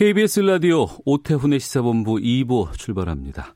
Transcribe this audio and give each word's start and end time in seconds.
KBS 0.00 0.40
라디오 0.40 0.86
오태훈의 1.04 1.60
시사본부 1.60 2.14
2부 2.14 2.72
출발합니다. 2.78 3.54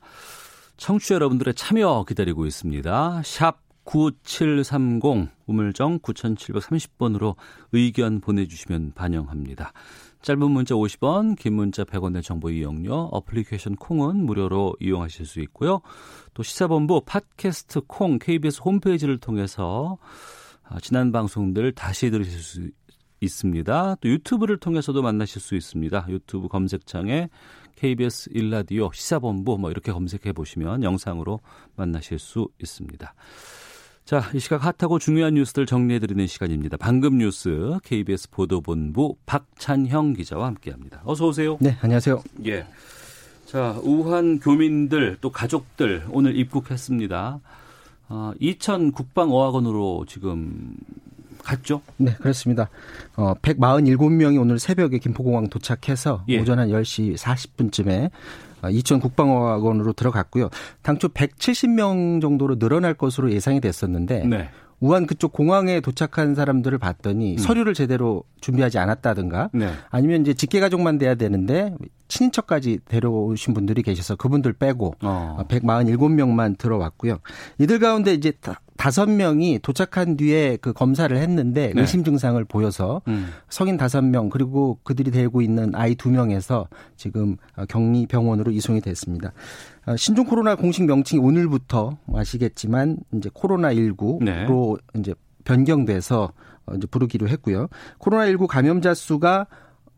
청취자 0.77 1.15
여러분들의 1.15 1.55
참여 1.55 2.05
기다리고 2.07 2.45
있습니다. 2.45 3.23
샵 3.25 3.61
9730 3.85 5.31
우물정 5.47 6.01
9730번으로 6.01 7.37
의견 7.73 8.21
보내주시면 8.21 8.93
반영합니다. 8.95 9.73
짧은 10.21 10.51
문자 10.51 10.75
50원, 10.75 11.39
긴 11.39 11.55
문자 11.55 11.83
100원의 11.83 12.23
정보 12.23 12.51
이용료, 12.51 13.09
어플리케이션 13.11 13.77
콩은 13.77 14.27
무료로 14.27 14.77
이용하실 14.81 15.25
수 15.25 15.41
있고요. 15.41 15.81
또 16.35 16.43
시사본부 16.43 17.05
팟캐스트 17.07 17.81
콩 17.87 18.19
KBS 18.19 18.61
홈페이지를 18.63 19.17
통해서 19.17 19.97
아, 20.63 20.79
지난 20.81 21.11
방송들 21.11 21.73
다시 21.73 22.11
들으실 22.11 22.39
수 22.39 22.69
있습니다. 23.21 23.97
또 24.01 24.09
유튜브를 24.09 24.59
통해서도 24.59 25.03
만나실 25.03 25.41
수 25.41 25.55
있습니다. 25.55 26.07
유튜브 26.09 26.49
검색창에 26.49 27.29
KBS 27.77 28.31
일라디오 28.33 28.91
시사본부 28.93 29.59
뭐 29.59 29.71
이렇게 29.71 29.93
검색해 29.93 30.33
보시면 30.33 30.83
영상으로 30.83 31.41
만나실 31.77 32.19
수 32.19 32.49
있습니다. 32.61 33.15
자, 34.05 34.23
이 34.35 34.39
시각 34.39 34.65
핫하고 34.65 34.99
중요한 34.99 35.35
뉴스들 35.35 35.65
정리해 35.65 35.99
드리는 35.99 36.27
시간입니다. 36.27 36.77
방금 36.77 37.17
뉴스 37.19 37.79
KBS 37.85 38.31
보도본부 38.31 39.17
박찬형 39.25 40.13
기자와 40.13 40.47
함께합니다. 40.49 41.01
어서 41.05 41.27
오세요. 41.27 41.57
네, 41.61 41.77
안녕하세요. 41.81 42.23
예. 42.47 42.67
자, 43.47 43.81
우한 43.83 44.41
교민들 44.41 45.17
또 45.23 45.31
가족들 45.31 46.05
오늘 46.11 46.37
입국했습니다. 46.37 47.41
어, 48.11 48.33
이천 48.41 48.93
국방어학원으로 48.93 50.05
지금 50.07 50.77
갔죠? 51.45 51.83
네, 51.97 52.15
그렇습니다. 52.21 52.69
어, 53.17 53.35
147명이 53.35 54.41
오늘 54.41 54.59
새벽에 54.59 54.99
김포공항 54.99 55.49
도착해서 55.49 56.25
예. 56.29 56.41
오전 56.41 56.59
한 56.59 56.69
10시 56.69 57.17
40분쯤에 57.17 58.11
어, 58.63 58.71
이천 58.71 59.01
국방어학원으로 59.01 59.93
들어갔고요. 59.93 60.49
당초 60.83 61.09
170명 61.09 62.21
정도로 62.21 62.59
늘어날 62.59 62.95
것으로 62.95 63.31
예상이 63.31 63.61
됐었는데 63.61 64.27
네. 64.27 64.49
우한 64.81 65.07
그쪽 65.07 65.33
공항에 65.33 65.81
도착한 65.81 66.35
사람들을 66.35 66.77
봤더니 66.79 67.39
서류를 67.39 67.75
제대로 67.75 68.25
준비하지 68.41 68.79
않았다든가 68.79 69.51
네. 69.55 69.71
아니면 69.89 70.21
이제 70.21 70.35
직계 70.35 70.61
가족만 70.61 70.99
돼야 70.99 71.15
되는데 71.15 71.75
친인척까지 72.09 72.81
데려오신 72.87 73.55
분들이 73.55 73.83
계셔서 73.83 74.17
그분들 74.17 74.53
빼고 74.55 74.95
어. 75.03 75.45
147명만 75.49 76.59
들어왔고요. 76.59 77.19
이들 77.59 77.79
가운데 77.79 78.13
이제 78.13 78.33
다- 78.77 78.85
다섯 78.85 79.09
명이 79.09 79.61
도착한 79.63 80.17
뒤에 80.17 80.59
그 80.61 80.73
검사를 80.73 81.17
했는데 81.17 81.73
네. 81.75 81.81
의심 81.81 82.05
증상을 82.05 82.43
보여서 82.45 83.03
음. 83.09 83.29
성인 83.49 83.77
다섯 83.77 84.03
명 84.03 84.29
그리고 84.29 84.79
그들이 84.83 85.11
데리고 85.11 85.43
있는 85.43 85.75
아이 85.75 85.95
두 85.95 86.11
명에서 86.11 86.69
지금 86.97 87.37
어, 87.57 87.65
격리 87.67 88.07
병원으로 88.07 88.51
이송이 88.51 88.81
됐습니다. 88.81 89.33
어, 89.87 89.97
신종 89.97 90.27
코로나 90.27 90.55
공식 90.57 90.85
명칭이 90.85 91.23
오늘부터 91.25 91.97
아시겠지만 92.15 92.99
이제 93.15 93.31
코로나 93.33 93.73
19로 93.73 94.25
네. 94.25 94.47
이제 95.01 95.15
변경돼서 95.45 96.33
어, 96.67 96.75
이제 96.75 96.87
부르기로 96.87 97.29
했고요. 97.29 97.69
코로나 97.99 98.27
19 98.27 98.47
감염자 98.47 98.95
수가 98.95 99.47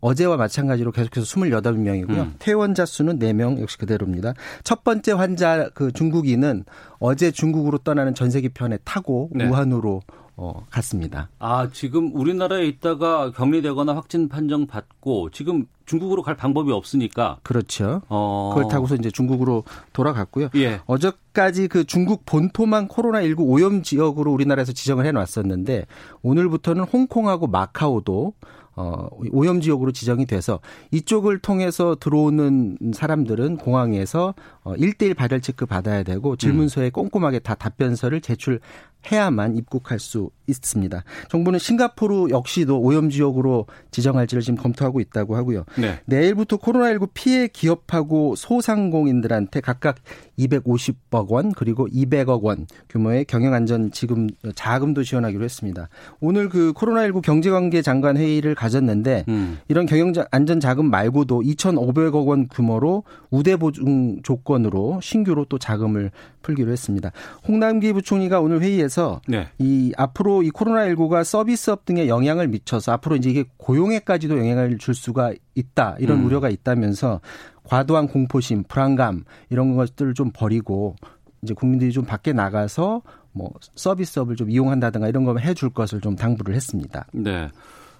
어제와 0.07 0.37
마찬가지로 0.37 0.93
계속해서 0.93 1.27
28명이고요. 1.27 2.17
음. 2.17 2.35
퇴원자 2.39 2.87
수는 2.87 3.19
4명 3.19 3.61
역시 3.61 3.77
그대로입니다. 3.77 4.35
첫 4.63 4.85
번째 4.85 5.13
환자 5.13 5.69
그 5.75 5.91
중국인은 5.91 6.65
어제 7.01 7.33
중국으로 7.33 7.79
떠나는 7.79 8.15
전세기 8.15 8.51
편에 8.51 8.79
타고 8.85 9.31
네. 9.33 9.49
우한으로 9.49 10.03
어, 10.39 10.65
갔습니다. 10.71 11.31
아, 11.39 11.71
지금 11.73 12.15
우리나라에 12.15 12.67
있다가 12.67 13.33
격리되거나 13.33 13.97
확진 13.97 14.29
판정 14.29 14.67
받고 14.67 15.31
지금 15.31 15.65
중국으로 15.87 16.23
갈 16.23 16.37
방법이 16.37 16.71
없으니까 16.71 17.39
그렇죠. 17.43 18.03
어. 18.09 18.53
그걸 18.55 18.71
타고서 18.71 18.97
이제 18.97 19.11
중국으로 19.11 19.65
돌아갔고요. 19.93 20.51
예. 20.57 20.81
어제까지 20.85 21.69
그 21.69 21.85
중국 21.85 22.27
본토만 22.27 22.87
코로나19 22.89 23.39
오염 23.41 23.83
지역으로 23.83 24.31
우리나라에서 24.33 24.73
지정을 24.73 25.07
해 25.07 25.13
놨었는데 25.13 25.87
오늘부터는 26.23 26.85
홍콩하고 26.85 27.47
마카오도 27.47 28.35
어, 28.77 29.09
오염 29.33 29.61
지역으로 29.61 29.91
지정이 29.91 30.27
돼서 30.27 30.61
이쪽을 30.91 31.39
통해서 31.39 31.97
들어오는 31.99 32.79
사람들은 32.95 33.57
공항에서 33.57 34.35
어, 34.63 34.75
1대1 34.75 35.17
발열 35.17 35.41
체크 35.41 35.65
받아야 35.67 36.03
되고 36.03 36.37
질문서에 36.37 36.91
꼼꼼하게 36.91 37.39
다 37.39 37.55
답변서를 37.55 38.21
제출해야만 38.21 39.57
입국할 39.57 39.99
수 39.99 40.31
있습니다. 40.47 41.05
정부는 41.29 41.59
싱가포르 41.59 42.31
역시도 42.31 42.81
오염 42.81 43.11
지역으로 43.11 43.67
지정할지를 43.91 44.43
지금 44.43 44.57
검토하고 44.57 45.01
있다고 45.01 45.37
하고요. 45.37 45.65
네. 45.79 46.01
내일부터 46.05 46.57
코로나19 46.57 47.11
피해 47.15 47.49
기업하고 47.49 48.35
소상공인들한테 48.37 49.61
각각 49.61 49.97
250억 50.39 51.29
원 51.29 51.53
그리고 51.53 51.87
200억 51.89 52.43
원 52.43 52.67
규모의 52.89 53.25
경영안전 53.25 53.91
지금 53.93 54.29
자금도 54.55 55.03
지원하기로 55.03 55.45
했습니다. 55.45 55.89
오늘 56.21 56.49
그 56.49 56.73
코로나19 56.75 57.23
경제관계 57.23 57.83
장관 57.83 58.17
회의를 58.17 58.55
가졌는데 58.55 59.25
음. 59.29 59.59
이런 59.69 59.87
경영 59.87 60.13
안전 60.31 60.61
자금 60.61 60.91
말고도 60.91 61.43
2,500억 61.43 62.27
원 62.27 62.49
규모로 62.49 63.05
우대 63.31 63.57
보증 63.57 64.23
조건으로 64.23 65.01
신규로 65.03 65.47
또 65.47 65.59
자금을 65.59 66.11
풀기로 66.43 66.71
했습니다. 66.71 67.11
홍남기 67.47 67.93
부총리가 67.93 68.41
오늘 68.41 68.61
회의에서 68.61 69.21
네. 69.27 69.49
이 69.59 69.93
앞으로 69.97 70.36
이 70.43 70.51
코로나19가 70.51 71.25
서비스업 71.25 71.85
등에 71.85 72.09
영향을 72.09 72.49
미쳐서 72.49 72.93
앞으로 72.93 73.17
이제 73.17 73.31
이게 73.31 73.45
고용에까지도 73.57 74.39
영향을 74.39 74.79
줄 74.79 74.95
수가 74.95 75.33
있다 75.55 75.97
이런 75.99 76.21
음. 76.21 76.27
우려가 76.27 76.49
있다면서 76.49 77.21
과도한 77.65 78.09
공포심, 78.09 78.65
불안감 78.65 79.25
이런 79.51 79.77
것들을 79.77 80.15
좀 80.15 80.31
버리고 80.33 80.97
이제 81.43 81.55
국민들이 81.55 81.93
좀 81.93 82.05
밖에 82.05 82.33
나가서 82.33 83.03
뭐 83.33 83.53
서비스업을 83.75 84.37
좀 84.37 84.51
이용한다든가 84.51 85.09
이런 85.09 85.25
걸 85.25 85.39
해줄 85.41 85.71
것을 85.71 86.01
좀 86.01 86.17
당부를 86.17 86.55
했습니다. 86.55 87.07
네. 87.13 87.49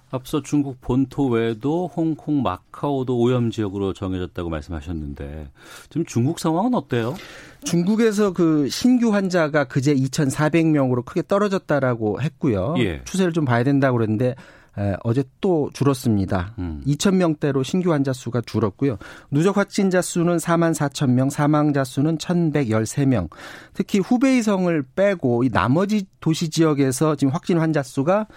앞서 0.09 0.41
중국 0.41 0.79
본토 0.79 1.27
외에도 1.27 1.87
홍콩, 1.93 2.41
마카오도 2.41 3.19
오염 3.19 3.51
지역으로 3.51 3.93
정해졌다고 3.93 4.49
말씀하셨는데 4.49 5.49
지금 5.89 6.05
중국 6.05 6.39
상황은 6.39 6.73
어때요? 6.73 7.15
중국에서 7.65 8.31
그 8.31 8.69
신규 8.69 9.13
환자가 9.13 9.65
그제 9.65 9.93
2,400명으로 9.95 11.03
크게 11.03 11.23
떨어졌다라고 11.27 12.21
했고요. 12.21 12.75
예. 12.77 13.01
추세를 13.03 13.33
좀 13.33 13.43
봐야 13.43 13.63
된다고 13.63 13.97
그랬는데 13.97 14.35
에, 14.79 14.95
어제 15.03 15.23
또 15.41 15.69
줄었습니다. 15.73 16.53
음. 16.59 16.83
2,000명대로 16.85 17.63
신규 17.63 17.91
환자 17.91 18.13
수가 18.13 18.41
줄었고요. 18.41 18.97
누적 19.31 19.57
확진자 19.57 20.01
수는 20.01 20.37
4만 20.37 20.73
4천 20.73 21.11
명, 21.11 21.29
사망자 21.29 21.83
수는 21.83 22.17
1,113명. 22.19 23.27
특히 23.73 23.99
후베이성을 23.99 24.83
빼고 24.95 25.43
이 25.43 25.49
나머지 25.49 26.05
도시 26.19 26.49
지역에서 26.49 27.15
지금 27.15 27.33
확진 27.33 27.57
환자 27.57 27.81
수가 27.81 28.27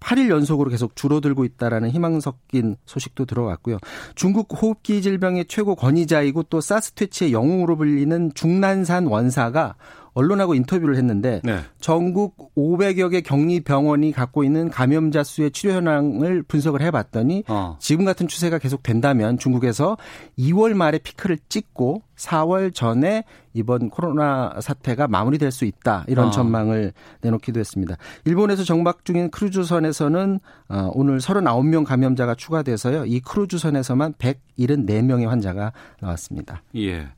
8일 0.00 0.28
연속으로 0.28 0.70
계속 0.70 0.94
줄어들고 0.94 1.44
있다라는 1.44 1.90
희망 1.90 2.20
섞인 2.20 2.76
소식도 2.84 3.24
들어왔고요. 3.24 3.78
중국 4.14 4.48
호흡기 4.60 5.02
질병의 5.02 5.46
최고 5.46 5.74
권위자이고 5.74 6.44
또 6.44 6.60
사스 6.60 6.92
퇴치의 6.92 7.32
영웅으로 7.32 7.76
불리는 7.76 8.32
중난산 8.34 9.06
원사가 9.06 9.76
언론하고 10.14 10.54
인터뷰를 10.54 10.96
했는데 10.96 11.40
네. 11.44 11.60
전국 11.80 12.54
500여 12.54 13.10
개 13.10 13.20
격리 13.20 13.60
병원이 13.60 14.12
갖고 14.12 14.44
있는 14.44 14.70
감염자 14.70 15.22
수의 15.22 15.50
치료 15.50 15.72
현황을 15.72 16.42
분석을 16.42 16.82
해봤더니 16.82 17.44
어. 17.48 17.76
지금 17.80 18.04
같은 18.04 18.28
추세가 18.28 18.58
계속 18.58 18.82
된다면 18.82 19.38
중국에서 19.38 19.96
2월 20.38 20.74
말에 20.74 20.98
피크를 20.98 21.38
찍고 21.48 22.02
4월 22.16 22.74
전에 22.74 23.24
이번 23.54 23.90
코로나 23.90 24.54
사태가 24.60 25.08
마무리될 25.08 25.50
수 25.50 25.64
있다 25.64 26.04
이런 26.06 26.28
아. 26.28 26.30
전망을 26.30 26.92
내놓기도 27.22 27.58
했습니다. 27.58 27.96
일본에서 28.24 28.64
정박 28.64 29.04
중인 29.04 29.30
크루즈선에서는 29.30 30.40
어, 30.68 30.90
오늘 30.94 31.18
39명 31.18 31.84
감염자가 31.84 32.34
추가돼서요. 32.34 33.06
이 33.06 33.20
크루즈선에서만 33.20 34.14
174명의 34.14 35.26
환자가 35.26 35.72
나왔습니다. 36.00 36.62
예. 36.76 37.08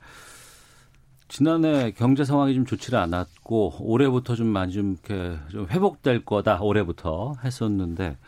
지난해 1.32 1.92
경제 1.92 2.26
상황이 2.26 2.54
좀 2.54 2.66
좋지를 2.66 2.98
않았고 2.98 3.76
올해부터 3.80 4.34
좀 4.34 4.48
많이 4.48 4.70
좀 4.70 4.98
이렇게 5.02 5.38
좀 5.50 5.66
회복될 5.66 6.26
거다 6.26 6.60
올해부터 6.60 7.36
했었는데 7.42 8.18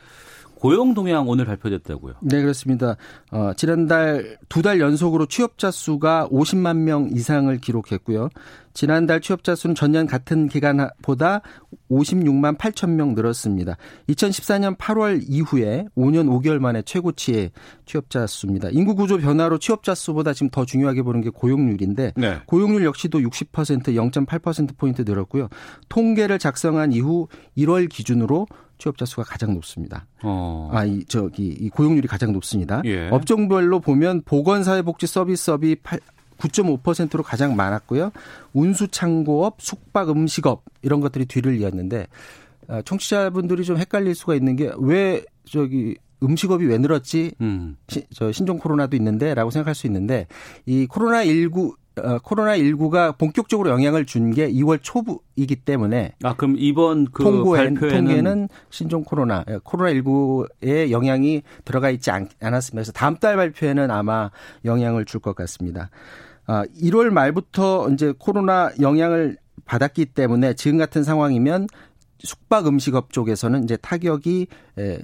고용 0.65 0.95
동향 0.95 1.29
오늘 1.29 1.45
발표됐다고요. 1.45 2.15
네, 2.23 2.41
그렇습니다. 2.41 2.97
어, 3.31 3.53
지난달 3.55 4.39
두 4.49 4.63
달 4.63 4.81
연속으로 4.81 5.27
취업자 5.27 5.71
수가 5.71 6.27
50만 6.33 6.79
명 6.79 7.11
이상을 7.13 7.55
기록했고요. 7.59 8.31
지난달 8.73 9.21
취업자 9.21 9.55
수는 9.55 9.75
전년 9.75 10.07
같은 10.07 10.49
기간보다 10.49 11.43
56만 11.91 12.57
8천 12.57 12.93
명 12.93 13.15
늘었습니다. 13.15 13.77
2014년 14.09 14.79
8월 14.79 15.23
이후에 15.29 15.85
5년 15.99 16.29
5개월 16.31 16.61
만에 16.61 16.81
최고치의 16.81 17.51
취업자 17.85 18.27
수입니다. 18.27 18.71
인구 18.73 18.95
구조 18.95 19.19
변화로 19.19 19.59
취업자 19.59 19.95
수보다 19.95 20.33
지금 20.33 20.49
더 20.49 20.65
중요하게 20.65 21.03
보는 21.03 21.21
게 21.21 21.29
고용률인데 21.29 22.15
네. 22.17 22.39
고용률 22.47 22.87
역시도 22.87 23.19
60% 23.21 23.95
0.8% 24.13 24.79
포인트 24.79 25.03
늘었고요. 25.03 25.51
통계를 25.91 26.39
작성한 26.39 26.93
이후 26.93 27.29
1월 27.59 27.91
기준으로 27.91 28.47
취업자 28.79 29.05
수가 29.05 29.23
가장 29.25 29.55
높습니다. 29.55 30.07
어. 30.23 30.71
아, 30.73 30.85
이 30.85 31.05
저기 31.05 31.49
이 31.49 31.69
고용률이 31.69 32.09
가장 32.09 32.33
높습니다. 32.33 32.83
예. 32.85 33.09
업종별로 33.11 33.81
보면 33.81 34.23
보건사회복지 34.23 35.07
서비스업이 35.07 35.77
8 35.83 36.01
9.5%로 36.37 37.23
가장 37.23 37.55
많았고요. 37.55 38.11
운수창고업, 38.53 39.57
숙박 39.61 40.11
음식업 40.11 40.65
이런 40.83 41.01
것들이 41.01 41.27
뒤를 41.27 41.59
이었는데 41.61 42.09
어, 42.69 42.81
청취자분들이 42.85 43.65
좀 43.65 43.77
헷갈릴 43.77 44.15
수가 44.15 44.35
있는 44.35 44.57
게 44.57 44.73
왜 44.79 45.25
저기 45.45 45.97
음식업이 46.23 46.67
왜 46.67 46.79
늘었지? 46.79 47.33
음. 47.41 47.77
시, 47.89 48.05
저 48.13 48.33
신종 48.33 48.59
코로나도 48.59 48.97
있는데라고 48.97 49.51
생각할 49.51 49.75
수 49.75 49.87
있는데 49.87 50.27
이 50.67 50.87
코로나 50.87 51.25
19 51.25 51.69
어, 51.69 51.73
코로나 52.23 52.57
19가 52.57 53.17
본격적으로 53.17 53.71
영향을 53.71 54.05
준 54.05 54.33
게 54.33 54.51
2월 54.51 54.79
초부이기 54.83 55.57
때문에 55.65 56.13
아 56.23 56.35
그럼 56.35 56.57
이번 56.59 57.05
그 57.13 57.23
통고엔, 57.23 57.75
발표에는 57.75 58.05
통계는 58.07 58.49
신종 58.71 59.05
코로나, 59.05 59.45
코로나 59.63 59.93
19의 59.93 60.91
영향이 60.91 61.43
들어가 61.65 61.91
있지 61.91 62.11
않. 62.11 62.29
그래서 62.73 62.91
다음 62.93 63.17
달 63.17 63.37
발표에는 63.37 63.91
아마 63.91 64.31
영향을 64.65 65.05
줄 65.05 65.21
것 65.21 65.35
같습니다. 65.37 65.91
아, 66.47 66.65
1월 66.83 67.11
말부터 67.11 67.89
이제 67.91 68.13
코로나 68.19 68.71
영향을 68.81 69.37
받았기 69.65 70.07
때문에 70.07 70.55
지금 70.55 70.77
같은 70.79 71.03
상황이면 71.05 71.69
숙박 72.25 72.67
음식업 72.67 73.13
쪽에서는 73.13 73.65
이제 73.65 73.77
타격이 73.77 74.49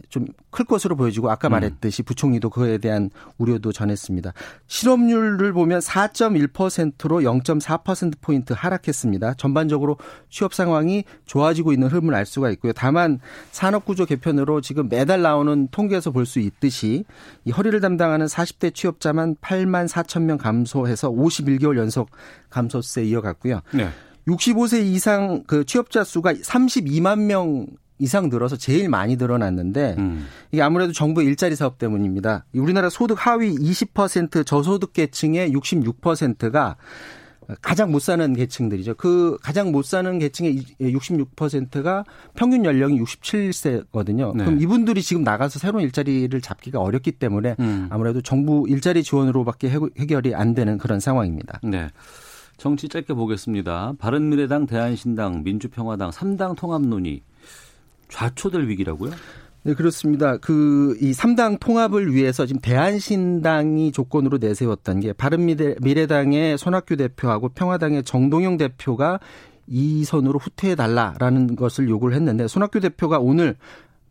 좀 0.09 0.27
클 0.51 0.65
것으로 0.65 0.97
보여지고 0.97 1.31
아까 1.31 1.49
말했듯이 1.49 2.03
부총리도 2.03 2.51
그에 2.51 2.79
대한 2.79 3.11
우려도 3.39 3.73
전했습니다. 3.73 4.33
실업률을 4.67 5.53
보면 5.53 5.79
4.1%로 5.79 7.21
0.4% 7.21 8.15
포인트 8.21 8.53
하락했습니다. 8.57 9.35
전반적으로 9.35 9.97
취업 10.29 10.55
상황이 10.55 11.05
좋아지고 11.27 11.73
있는 11.73 11.89
흐름을 11.89 12.15
알 12.15 12.27
수가 12.27 12.51
있고요. 12.51 12.73
다만 12.73 13.21
산업 13.53 13.85
구조 13.85 14.05
개편으로 14.05 14.61
지금 14.61 14.89
매달 14.89 15.23
나오는 15.23 15.69
통계에서 15.71 16.11
볼 16.11 16.27
수 16.31 16.39
있듯이 16.39 17.05
이 17.45 17.51
허리를 17.51 17.81
담당하는 17.81 18.27
40대 18.27 18.73
취업자만 18.75 19.37
8만 19.37 19.89
4천 19.89 20.23
명 20.23 20.39
감소해서 20.39 21.11
51개월 21.11 21.77
연속 21.77 22.11
감소세 22.51 23.05
이어갔고요. 23.05 23.63
네. 23.73 23.89
65세 24.27 24.85
이상 24.85 25.43
그 25.47 25.65
취업자 25.65 26.05
수가 26.05 26.33
32만 26.35 27.21
명 27.21 27.67
이상 27.99 28.31
늘어서 28.31 28.57
제일 28.57 28.89
많이 28.89 29.17
늘어났는데 29.17 29.97
음. 29.99 30.27
이게 30.51 30.63
아무래도 30.63 30.93
정부 30.93 31.23
일자리 31.23 31.55
사업 31.55 31.79
때문입니다. 31.79 32.47
우리나라 32.55 32.89
소득 32.89 33.27
하위 33.27 33.55
20% 33.55 34.47
저소득 34.47 34.95
계층의 34.95 35.53
66%가 35.53 36.77
가장 37.61 37.91
못 37.91 38.01
사는 38.01 38.33
계층들이죠. 38.33 38.95
그 38.95 39.37
가장 39.43 39.73
못 39.73 39.85
사는 39.85 40.19
계층의 40.19 40.63
66%가 40.81 42.05
평균 42.35 42.65
연령이 42.65 43.01
67세거든요. 43.01 44.37
네. 44.37 44.45
그럼 44.45 44.61
이분들이 44.61 45.03
지금 45.03 45.25
나가서 45.25 45.59
새로운 45.59 45.85
일자리를 45.85 46.41
잡기가 46.41 46.81
어렵기 46.81 47.13
때문에 47.13 47.57
음. 47.59 47.89
아무래도 47.91 48.21
정부 48.21 48.67
일자리 48.69 49.03
지원으로밖에 49.03 49.71
해결이 49.99 50.35
안 50.35 50.55
되는 50.55 50.79
그런 50.79 51.01
상황입니다. 51.01 51.61
네. 51.65 51.89
정치 52.61 52.91
짧게 52.91 53.15
보겠습니다. 53.15 53.95
바른미래당, 53.99 54.67
대한신당, 54.67 55.43
민주평화당 55.45 56.11
3당 56.11 56.57
통합 56.57 56.83
논의 56.83 57.23
좌초될 58.11 58.69
위기라고요? 58.69 59.13
네, 59.63 59.73
그렇습니다. 59.73 60.37
그, 60.37 60.95
이 61.01 61.13
3당 61.13 61.59
통합을 61.59 62.13
위해서 62.13 62.45
지금 62.45 62.61
대한신당이 62.61 63.93
조건으로 63.93 64.37
내세웠던 64.37 65.01
게 65.01 65.15
바른미래당의 65.15 66.59
손학규 66.59 66.97
대표하고 66.97 67.49
평화당의 67.49 68.05
정동영 68.05 68.59
대표가 68.59 69.21
이 69.67 70.05
선으로 70.05 70.39
후퇴해 70.39 70.75
달라라는 70.75 71.57
것을 71.57 71.89
요구를 71.89 72.15
했는데 72.15 72.47
손학규 72.47 72.81
대표가 72.81 73.21
오늘 73.21 73.57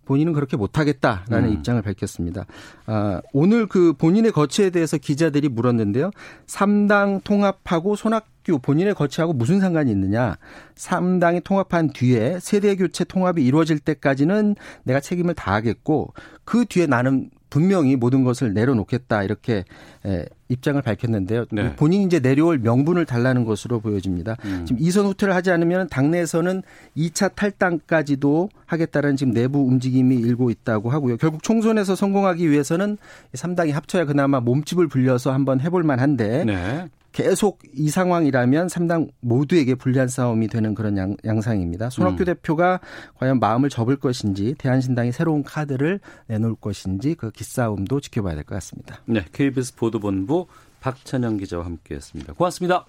본인은 0.06 0.34
그렇게 0.34 0.57
못하겠다라는 0.57 1.50
음. 1.50 1.54
입장을 1.54 1.80
밝혔습니다. 1.84 2.48
아, 2.88 3.22
오늘 3.31 3.68
그 3.68 3.94
본인의 3.94 4.31
거취에 4.31 4.72
대해서 4.72 4.98
기자들이 4.98 5.50
물었는데요. 5.50 6.10
3당 6.48 7.24
통합하고 7.24 7.96
손학 7.96 8.25
규 8.50 8.60
본인의 8.60 8.96
거취하고 8.96 9.34
무슨 9.34 9.60
상관이 9.60 9.92
있느냐. 9.92 10.38
3당이 10.75 11.44
통합한 11.44 11.92
뒤에 11.92 12.40
세대 12.42 12.75
교체 12.75 13.04
통합이 13.04 13.46
이루어질 13.46 13.80
때까지는 13.80 14.56
내가 14.84 15.00
책임을 15.00 15.36
다하겠고 15.36 16.13
그 16.44 16.66
뒤에 16.66 16.88
나는 16.88 17.30
분명히 17.50 17.96
모든 17.96 18.24
것을 18.24 18.54
내려놓겠다 18.54 19.24
이렇게 19.24 19.66
에, 20.06 20.25
입장을 20.50 20.80
밝혔는데요. 20.81 21.46
네. 21.51 21.75
본인이 21.75 22.04
이제 22.06 22.19
내려올 22.19 22.60
명분을 22.60 23.06
달라는 23.06 23.44
것으로 23.44 23.80
보여집니다. 23.80 24.38
음. 24.46 24.66
지금 24.68 24.81
이선 24.81 25.06
후퇴를 25.06 25.34
하지 25.34 25.51
않으면 25.51 25.90
당내에서는 25.90 26.62
2차 26.96 27.36
탈당까지도 27.36 28.50
하겠다는 28.66 29.16
지금 29.16 29.34
내부 29.34 29.60
움직임이 29.60 30.16
일고 30.16 30.51
있다고 30.51 30.92
하고요. 30.92 31.18
결국 31.18 31.44
총선에서 31.44 31.96
성공하기 31.96 32.50
위해서는 32.50 32.98
3당이 33.34 33.72
합쳐야 33.72 34.06
그나마 34.06 34.40
몸집을 34.40 34.88
불려서 34.88 35.31
한번 35.31 35.60
해볼 35.60 35.84
만한데 35.84 36.46
네. 36.46 36.88
계속 37.19 37.60
이 37.74 37.89
상황이라면 37.89 38.68
3당 38.68 39.10
모두에게 39.19 39.75
불리한 39.75 40.07
싸움이 40.07 40.48
되는 40.48 40.74
그런 40.74 40.98
양, 40.98 41.18
양상입니다. 41.25 41.89
손학규 41.89 42.24
음. 42.24 42.25
대표가 42.25 42.80
과연 43.16 43.39
마음을 43.39 43.69
접을 43.69 43.98
것인지 43.98 44.56
대한신당이 44.57 45.12
새로운 45.12 45.44
카드를 45.44 46.00
내놓을 46.27 46.56
것인지 46.56 47.16
그 47.16 47.30
기싸움도 47.31 48.00
지켜봐야 48.00 48.36
될 48.36 48.44
것 48.45 48.56
같습니다. 48.56 49.01
네. 49.06 49.25
KBS 49.33 49.75
보도본부 49.75 50.48
박찬영 50.80 51.38
기자와 51.38 51.66
함께했습니다. 51.66 52.33
고맙습니다. 52.33 52.86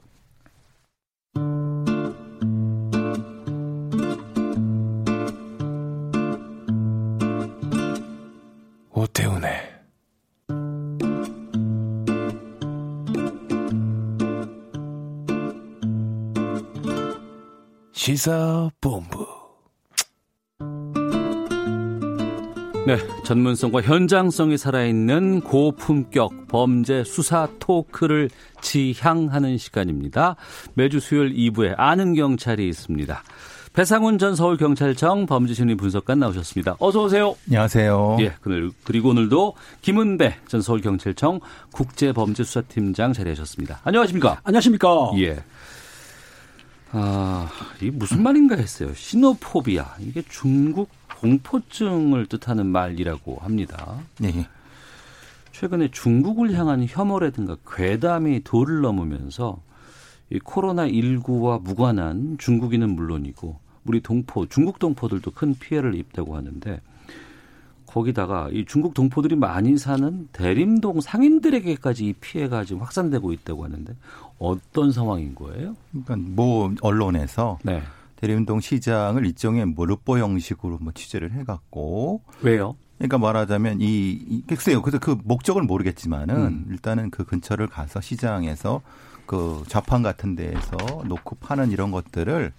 오태훈의 8.92 9.79
시사본부 18.00 19.26
네, 22.86 22.96
전문성과 23.26 23.82
현장성이 23.82 24.56
살아있는 24.56 25.42
고품격 25.42 26.48
범죄 26.48 27.04
수사 27.04 27.46
토크를 27.58 28.30
지향하는 28.62 29.58
시간입니다. 29.58 30.36
매주 30.72 30.98
수요일 30.98 31.34
2부에 31.34 31.74
아는 31.76 32.14
경찰이 32.14 32.66
있습니다. 32.70 33.22
배상훈 33.74 34.16
전 34.16 34.34
서울경찰청 34.34 35.26
범죄심리 35.26 35.74
분석관 35.74 36.20
나오셨습니다. 36.20 36.76
어서 36.78 37.04
오세요. 37.04 37.36
안녕하세요. 37.48 38.16
예, 38.20 38.32
오늘 38.46 38.70
그리고 38.82 39.10
오늘도 39.10 39.56
김은배 39.82 40.36
전 40.48 40.62
서울경찰청 40.62 41.40
국제범죄수사팀장 41.72 43.12
자리하셨습니다. 43.12 43.80
안녕하십니까? 43.84 44.40
안녕하십니까. 44.42 44.88
예. 45.18 45.36
아, 46.92 47.48
이게 47.80 47.90
무슨 47.90 48.22
말인가 48.22 48.56
했어요. 48.56 48.92
시노포비아. 48.94 49.96
이게 50.00 50.22
중국 50.28 50.88
공포증을 51.20 52.26
뜻하는 52.26 52.66
말이라고 52.66 53.38
합니다. 53.40 53.98
네. 54.18 54.46
최근에 55.52 55.90
중국을 55.90 56.54
향한 56.54 56.86
혐오라든가 56.88 57.56
괴담이 57.70 58.42
도를 58.44 58.80
넘으면서 58.80 59.60
이 60.30 60.38
코로나19와 60.38 61.62
무관한 61.62 62.38
중국인은 62.38 62.90
물론이고 62.90 63.58
우리 63.84 64.00
동포, 64.00 64.46
중국 64.46 64.78
동포들도 64.78 65.30
큰 65.32 65.54
피해를 65.54 65.94
입다고 65.94 66.36
하는데 66.36 66.80
거기다가 67.90 68.48
이 68.52 68.64
중국 68.64 68.94
동포들이 68.94 69.36
많이 69.36 69.76
사는 69.76 70.28
대림동 70.32 71.00
상인들에게까지 71.00 72.06
이 72.06 72.12
피해가 72.14 72.64
지금 72.64 72.82
확산되고 72.82 73.32
있다고 73.32 73.64
하는데 73.64 73.94
어떤 74.38 74.92
상황인 74.92 75.34
거예요? 75.34 75.74
그러니까 75.90 76.16
모 76.16 76.72
언론에서 76.80 77.58
네. 77.64 77.82
대림동 78.16 78.60
시장을 78.60 79.26
일종의 79.26 79.66
모르보 79.66 80.18
형식으로 80.18 80.78
뭐 80.80 80.92
취재를 80.92 81.32
해갖고 81.32 82.22
왜요? 82.42 82.76
그러니까 82.98 83.18
말하자면 83.18 83.80
이, 83.80 84.10
이 84.28 84.42
글쎄요. 84.46 84.82
그래서 84.82 84.98
그 84.98 85.16
목적을 85.24 85.62
모르겠지만은 85.62 86.36
음. 86.36 86.66
일단은 86.70 87.10
그 87.10 87.24
근처를 87.24 87.66
가서 87.66 88.00
시장에서 88.00 88.82
그 89.26 89.64
좌판 89.68 90.02
같은 90.02 90.36
데에서 90.36 90.76
놓고 91.06 91.36
파는 91.36 91.70
이런 91.70 91.90
것들을 91.90 92.52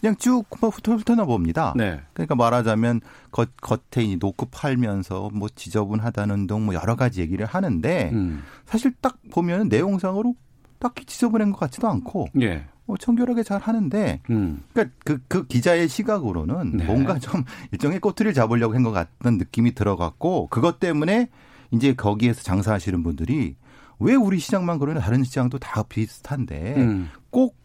그냥 0.00 0.14
쭉 0.16 0.44
훑어나 0.50 1.24
봅니다. 1.24 1.74
네. 1.76 2.00
그러니까 2.12 2.34
말하자면 2.36 3.00
겉, 3.32 3.48
겉에 3.60 4.04
이 4.04 4.16
노크 4.16 4.46
팔면서 4.50 5.30
뭐 5.32 5.48
지저분하다는 5.54 6.46
등 6.46 6.58
뭐 6.58 6.74
여러 6.74 6.96
가지 6.96 7.20
얘기를 7.20 7.46
하는데 7.46 8.10
음. 8.12 8.42
사실 8.66 8.92
딱 9.00 9.18
보면 9.30 9.68
내용상으로 9.68 10.34
딱히 10.78 11.04
지저분한 11.04 11.52
것 11.52 11.58
같지도 11.58 11.88
않고 11.88 12.28
예. 12.40 12.66
뭐 12.86 12.96
청결하게 12.96 13.42
잘 13.42 13.60
하는데 13.60 14.20
음. 14.30 14.62
그러니까 14.72 14.94
그, 15.04 15.18
그 15.28 15.46
기자의 15.46 15.88
시각으로는 15.88 16.78
네. 16.78 16.84
뭔가 16.84 17.18
좀 17.18 17.44
일종의 17.72 18.00
꼬투리를 18.00 18.32
잡으려고 18.34 18.74
한 18.74 18.82
것 18.82 18.92
같은 18.92 19.38
느낌이 19.38 19.74
들어갔고 19.74 20.48
그것 20.48 20.78
때문에 20.80 21.28
이제 21.70 21.94
거기에서 21.94 22.42
장사하시는 22.42 23.02
분들이 23.02 23.56
왜 23.98 24.14
우리 24.14 24.38
시장만 24.38 24.78
그러냐 24.78 25.00
다른 25.00 25.24
시장도 25.24 25.58
다 25.58 25.82
비슷한데 25.82 26.74
음. 26.76 27.10
꼭 27.30 27.56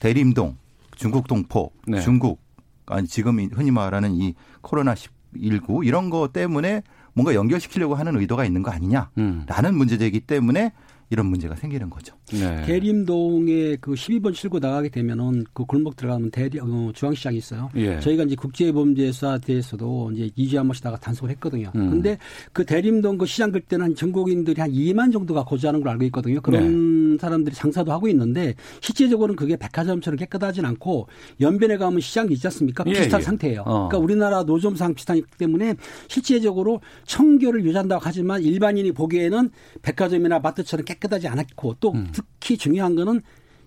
대림동, 0.00 0.56
중국 0.96 1.28
동포, 1.28 1.72
네. 1.86 2.00
중국 2.00 2.42
아니 2.86 3.06
지금 3.06 3.38
흔히 3.52 3.70
말하는 3.70 4.14
이 4.14 4.34
코로나 4.60 4.94
19 4.94 5.84
이런 5.84 6.10
거 6.10 6.28
때문에 6.28 6.82
뭔가 7.14 7.34
연결시키려고 7.34 7.94
하는 7.94 8.16
의도가 8.16 8.44
있는 8.44 8.62
거 8.62 8.70
아니냐라는 8.70 9.08
음. 9.18 9.74
문제제기 9.74 10.20
때문에 10.20 10.72
이런 11.10 11.26
문제가 11.26 11.54
생기는 11.54 11.90
거죠. 11.90 12.16
네. 12.32 12.62
대림동에 12.64 13.76
그 13.80 13.92
12번 13.92 14.34
출구 14.34 14.58
나가게 14.58 14.88
되면은 14.88 15.44
그 15.52 15.64
골목 15.64 15.96
들어가면 15.96 16.30
대리 16.30 16.58
어, 16.58 16.90
중앙시장이 16.92 17.36
있어요. 17.36 17.70
예. 17.76 18.00
저희가 18.00 18.24
이제 18.24 18.34
국제범죄수사 18.34 19.38
대에서도 19.38 20.12
이제 20.12 20.30
2주에 20.36 20.56
한 20.56 20.66
번씩 20.66 20.82
다가 20.82 20.98
단속을 20.98 21.30
했거든요. 21.30 21.70
음. 21.76 21.90
근데 21.90 22.18
그 22.52 22.64
대림동 22.64 23.18
그 23.18 23.26
시장 23.26 23.52
갈 23.52 23.60
때는 23.60 23.84
한 23.84 23.94
전국인들이 23.94 24.60
한 24.60 24.72
2만 24.72 25.12
정도가 25.12 25.44
거주하는 25.44 25.80
걸 25.80 25.90
알고 25.90 26.04
있거든요. 26.06 26.40
그런 26.40 27.18
사람들이 27.20 27.54
장사도 27.54 27.92
하고 27.92 28.08
있는데 28.08 28.54
실제적으로는 28.80 29.36
그게 29.36 29.56
백화점처럼 29.56 30.16
깨끗하진 30.16 30.64
않고 30.64 31.06
연변에 31.40 31.76
가면 31.76 32.00
시장이 32.00 32.32
있지 32.32 32.46
않습니까? 32.48 32.82
예, 32.88 32.92
비슷한 32.92 33.20
예. 33.20 33.24
상태예요. 33.24 33.60
어. 33.60 33.88
그러니까 33.88 33.98
우리나라 33.98 34.42
노점상 34.42 34.94
비슷하기 34.94 35.22
때문에 35.38 35.74
실제적으로 36.08 36.80
청결을 37.04 37.64
유지한다고 37.64 38.00
하지만 38.04 38.42
일반인이 38.42 38.90
보기에는 38.92 39.50
백화점이나 39.82 40.40
마트처럼 40.40 40.84
깨끗 40.84 40.93
하지 41.02 41.28
않았고 41.28 41.76
또 41.80 41.92
음. 41.92 42.08
특히 42.12 42.56
중요한 42.56 42.94
거는 42.94 43.20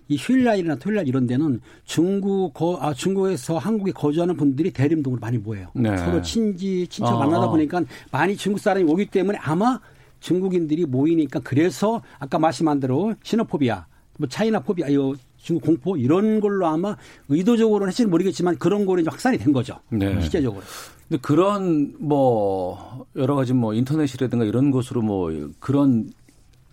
이 0.08 0.16
휴일날이나 0.16 0.76
토요일날 0.76 1.06
이런 1.06 1.26
데는 1.26 1.60
중국 1.84 2.54
거, 2.54 2.78
아, 2.80 2.94
중국에서 2.94 3.58
한국에 3.58 3.92
거주하는 3.92 4.36
분들이 4.36 4.70
대림동으로 4.70 5.20
많이 5.20 5.36
모여요. 5.36 5.68
네. 5.74 5.96
서로 5.98 6.20
친지 6.22 6.86
친척 6.88 7.14
어, 7.14 7.18
만나다 7.18 7.44
어. 7.46 7.50
보니까 7.50 7.82
많이 8.10 8.36
중국 8.36 8.58
사람이 8.58 8.90
오기 8.90 9.06
때문에 9.06 9.38
아마 9.40 9.78
중국인들이 10.20 10.86
모이니까 10.86 11.40
그래서 11.40 12.02
아까 12.18 12.38
말씀한 12.38 12.80
대로 12.80 13.14
시노포비아, 13.22 13.86
뭐 14.18 14.28
차이나 14.28 14.60
포비아, 14.60 14.92
요 14.94 15.14
중국 15.36 15.64
공포 15.64 15.96
이런 15.96 16.40
걸로 16.40 16.66
아마 16.66 16.96
의도적으로는 17.28 17.88
했지는 17.88 18.10
모르겠지만 18.10 18.56
그런 18.58 18.86
거로 18.86 19.00
이제 19.00 19.10
확산이 19.10 19.38
된 19.38 19.52
거죠. 19.52 19.78
네. 19.90 20.20
실제적으로. 20.20 20.62
근데 21.08 21.20
그런 21.20 21.94
뭐 21.98 23.06
여러 23.16 23.34
가지 23.34 23.52
뭐 23.52 23.74
인터넷이라든가 23.74 24.44
이런 24.44 24.70
곳으로 24.70 25.02
뭐 25.02 25.30
그런 25.60 26.10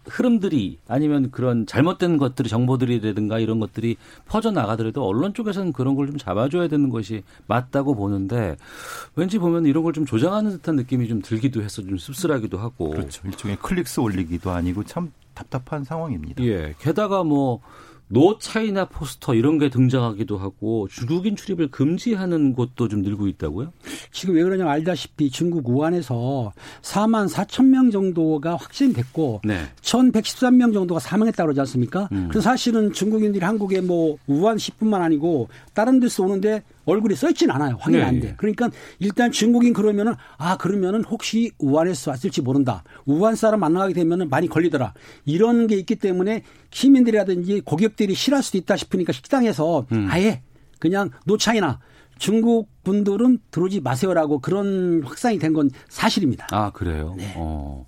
흐름들이 0.08 0.80
아니면 0.88 1.32
그런 1.32 1.66
잘못된 1.66 2.18
것들이 2.18 2.48
정보들이라든가 2.50 3.40
이런 3.40 3.60
것들이 3.60 3.98
퍼져 4.26 4.52
나가더라도 4.52 5.06
언론 5.06 5.34
쪽에서는 5.34 5.74
그런 5.74 5.96
걸 5.96 6.06
좀 6.06 6.18
잡아줘야 6.18 6.68
되는 6.68 6.90
것이 6.90 7.24
맞다고 7.48 7.96
보는데 7.96 8.56
왠지 9.16 9.40
보면 9.40 9.66
이런 9.66 9.84
걸 9.84 9.94
좀 9.94 10.06
조장하는 10.06 10.52
듯한 10.52 10.76
느낌이 10.76 11.08
좀 11.08 11.22
들기도 11.22 11.64
해서 11.64 11.82
좀 11.82 11.98
씁쓸하기도 11.98 12.58
하고 12.58 12.90
그렇죠. 12.92 13.22
일종의 13.26 13.58
클릭수 13.58 14.02
올리기도 14.02 14.52
아니고 14.52 14.84
참 14.84 15.12
답답한 15.34 15.84
상황입니다. 15.84 16.44
예 16.44 16.76
게다가 16.80 17.24
뭐 17.24 17.62
no 18.08 18.38
China 18.38 18.86
포스터 18.86 19.34
이런 19.34 19.58
게 19.58 19.70
등장하기도 19.70 20.38
하고 20.38 20.88
중국인 20.90 21.36
출입을 21.36 21.70
금지하는 21.72 22.54
곳도 22.54 22.88
좀 22.88 23.02
늘고 23.02 23.28
있다고요? 23.28 23.74
지금 24.12 24.36
왜 24.36 24.44
그러냐면 24.44 24.72
알다시피 24.72 25.32
중국 25.32 25.68
우한에서 25.68 26.54
4만 26.82 27.28
4천 27.28 27.66
명 27.66 27.90
정도가 27.90 28.56
확진됐고 28.58 29.42
네. 29.44 29.64
1,113명 29.82 30.74
정도가 30.74 31.00
사망했다고 31.00 31.48
그러지 31.48 31.60
않습니까? 31.62 32.08
음. 32.12 32.28
그래서 32.30 32.42
사실은 32.50 32.94
중국인들이 32.94 33.44
한국에 33.44 33.82
뭐 33.82 34.18
우한시뿐만 34.28 35.02
아니고 35.02 35.50
다른 35.74 36.00
데서 36.00 36.24
오는데 36.24 36.64
얼굴이 36.86 37.16
써있진 37.16 37.50
않아요. 37.52 37.78
확인이 37.80 38.02
네, 38.02 38.08
안 38.08 38.20
돼. 38.20 38.28
예. 38.30 38.34
그러니까 38.38 38.70
일단 39.00 39.32
중국인 39.32 39.74
그러면은 39.74 40.14
아 40.38 40.58
그러면은 40.58 41.04
혹시 41.04 41.52
우한에서 41.60 42.12
왔을지 42.12 42.42
모른다. 42.42 42.84
우한 43.06 43.36
사람 43.36 43.60
만나게 43.62 43.94
되면은 43.94 44.30
많이 44.30 44.48
걸리더라. 44.48 44.94
이런 45.26 45.68
게 45.68 45.76
있기 45.78 45.96
때문에 45.96 46.44
시민들이라든지 46.72 47.62
고객들이 47.62 48.14
싫어할 48.14 48.44
수도 48.44 48.58
있다 48.58 48.76
싶으니까 48.78 49.14
식당에서 49.14 49.86
음. 49.92 50.08
아예 50.10 50.42
그냥 50.80 51.10
노차이나 51.26 51.80
중국 52.18 52.70
분들은 52.84 53.40
들어오지 53.52 53.82
마세요라고 53.82 54.40
그런 54.40 55.02
확산이 55.04 55.38
된 55.40 55.54
건 55.54 55.70
사실입니다. 55.90 56.48
아 56.52 56.70
그래요? 56.72 57.16
네. 57.18 57.34
어. 57.36 57.86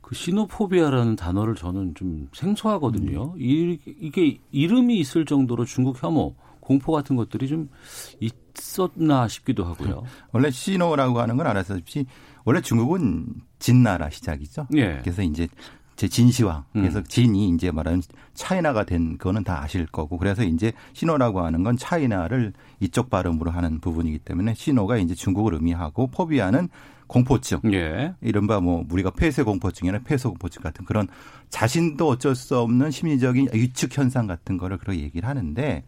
그 0.00 0.14
시노포비아라는 0.14 1.16
단어를 1.16 1.56
저는 1.56 1.94
좀 1.96 2.28
생소하거든요. 2.32 3.32
음. 3.34 3.40
이, 3.40 3.78
이게 4.00 4.38
이름이 4.52 4.98
있을 5.00 5.24
정도로 5.24 5.64
중국 5.64 6.00
혐오, 6.00 6.36
공포 6.66 6.90
같은 6.90 7.14
것들이 7.14 7.46
좀 7.46 7.70
있었나 8.18 9.28
싶기도 9.28 9.64
하고요. 9.64 10.02
원래 10.32 10.50
시노라고 10.50 11.20
하는 11.20 11.36
건 11.36 11.46
알았다시피 11.46 12.06
원래 12.44 12.60
중국은 12.60 13.26
진나라 13.60 14.10
시작이죠. 14.10 14.66
예. 14.74 14.98
그래서 15.00 15.22
이제 15.22 15.46
제 15.94 16.08
진시황 16.08 16.64
음. 16.74 16.82
그래서 16.82 17.02
진이 17.04 17.50
이제 17.50 17.70
말하는 17.70 18.02
차이나가 18.34 18.84
된 18.84 19.16
거는 19.16 19.44
다 19.44 19.62
아실 19.62 19.86
거고 19.86 20.18
그래서 20.18 20.42
이제 20.42 20.72
시노라고 20.92 21.40
하는 21.40 21.62
건 21.62 21.76
차이나를 21.76 22.52
이쪽 22.80 23.10
발음으로 23.10 23.52
하는 23.52 23.78
부분이기 23.78 24.18
때문에 24.18 24.54
시노가 24.54 24.96
이제 24.98 25.14
중국을 25.14 25.54
의미하고 25.54 26.08
포비아는 26.08 26.68
공포증 27.06 27.60
예. 27.72 28.14
이른바 28.20 28.60
뭐 28.60 28.84
우리가 28.90 29.10
폐쇄 29.10 29.42
공포증이나 29.42 30.00
폐소 30.04 30.30
공포증 30.30 30.62
같은 30.62 30.84
그런 30.84 31.08
자신도 31.50 32.08
어쩔 32.08 32.34
수 32.34 32.58
없는 32.58 32.90
심리적인 32.90 33.48
위축 33.52 33.96
현상 33.96 34.26
같은 34.26 34.58
거를 34.58 34.78
그렇게 34.78 35.00
얘기를 35.00 35.28
하는데 35.28 35.84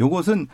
요것은 0.00 0.46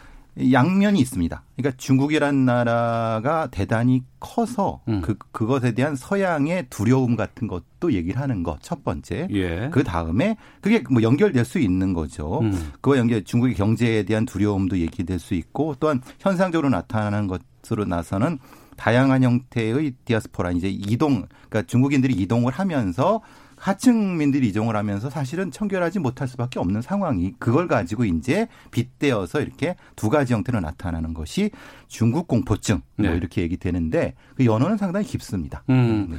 양면이 0.53 1.01
있습니다. 1.01 1.43
그러니까 1.57 1.77
중국이란 1.79 2.45
나라가 2.45 3.49
대단히 3.51 4.05
커서 4.21 4.83
음. 4.87 5.01
그 5.01 5.17
그것에 5.33 5.73
대한 5.73 5.97
서양의 5.97 6.67
두려움 6.71 7.17
같은 7.17 7.49
것도 7.49 7.93
얘기를 7.93 8.21
하는 8.21 8.45
것 8.45 8.59
첫 8.63 8.85
번째. 8.85 9.29
예. 9.31 9.71
그 9.73 9.83
다음에 9.83 10.37
그게 10.61 10.85
뭐 10.91 11.03
연결될 11.03 11.45
수 11.45 11.59
있는 11.59 11.93
거죠. 11.93 12.41
음. 12.41 12.73
그와 12.81 12.99
연결 12.99 13.25
중국의 13.25 13.57
경제에 13.57 14.05
대한 14.05 14.27
두려움도 14.27 14.79
얘기될 14.79 15.19
수 15.19 15.35
있고 15.35 15.75
또한 15.81 16.01
현상적으로 16.21 16.69
나타나는 16.69 17.29
것으로 17.29 17.85
나서는 17.85 18.39
다양한 18.79 19.23
형태의 19.25 19.93
디아스포라 20.05 20.53
이제 20.53 20.71
이동 20.71 21.27
그러니까 21.51 21.63
중국인들이 21.67 22.15
이동을 22.15 22.53
하면서 22.53 23.21
하층민들이 23.57 24.49
이동을 24.49 24.77
하면서 24.77 25.11
사실은 25.11 25.51
청결하지 25.51 25.99
못할 25.99 26.29
수밖에 26.29 26.61
없는 26.61 26.81
상황이 26.81 27.35
그걸 27.41 27.67
가지고 27.67 28.05
이제 28.05 28.47
빗대어서 28.71 29.41
이렇게 29.41 29.75
두 29.97 30.09
가지 30.09 30.33
형태로 30.33 30.61
나타나는 30.61 31.13
것이 31.13 31.51
중국 31.89 32.29
공포증 32.29 32.81
뭐 32.97 33.11
네. 33.11 33.17
이렇게 33.17 33.43
얘기되는데 33.43 34.15
그 34.37 34.45
연어는 34.45 34.77
상당히 34.77 35.07
깊습니다. 35.07 35.65
음. 35.71 36.09
네. 36.11 36.17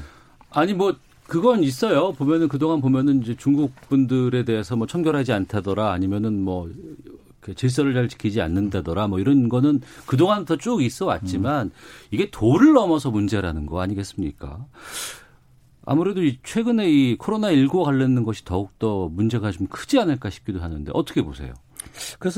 아니 0.52 0.74
뭐 0.74 0.96
그건 1.28 1.64
있어요. 1.64 2.12
보면은 2.12 2.50
그동안 2.50 2.82
보면은 2.82 3.22
이제 3.22 3.36
중국 3.38 3.74
분들에 3.88 4.44
대해서 4.44 4.76
뭐 4.76 4.86
청결하지 4.86 5.32
않다더라 5.32 5.94
아니면은 5.94 6.42
뭐 6.42 6.70
그 7.40 7.56
질서를 7.56 7.94
잘 7.94 8.10
지키지 8.10 8.42
않는다더라 8.42 9.08
뭐 9.08 9.20
이런 9.20 9.50
거는 9.50 9.82
그동안부터 10.06 10.58
쭉 10.58 10.82
있어 10.82 11.06
왔지만 11.06 11.72
이게 12.12 12.30
도를 12.30 12.74
넘어서 12.74 13.12
문제라는 13.12 13.66
거 13.66 13.82
아니겠습니까? 13.82 14.66
아무래도 15.86 16.24
이 16.24 16.38
최근에 16.44 16.90
이 16.92 17.16
코로나 17.18 17.50
19와 17.50 17.84
관련된 17.84 18.24
것이 18.24 18.46
더욱더 18.46 19.10
문제가 19.10 19.52
좀 19.52 19.68
크지 19.68 20.00
않을까 20.00 20.30
싶기도 20.30 20.60
하는데 20.60 20.92
어떻게 20.94 21.22
보세요? 21.24 21.54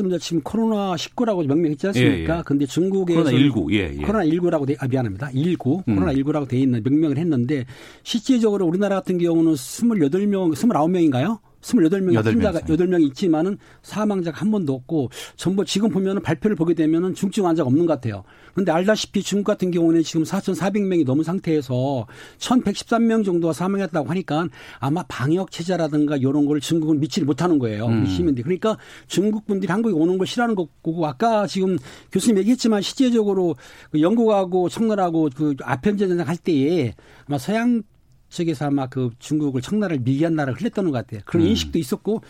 이제 0.08 0.20
지금 0.20 0.42
코로나 0.42 0.96
19라고 0.96 1.46
명명했지 1.46 1.88
않습니까? 1.88 2.34
예, 2.36 2.38
예. 2.40 2.44
근데 2.46 2.66
중국에서 2.66 3.24
코로나 3.24 3.38
19, 3.38 3.74
예, 3.74 3.78
예. 3.94 4.02
코로나 4.02 4.26
19라고 4.26 4.68
돼, 4.68 4.76
아 4.80 4.88
미안합니다. 4.88 5.32
19 5.32 5.84
음. 5.88 5.96
코로나 5.96 6.14
19라고 6.14 6.48
돼 6.48 6.60
있는 6.60 6.82
명명을 6.84 7.18
했는데 7.18 7.66
실제적으로 8.04 8.66
우리나라 8.66 8.96
같은 8.98 9.18
경우는 9.18 9.54
28명, 9.54 10.54
29명인가요? 10.54 11.40
28명의 11.62 12.14
여덟 12.14 12.36
명 12.36 12.54
환자가 12.54 12.60
이상. 12.60 12.88
8명이 12.88 13.08
있지만은 13.08 13.58
사망자가 13.82 14.40
한 14.40 14.52
번도 14.52 14.74
없고 14.74 15.10
전부 15.36 15.64
지금 15.66 15.90
보면은 15.90 16.22
발표를 16.22 16.56
보게 16.56 16.74
되면은 16.74 17.14
중증 17.14 17.46
환자가 17.46 17.68
없는 17.68 17.86
것 17.86 17.94
같아요. 17.94 18.24
그런데 18.54 18.72
알다시피 18.72 19.24
중국 19.24 19.46
같은 19.46 19.72
경우는 19.72 20.04
지금 20.04 20.24
4,400명이 20.24 21.06
넘은 21.06 21.24
상태에서 21.24 22.06
1,113명 22.40 23.24
정도가 23.24 23.54
사망했다고 23.54 24.10
하니까 24.10 24.48
아마 24.80 25.04
방역 25.04 25.52
체제라든가 25.52 26.18
이런 26.18 26.46
걸 26.46 26.60
중국은 26.60 27.00
미치를 27.00 27.26
못하는 27.26 27.60
거예요. 27.60 27.86
우리 27.86 28.10
시민들이. 28.10 28.44
그러니까 28.44 28.78
중국 29.08 29.46
분들이 29.46 29.72
한국에 29.72 29.94
오는 29.94 30.18
걸 30.18 30.28
싫어하는 30.28 30.56
거고 30.56 31.06
아까 31.06 31.48
지금 31.48 31.78
교수님 32.12 32.38
얘기했지만 32.40 32.82
실제적으로 32.82 33.56
그 33.92 34.02
영국하고 34.02 34.70
청나라하고 34.70 35.30
그 35.36 35.56
아편전쟁 35.62 36.28
할 36.28 36.38
때에 36.38 36.94
아마 37.28 37.38
서양 37.38 37.84
측에서 38.32 38.66
아마 38.66 38.88
그 38.88 39.12
중국을 39.20 39.62
청나라를 39.62 40.02
미개한 40.02 40.34
나라를 40.34 40.60
흘렸다는 40.60 40.92
것 40.92 40.98
같아요. 40.98 41.22
그런 41.26 41.46
인식도 41.46 41.78
있었고 41.78 42.22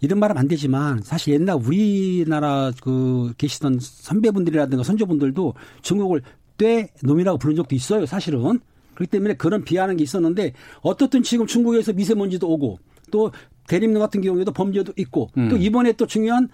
이런 0.00 0.20
말하면 0.20 0.40
안 0.40 0.48
되지만 0.48 1.02
사실 1.02 1.34
옛날 1.34 1.56
우리나라 1.56 2.72
그 2.80 3.34
계시던 3.36 3.78
선배분들이라든가 3.80 4.84
선조분들도 4.84 5.54
중국을 5.82 6.22
떼 6.56 6.88
놈이라고 7.02 7.38
부른 7.38 7.56
적도 7.56 7.74
있어요. 7.74 8.06
사실은. 8.06 8.60
그렇기 8.94 9.10
때문에 9.10 9.34
그런 9.34 9.62
비하하는 9.62 9.96
게 9.96 10.02
있었는데 10.02 10.54
어떻든 10.80 11.22
지금 11.22 11.46
중국에서 11.46 11.92
미세먼지도 11.92 12.48
오고 12.48 12.78
또 13.12 13.30
대림로 13.68 14.00
같은 14.00 14.20
경우에도 14.20 14.52
범죄도 14.52 14.92
있고 14.96 15.30
음. 15.36 15.48
또 15.48 15.56
이번에 15.56 15.92
또 15.92 16.06
중요한 16.06 16.48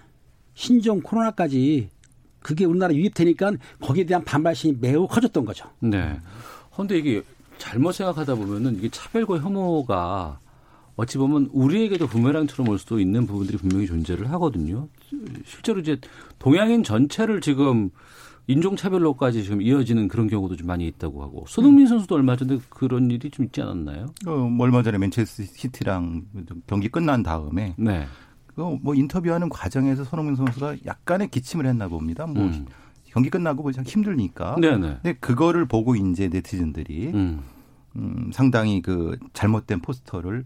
신종 0.53 1.01
코로나까지 1.01 1.89
그게 2.39 2.65
우리나라 2.65 2.93
유입되니까 2.93 3.53
거기에 3.81 4.05
대한 4.05 4.23
반발심이 4.23 4.77
매우 4.79 5.07
커졌던 5.07 5.45
거죠. 5.45 5.67
네. 5.79 6.19
그런데 6.71 6.99
이게 6.99 7.23
잘못 7.57 7.93
생각하다 7.93 8.35
보면은 8.35 8.75
이게 8.75 8.89
차별과 8.89 9.39
혐오가 9.39 10.39
어찌 10.95 11.17
보면 11.17 11.49
우리에게도 11.51 12.07
부메랑처럼 12.07 12.69
올 12.69 12.79
수도 12.79 12.99
있는 12.99 13.25
부분들이 13.25 13.57
분명히 13.57 13.85
존재를 13.85 14.31
하거든요. 14.31 14.87
실제로 15.45 15.79
이제 15.79 15.99
동양인 16.39 16.83
전체를 16.83 17.41
지금 17.41 17.89
인종차별로까지 18.47 19.43
지금 19.43 19.61
이어지는 19.61 20.07
그런 20.07 20.27
경우도 20.27 20.55
좀 20.55 20.67
많이 20.67 20.87
있다고 20.87 21.23
하고 21.23 21.45
손흥민 21.47 21.87
선수도 21.87 22.15
얼마 22.15 22.35
전에 22.35 22.59
그런 22.69 23.09
일이 23.09 23.29
좀 23.29 23.45
있지 23.45 23.61
않았나요? 23.61 24.05
어, 24.27 24.57
얼마 24.59 24.83
전에 24.83 24.97
맨체스터 24.97 25.43
시티랑 25.51 26.23
경기 26.67 26.87
끝난 26.87 27.23
다음에 27.23 27.73
네. 27.77 28.05
그뭐 28.55 28.95
인터뷰하는 28.95 29.49
과정에서 29.49 30.03
손흥민 30.03 30.35
선수가 30.35 30.77
약간의 30.85 31.29
기침을 31.29 31.65
했나 31.65 31.87
봅니다. 31.87 32.25
뭐 32.25 32.43
음. 32.43 32.65
경기 33.15 33.29
끝나고 33.29 33.63
뭐 33.63 33.71
힘들니까. 33.71 34.57
네네. 34.59 34.97
근데 35.01 35.13
그거를 35.13 35.65
보고 35.65 35.95
이제 35.95 36.27
네티즌들이 36.27 37.11
음. 37.13 37.43
음, 37.95 38.29
상당히 38.33 38.81
그 38.81 39.17
잘못된 39.31 39.79
포스터를 39.79 40.43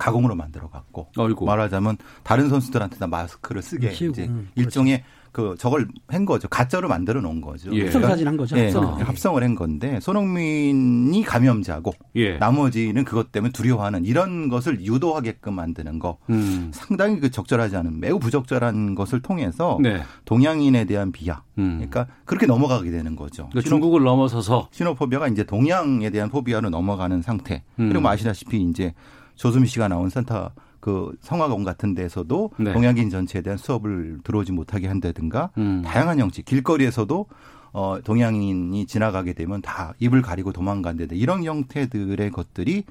가공으로 0.00 0.34
만들어 0.34 0.68
갖고. 0.68 1.08
말하자면 1.44 1.98
다른 2.24 2.48
선수들한테 2.48 2.96
다 2.96 3.06
마스크를 3.06 3.62
쓰게 3.62 3.92
이제 3.92 4.26
음, 4.26 4.48
일종의 4.56 5.04
그 5.32 5.54
저걸 5.58 5.86
한 6.08 6.24
거죠. 6.24 6.48
가짜로 6.48 6.88
만들어 6.88 7.20
놓은 7.20 7.40
거죠. 7.40 7.70
예. 7.72 7.84
합성 7.84 8.02
사진 8.02 8.26
한 8.26 8.36
거죠. 8.36 8.56
예, 8.58 8.64
합성. 8.64 8.84
합성. 8.84 9.08
합성을 9.08 9.42
한 9.44 9.54
건데 9.54 10.00
손흥민이 10.00 11.22
감염자고 11.22 11.92
예. 12.16 12.36
나머지는 12.38 13.04
그것 13.04 13.30
때문에 13.30 13.52
두려워하는 13.52 14.04
이런 14.04 14.48
것을 14.48 14.84
유도하게끔 14.84 15.54
만드는 15.54 16.00
거 16.00 16.18
음. 16.30 16.70
상당히 16.74 17.20
그 17.20 17.30
적절하지 17.30 17.76
않은 17.76 18.00
매우 18.00 18.18
부적절한 18.18 18.96
것을 18.96 19.20
통해서 19.20 19.78
네. 19.80 20.02
동양인에 20.24 20.84
대한 20.86 21.12
비하 21.12 21.42
음. 21.58 21.76
그러니까 21.76 22.08
그렇게 22.24 22.46
넘어가게 22.46 22.90
되는 22.90 23.14
거죠. 23.14 23.48
그러니까 23.50 23.68
중국을 23.68 24.02
넘어서서 24.02 24.68
시노포비아가 24.72 25.28
이제 25.28 25.44
동양에 25.44 26.10
대한 26.10 26.28
포비아로 26.28 26.70
넘어가는 26.70 27.22
상태. 27.22 27.62
음. 27.78 27.88
그리고 27.88 28.00
뭐 28.00 28.10
아시다시피 28.10 28.60
이제 28.62 28.94
조수미 29.40 29.68
씨가 29.68 29.88
나온 29.88 30.10
센터 30.10 30.50
그 30.80 31.16
성화공 31.22 31.64
같은 31.64 31.94
데서도 31.94 32.50
네. 32.58 32.74
동양인 32.74 33.08
전체에 33.08 33.40
대한 33.40 33.56
수업을 33.56 34.18
들어오지 34.22 34.52
못하게 34.52 34.86
한다든가 34.86 35.50
음. 35.56 35.80
다양한 35.82 36.18
형식 36.18 36.44
길거리에서도 36.44 37.26
어 37.72 37.98
동양인이 38.04 38.84
지나가게 38.84 39.32
되면 39.32 39.62
다 39.62 39.94
입을 39.98 40.20
가리고 40.20 40.52
도망간다든가 40.52 41.14
이런 41.14 41.44
형태들의 41.44 42.30
것들이 42.30 42.84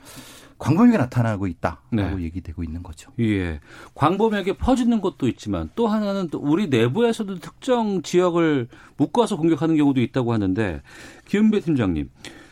광범위하게 0.57 0.97
나타나고 0.97 1.45
있다라고 1.45 1.85
네. 1.91 2.23
얘기되고 2.23 2.63
있는 2.63 2.81
거죠. 2.81 3.11
예. 3.19 3.59
광범위하게 3.93 4.57
퍼지는 4.57 5.01
것도 5.01 5.27
있지만 5.27 5.69
또 5.75 5.87
하나는 5.87 6.29
또 6.29 6.39
우리 6.39 6.67
내부에서도 6.67 7.35
특정 7.35 8.01
지역을 8.01 8.69
묶어서 8.97 9.37
공격하는 9.37 9.77
경우도 9.77 10.01
있다고 10.01 10.33
하는데 10.33 10.81
김은배 11.27 11.59
팀장님 11.59 12.09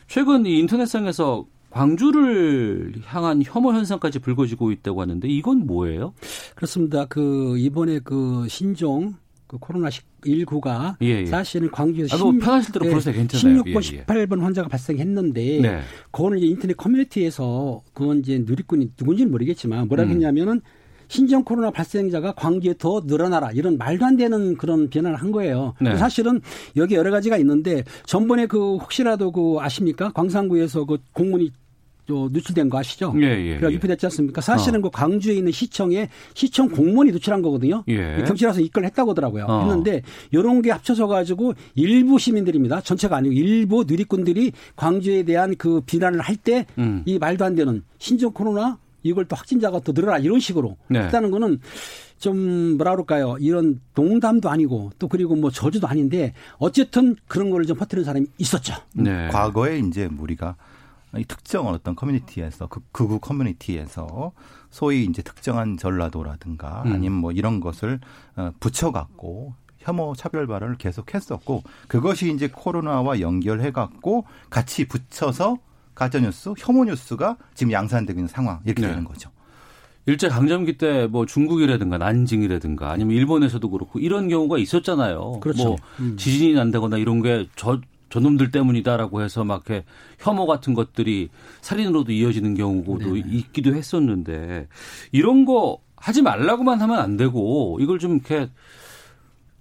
최근 0.08 0.46
이 0.46 0.60
인터넷상에서 0.60 1.46
광주를 1.70 2.94
향한 3.06 3.42
혐오 3.44 3.74
현상까지 3.74 4.20
불거지고 4.20 4.72
있다고 4.72 5.02
하는데 5.02 5.28
이건 5.28 5.66
뭐예요? 5.68 6.14
그렇습니다. 6.56 7.06
그 7.06 7.58
이번에 7.58 8.00
그 8.00 8.48
신종 8.50 9.16
그 9.48 9.58
코로나 9.58 9.90
19가 9.90 10.96
예, 11.02 11.22
예. 11.22 11.26
사실은 11.26 11.72
광주에서 11.72 12.18
아, 12.18 12.20
뭐 12.20 12.34
편하실 12.34 12.74
대로 12.74 12.86
부르세요. 12.90 13.16
괜찮아요. 13.16 13.64
16번, 13.64 13.94
예, 13.94 13.98
예. 13.98 14.04
18번 14.04 14.42
환자가 14.42 14.68
발생했는데 14.68 15.60
네. 15.62 15.80
그거는 16.12 16.38
이제 16.38 16.48
인터넷 16.48 16.76
커뮤니티에서 16.76 17.82
그건 17.94 18.20
이제 18.20 18.44
누리꾼이 18.46 18.92
누군지는 19.00 19.32
모르겠지만 19.32 19.88
뭐라고 19.88 20.10
음. 20.10 20.16
했냐면은 20.16 20.62
신종 21.08 21.46
코로나 21.46 21.72
발생자가 21.72 22.34
광주에 22.34 22.74
더 22.78 23.02
늘어나라 23.06 23.52
이런 23.52 23.78
말도 23.78 24.06
안 24.06 24.18
되는 24.18 24.58
그런 24.58 24.90
비난을 24.90 25.16
한 25.18 25.32
거예요. 25.32 25.74
네. 25.80 25.96
사실은 25.96 26.42
여기 26.76 26.96
여러 26.96 27.12
가지가 27.12 27.38
있는데 27.38 27.84
전번에 28.06 28.46
그 28.48 28.76
혹시라도 28.76 29.32
그 29.32 29.58
아십니까 29.60 30.12
광산구에서 30.12 30.86
그 30.86 30.98
공문이 31.14 31.52
저 32.08 32.30
누출된 32.32 32.70
거 32.70 32.80
아시죠? 32.80 33.14
예, 33.18 33.24
예, 33.24 33.50
그래가 33.58 33.70
예. 33.70 33.76
유포됐지 33.76 34.06
않습니까? 34.06 34.40
사실은 34.40 34.82
그 34.82 34.90
광주에 34.90 35.36
있는 35.36 35.52
시청에 35.52 36.10
시청 36.34 36.70
공무원이 36.70 37.12
누출한 37.12 37.42
거거든요. 37.42 37.84
예. 37.90 38.24
경찰에서 38.26 38.62
이걸 38.62 38.86
했다고 38.86 39.12
하더라고요. 39.12 39.46
어. 39.46 39.62
했는데 39.62 40.02
이런 40.32 40.62
게 40.62 40.72
합쳐져 40.72 41.08
가지고 41.08 41.54
일부 41.76 42.18
시민들입니다. 42.18 42.82
전체가 42.82 43.18
아니고 43.18 43.34
일부 43.34 43.84
누리꾼들이 43.86 44.54
광주에 44.78 45.24
대한 45.24 45.56
그 45.58 45.82
비난을 45.82 46.22
할 46.22 46.38
때이 46.38 46.66
음. 46.78 47.04
말도 47.20 47.44
안 47.44 47.56
되는 47.56 47.84
신종 47.98 48.32
코로나 48.32 48.78
이걸 49.04 49.26
또 49.26 49.36
확진자가 49.36 49.80
또 49.82 49.92
늘어나 49.92 50.18
이런 50.18 50.40
식으로 50.40 50.78
네. 50.90 51.00
했다는 51.00 51.32
거는 51.32 51.60
좀 52.20 52.78
뭐라 52.78 52.92
그럴까요? 52.92 53.38
이런 53.40 53.80
농담도 53.96 54.50
아니고 54.50 54.92
또 54.98 55.08
그리고 55.08 55.36
뭐 55.36 55.52
저주도 55.52 55.88
아닌데 55.88 56.34
어쨌든 56.58 57.16
그런 57.28 57.50
거를 57.50 57.66
좀 57.66 57.78
퍼뜨리는 57.78 58.06
사람이 58.06 58.26
있었죠. 58.38 58.74
네. 58.94 59.28
과거에 59.30 59.80
이제 59.80 60.10
우리가 60.18 60.56
이 61.16 61.24
특정 61.26 61.68
어떤 61.68 61.96
커뮤니티에서 61.96 62.68
그 62.68 62.82
극우 62.92 63.20
커뮤니티에서 63.20 64.32
소위 64.70 65.06
이제 65.06 65.22
특정한 65.22 65.78
전라도라든가 65.78 66.84
음. 66.86 66.94
아니면 66.94 67.20
뭐 67.20 67.32
이런 67.32 67.60
것을 67.60 68.00
어, 68.36 68.52
붙여갖고 68.60 69.54
혐오 69.80 70.16
차별 70.16 70.48
발언을 70.48 70.76
계속했었고 70.78 71.64
그것이 71.88 72.34
이제 72.34 72.50
코로나와 72.52 73.22
연결해 73.22 73.72
갖고 73.72 74.26
같이 74.50 74.86
붙여서 74.88 75.60
가짜 75.96 76.20
뉴스, 76.20 76.54
혐오 76.58 76.84
뉴스가 76.84 77.38
지금 77.56 77.72
양산되고 77.72 78.20
있는 78.20 78.28
상황 78.28 78.60
이렇게 78.66 78.82
네. 78.82 78.90
되는 78.90 79.04
거죠. 79.06 79.32
일제 80.06 80.30
강점기 80.30 80.78
때 80.78 81.08
뭐 81.08 81.26
중국이라든가 81.26 81.98
난징이라든가 81.98 82.92
아니면 82.92 83.16
일본에서도 83.16 83.70
그렇고 83.70 84.00
이런 84.00 84.30
경우가 84.30 84.58
있었잖아요. 84.58 85.40
그렇죠. 85.42 85.64
뭐 85.64 85.76
음. 86.00 86.16
지진이 86.18 86.54
난다거나 86.54 86.98
이런 86.98 87.22
게 87.22 87.48
저 87.56 87.80
저놈들 88.10 88.52
때문이다라고 88.52 89.22
해서 89.22 89.44
막 89.44 89.64
이렇게 89.68 89.86
혐오 90.20 90.46
같은 90.46 90.74
것들이 90.74 91.30
살인으로도 91.62 92.12
이어지는 92.12 92.56
경우도 92.56 93.14
네네. 93.14 93.30
있기도 93.30 93.76
했었는데 93.76 94.68
이런 95.12 95.46
거 95.46 95.80
하지 95.96 96.22
말라고만 96.22 96.82
하면 96.82 97.00
안 97.00 97.18
되고 97.18 97.78
이걸 97.82 98.00
좀 98.00 98.16
이렇게 98.16 98.50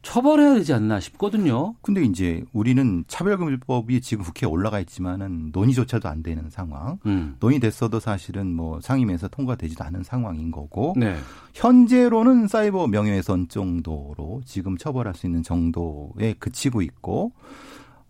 처벌해야 0.07 0.55
되지 0.55 0.73
않나 0.73 1.01
싶거든요. 1.01 1.75
근데 1.83 2.05
이제 2.05 2.45
우리는 2.53 3.03
차별금지법이 3.09 4.01
지금 4.01 4.23
국회에 4.23 4.49
올라가 4.49 4.79
있지만은 4.79 5.51
논의조차도 5.53 6.09
안 6.09 6.23
되는 6.23 6.49
상황. 6.49 7.01
음. 7.07 7.35
논의됐어도 7.41 7.99
사실은 7.99 8.55
뭐 8.55 8.81
상임에서 8.81 9.27
통과되지도 9.27 9.83
않은 9.83 10.05
상황인 10.05 10.53
거고 10.53 10.95
네. 10.97 11.17
현재로는 11.55 12.47
사이버 12.47 12.87
명예훼손 12.87 13.49
정도로 13.49 14.43
지금 14.45 14.77
처벌할 14.79 15.17
수 15.17 15.27
있는 15.27 15.43
정도에 15.43 16.35
그치고 16.39 16.83
있고 16.83 17.33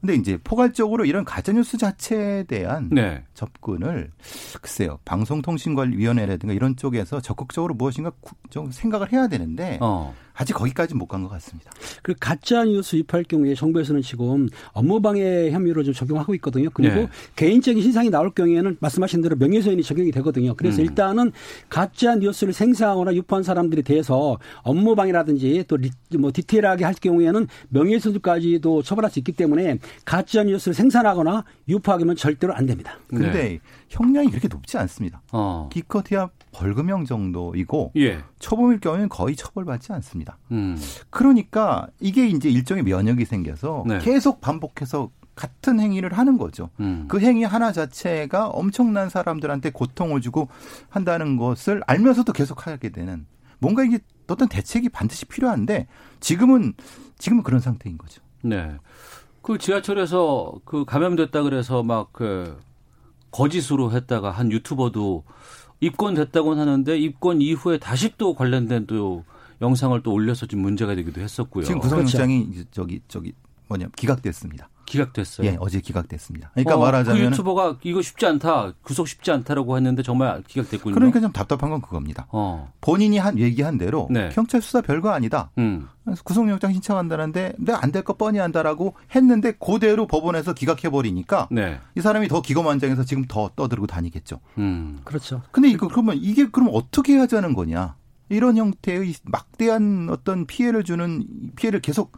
근데 0.01 0.15
이제 0.15 0.37
포괄적으로 0.45 1.05
이런 1.05 1.25
가짜뉴스 1.25 1.79
자체에 1.79 2.45
대한 2.45 2.89
네. 2.93 3.25
접근을 3.35 4.13
글쎄요 4.61 4.99
방송통신관리위원회라든가 5.05 6.53
이런 6.55 6.77
쪽에서 6.77 7.21
적극적으로 7.21 7.75
무엇인가 7.75 8.11
구- 8.21 8.35
좀 8.51 8.71
생각을 8.71 9.13
해야 9.13 9.27
되는데 9.29 9.79
어. 9.81 10.15
아직 10.37 10.53
거기까지 10.53 10.95
못 10.95 11.07
간 11.07 11.23
것 11.23 11.29
같습니다. 11.31 11.71
그 12.03 12.15
가짜 12.21 12.65
뉴스 12.65 12.97
유포할 12.97 13.25
경우에 13.25 13.55
정부에서는 13.55 14.03
지금 14.03 14.49
업무방해 14.73 15.51
혐의로 15.51 15.83
좀 15.83 15.95
적용하고 15.95 16.35
있거든요. 16.37 16.69
그리고 16.75 16.95
네. 16.95 17.09
개인적인 17.37 17.83
신상이 17.83 18.11
나올 18.11 18.31
경우에는 18.31 18.77
말씀하신 18.81 19.23
대로 19.23 19.37
명예훼손이 19.37 19.83
적용이 19.83 20.11
되거든요. 20.13 20.55
그래서 20.55 20.83
음. 20.83 20.87
일단은 20.87 21.33
가짜 21.69 22.17
뉴스를 22.17 22.53
생산하거나 22.53 23.15
유포한 23.15 23.43
사람들에 23.43 23.83
대해서 23.83 24.39
업무방해라든지 24.63 25.65
또 25.69 25.77
뭐 26.19 26.31
디테일하게 26.33 26.85
할 26.85 26.95
경우에는 26.95 27.47
명예훼손까지도 27.71 28.83
처벌할 28.83 29.11
수 29.11 29.19
있기 29.19 29.33
때문에 29.33 29.79
가짜 30.05 30.43
뉴스를 30.45 30.75
생산하거나 30.75 31.45
유포하기면 31.69 32.17
절대로 32.17 32.55
안 32.55 32.67
됩니다. 32.67 32.99
근데 33.09 33.31
네. 33.33 33.61
형량이 33.89 34.31
그렇게 34.31 34.49
높지 34.49 34.79
않습니다. 34.79 35.23
어. 35.33 35.69
기껏해야 35.73 36.31
벌금형 36.53 37.05
정도이고 37.05 37.93
예. 37.97 38.21
초범일 38.39 38.81
경우에는 38.81 39.09
거의 39.09 39.37
처벌받지 39.37 39.93
않습니다. 39.93 40.39
음. 40.51 40.77
그러니까 41.11 41.87
이게 42.01 42.27
이제 42.27 42.49
일종의 42.49 42.83
면역이 42.85 43.25
생겨서 43.25 43.85
네. 43.87 43.99
계속 43.99 44.41
반복해서 44.41 45.11
같은 45.35 45.79
행위를 45.79 46.15
하는 46.15 46.39
거죠. 46.39 46.71
음. 46.81 47.05
그 47.09 47.21
행위 47.21 47.45
하나 47.45 47.71
자체가 47.71 48.49
엄청난 48.49 49.11
사람들한테 49.11 49.71
고통을 49.71 50.23
주고 50.23 50.49
한다는 50.89 51.37
것을 51.37 51.83
알면서도 51.87 52.33
계속 52.33 52.67
하게 52.67 52.89
되는 52.89 53.27
뭔가 53.59 53.85
이게 53.85 53.99
어떤 54.29 54.49
대책이 54.49 54.89
반드시 54.89 55.27
필요한데 55.27 55.87
지금은 56.21 56.75
지금은 57.19 57.43
그런 57.43 57.61
상태인 57.61 57.99
거죠. 57.99 58.23
네. 58.43 58.77
그 59.43 59.59
지하철에서 59.59 60.55
그 60.65 60.85
감염됐다 60.85 61.43
그래서 61.43 61.83
막그 61.83 62.59
거짓으로 63.31 63.93
했다가 63.93 64.31
한 64.31 64.51
유튜버도 64.53 65.25
입건됐다고는 65.81 66.61
하는데 66.61 66.99
입건 66.99 67.43
이후에 67.43 67.79
다시 67.79 68.13
또 68.17 68.35
관련된 68.35 68.87
또 68.87 69.25
영상을 69.61 70.01
또 70.03 70.13
올려서 70.13 70.47
좀 70.47 70.61
문제가 70.61 70.95
되기도 70.95 71.21
했었고요. 71.21 71.65
지금 71.65 71.81
구속영장이 71.81 72.47
그렇죠. 72.47 72.69
저기 72.71 73.01
저기 73.09 73.33
뭐냐 73.69 73.89
기각됐습니다. 73.97 74.69
기각됐어요. 74.87 75.47
예, 75.47 75.57
어제 75.61 75.81
기각됐습니다. 75.81 76.51
그러니까 76.55 76.77
어, 76.77 76.81
말하자면 76.81 77.21
그 77.21 77.27
유튜버가 77.27 77.77
이거 77.83 78.01
쉽지 78.01 78.25
않다, 78.25 78.73
구속 78.83 79.07
쉽지 79.09 79.31
않다라고 79.33 79.77
했는데 79.77 80.03
정말 80.03 80.43
기각됐군요. 80.47 80.95
그러니까 80.95 81.21
좀 81.21 81.33
답답한 81.33 81.69
건 81.71 81.81
그겁니다. 81.83 82.27
어. 82.31 82.73
본인이 82.81 83.19
한 83.19 83.39
얘기한 83.39 83.77
대로 83.77 84.07
네. 84.11 84.31
경찰 84.33 84.63
수사 84.63 84.81
별거 84.81 85.11
아니다. 85.11 85.51
음. 85.59 85.89
그래서 86.05 86.23
구속영장 86.23 86.73
신청한다는데 86.73 87.55
내가 87.59 87.83
안 87.83 87.91
될 87.93 88.03
거 88.03 88.15
뻔히 88.15 88.39
한다라고 88.39 88.95
했는데 89.15 89.53
그대로 89.53 90.07
법원에서 90.07 90.55
기각해 90.55 90.89
버리니까 90.91 91.49
네. 91.51 91.81
이 91.97 92.01
사람이 92.01 92.29
더 92.29 92.41
기고만장해서 92.41 93.05
지금 93.05 93.25
더 93.27 93.51
떠들고 93.57 93.87
다니겠죠. 93.89 94.39
음. 94.59 95.01
그렇죠. 95.05 95.43
근데 95.51 95.69
이거 95.69 95.89
그러면 95.89 96.17
이게 96.21 96.47
그럼 96.49 96.71
어떻게 96.73 97.17
하자는 97.19 97.55
거냐? 97.55 97.97
이런 98.29 98.57
형태의 98.57 99.15
막대한 99.25 100.09
어떤 100.11 100.47
피해를 100.47 100.83
주는 100.85 101.25
피해를 101.57 101.81
계속 101.81 102.13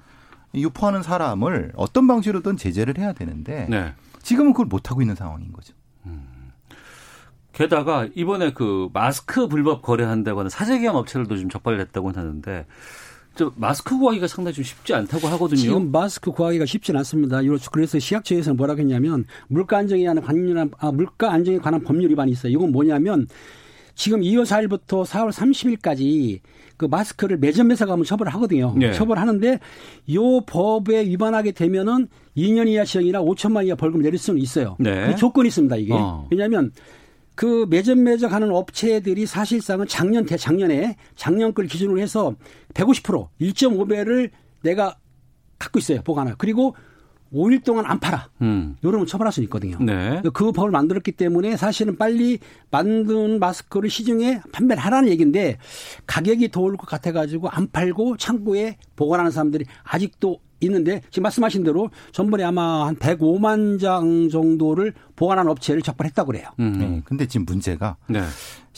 유포하는 0.55 1.03
사람을 1.03 1.73
어떤 1.77 2.07
방식으로든 2.07 2.57
제재를 2.57 2.99
해야 2.99 3.13
되는데 3.13 3.67
네. 3.69 3.95
지금은 4.23 4.53
그걸 4.53 4.67
못 4.67 4.91
하고 4.91 5.03
있는 5.03 5.15
상황인 5.15 5.53
거죠. 5.53 5.75
게다가 7.59 8.07
이번에 8.15 8.53
그 8.53 8.89
마스크 8.93 9.49
불법 9.49 9.83
거래한다고 9.83 10.39
하는 10.41 10.49
사재기한 10.49 10.95
업체들도 10.95 11.37
좀 11.39 11.51
적발을 11.51 11.81
했다고 11.81 12.13
하는데 12.13 12.67
저 13.35 13.53
마스크 13.57 13.99
구하기가 13.99 14.29
상당히 14.29 14.55
좀 14.55 14.65
쉽지 14.65 14.95
않다고 14.95 15.27
하거든요. 15.29 15.61
지금 15.61 15.91
마스크 15.91 16.31
구하기가 16.31 16.67
쉽지는 16.67 16.99
않습니다. 16.99 17.41
그래서 17.73 17.99
시약처에서는 17.99 18.57
뭐라고 18.57 18.81
했냐면 18.81 19.25
물가 19.49 19.79
안정에 19.79 20.05
관한 20.05 20.23
관련 20.25 20.71
아, 20.79 20.93
물가 20.93 21.33
안정에 21.33 21.59
관한 21.59 21.83
법률 21.83 22.11
위반이 22.11 22.31
있어요. 22.31 22.53
이건 22.53 22.71
뭐냐면 22.71 23.27
지금 23.99 24.21
2월 24.21 24.45
4일부터 24.45 25.05
4월 25.05 25.33
30일까지 25.33 26.39
그 26.77 26.87
마스크를 26.87 27.37
매점에서 27.37 27.85
가면 27.85 28.05
처벌을 28.05 28.33
하거든요. 28.35 28.73
네. 28.77 28.93
처벌하는데 28.93 29.59
요 30.15 30.41
법에 30.43 31.05
위반하게 31.05 31.51
되면은 31.51 32.07
2년 32.37 32.69
이하 32.69 32.85
시형이나 32.85 33.21
5천만 33.21 33.67
이하 33.67 33.75
벌금 33.75 34.01
내릴 34.01 34.17
수는 34.17 34.41
있어요. 34.41 34.77
네. 34.79 35.09
그 35.09 35.17
조건이 35.17 35.49
있습니다. 35.49 35.75
이게 35.77 35.93
어. 35.95 36.29
왜냐하면 36.31 36.71
그 37.35 37.67
매점 37.69 38.05
매적하는 38.05 38.53
업체들이 38.53 39.27
사실상은 39.27 39.89
작년 39.89 40.25
대작년에 40.25 40.97
작년 41.17 41.53
걸 41.53 41.67
기준으로 41.67 41.99
해서 41.99 42.37
150% 42.75 43.29
1.5배를 43.41 44.31
내가 44.63 44.97
갖고 45.59 45.81
있어요 45.81 46.03
보관을 46.03 46.37
그리고 46.39 46.77
5일 47.33 47.63
동안 47.65 47.85
안 47.87 47.99
팔아. 48.01 48.29
음. 48.43 48.77
이러면 48.83 49.07
처벌할 49.07 49.33
수 49.33 49.43
있거든요. 49.43 49.77
네. 49.81 50.23
그 50.33 50.53
법을 50.53 50.71
만들었기 50.71 51.13
때문에 51.13 51.57
사실은 51.57 51.97
빨리 51.97 52.39
만든 52.71 53.39
마스크를 53.39 53.91
시중에 53.91 54.41
판매를 54.53 54.83
하라는 54.83 55.09
얘기인데 55.11 55.59
가격이 56.07 56.51
더 56.51 56.63
올 56.63 56.77
것 56.77 56.87
같아가지고 56.87 57.49
안 57.49 57.71
팔고 57.71 58.17
창고에 58.17 58.77
보관하는 58.97 59.31
사람들이 59.31 59.65
아직도 59.85 60.39
있는데 60.61 61.03
지금 61.11 61.23
말씀하신 61.23 61.63
대로 61.63 61.89
전번에 62.13 62.43
아마 62.43 62.87
한 62.87 62.97
105만 62.97 63.79
장 63.81 64.29
정도를 64.29 64.93
보관한 65.15 65.47
업체를 65.49 65.83
적발했다고 65.83 66.27
그래요. 66.33 66.49
음. 66.59 66.73
네. 66.79 67.03
근데 67.05 67.27
지금 67.27 67.47
문제가 67.47 67.97
네. 68.09 68.23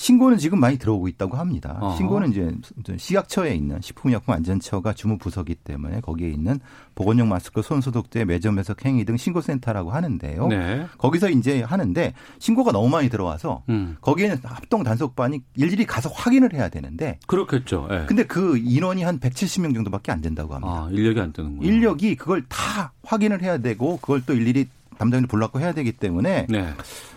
신고는 0.00 0.38
지금 0.38 0.60
많이 0.60 0.78
들어오고 0.78 1.08
있다고 1.08 1.36
합니다. 1.36 1.76
어허. 1.78 1.96
신고는 1.96 2.30
이제 2.30 2.96
시약처에 2.96 3.54
있는 3.54 3.82
식품의약품안전처가 3.82 4.94
주무부서기 4.94 5.56
때문에 5.56 6.00
거기에 6.00 6.30
있는 6.30 6.58
보건용 6.94 7.28
마스크, 7.28 7.60
손소독제, 7.60 8.24
매점에서 8.24 8.74
행위 8.82 9.04
등 9.04 9.18
신고센터라고 9.18 9.90
하는데요. 9.90 10.46
네. 10.48 10.86
거기서 10.96 11.28
이제 11.28 11.62
하는데 11.62 12.14
신고가 12.38 12.72
너무 12.72 12.88
많이 12.88 13.10
들어와서 13.10 13.62
음. 13.68 13.98
거기에는 14.00 14.38
합동 14.42 14.82
단속반이 14.84 15.42
일일이 15.56 15.84
가서 15.84 16.08
확인을 16.08 16.54
해야 16.54 16.70
되는데 16.70 17.18
그렇겠죠. 17.26 17.86
예. 17.90 18.06
근데 18.06 18.24
그 18.24 18.56
인원이 18.56 19.02
한 19.02 19.20
170명 19.20 19.74
정도밖에 19.74 20.12
안 20.12 20.22
된다고 20.22 20.54
합니다. 20.54 20.86
아, 20.86 20.88
인력이 20.90 21.20
안 21.20 21.30
뜨는군요. 21.34 21.68
인력이 21.68 22.16
그걸 22.16 22.42
다 22.48 22.94
확인을 23.02 23.42
해야 23.42 23.58
되고 23.58 23.98
그걸 23.98 24.22
또 24.24 24.32
일일이 24.32 24.66
담당자를 24.96 25.26
불렀고 25.28 25.60
해야 25.60 25.74
되기 25.74 25.92
때문에 25.92 26.46
네. 26.48 26.74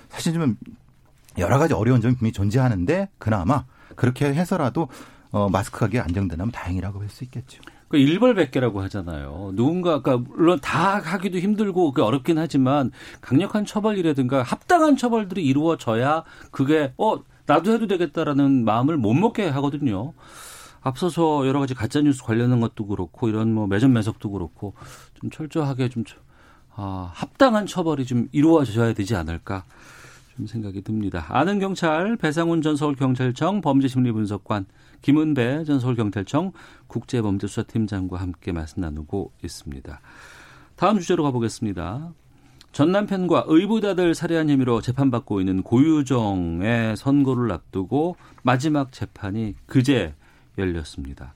사실 0.09 0.33
좀 0.33 0.57
여러 1.37 1.57
가지 1.57 1.73
어려운 1.73 2.01
점이 2.01 2.15
분명히 2.15 2.31
존재하는데 2.31 3.09
그나마 3.17 3.65
그렇게 3.95 4.25
해서라도 4.25 4.87
어, 5.31 5.49
마스크 5.49 5.79
가격이 5.79 5.99
안정되면 5.99 6.51
다행이라고 6.51 7.01
할 7.01 7.09
수 7.09 7.23
있겠죠. 7.23 7.61
그 7.87 7.97
일벌백계라고 7.97 8.81
하잖아요. 8.83 9.51
누군가, 9.53 10.01
그러니까 10.01 10.27
물론 10.35 10.59
다 10.61 10.99
하기도 10.99 11.37
힘들고 11.37 11.91
그게 11.91 12.01
어렵긴 12.01 12.39
하지만 12.39 12.91
강력한 13.21 13.65
처벌이라든가 13.65 14.41
합당한 14.41 14.97
처벌들이 14.97 15.45
이루어져야 15.45 16.23
그게 16.49 16.91
어 16.97 17.17
나도 17.45 17.71
해도 17.71 17.85
되겠다라는 17.87 18.65
마음을 18.65 18.97
못 18.97 19.13
먹게 19.13 19.47
하거든요. 19.49 20.13
앞서서 20.81 21.45
여러 21.47 21.59
가지 21.59 21.73
가짜 21.75 22.01
뉴스 22.01 22.23
관련한 22.23 22.59
것도 22.61 22.87
그렇고 22.87 23.29
이런 23.29 23.53
뭐 23.53 23.67
매점 23.67 23.93
매석도 23.93 24.31
그렇고 24.31 24.73
좀 25.13 25.29
철저하게 25.29 25.89
좀 25.89 26.03
아, 26.75 27.11
합당한 27.13 27.67
처벌이 27.67 28.05
좀 28.05 28.27
이루어져야 28.31 28.93
되지 28.93 29.15
않을까 29.15 29.65
좀 30.35 30.47
생각이 30.47 30.81
듭니다. 30.81 31.25
아는 31.29 31.59
경찰 31.59 32.17
배상훈 32.17 32.61
전 32.61 32.75
서울경찰청 32.75 33.61
범죄심리분석관 33.61 34.65
김은배 35.01 35.63
전 35.65 35.79
서울경찰청 35.79 36.53
국제범죄수사팀장과 36.87 38.19
함께 38.19 38.51
말씀 38.51 38.81
나누고 38.81 39.31
있습니다. 39.43 40.01
다음 40.75 40.99
주제로 40.99 41.23
가보겠습니다. 41.23 42.13
전 42.71 42.91
남편과 42.91 43.45
의붓아들 43.47 44.15
살해한 44.15 44.49
혐의로 44.49 44.81
재판받고 44.81 45.39
있는 45.39 45.61
고유정의 45.61 46.97
선고를 46.97 47.51
앞두고 47.51 48.15
마지막 48.41 48.91
재판이 48.91 49.53
그제 49.67 50.15
열렸습니다. 50.57 51.35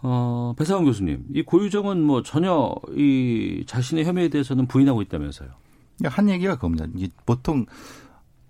어, 0.00 0.54
배상훈 0.56 0.84
교수님, 0.86 1.24
이 1.34 1.42
고유정은 1.42 2.02
뭐 2.02 2.22
전혀 2.22 2.74
이 2.96 3.64
자신의 3.66 4.04
혐의에 4.04 4.28
대해서는 4.28 4.66
부인하고 4.66 5.02
있다면서요. 5.02 5.63
한 6.04 6.28
얘기가 6.28 6.56
그겁니다. 6.56 6.86
보통 7.26 7.66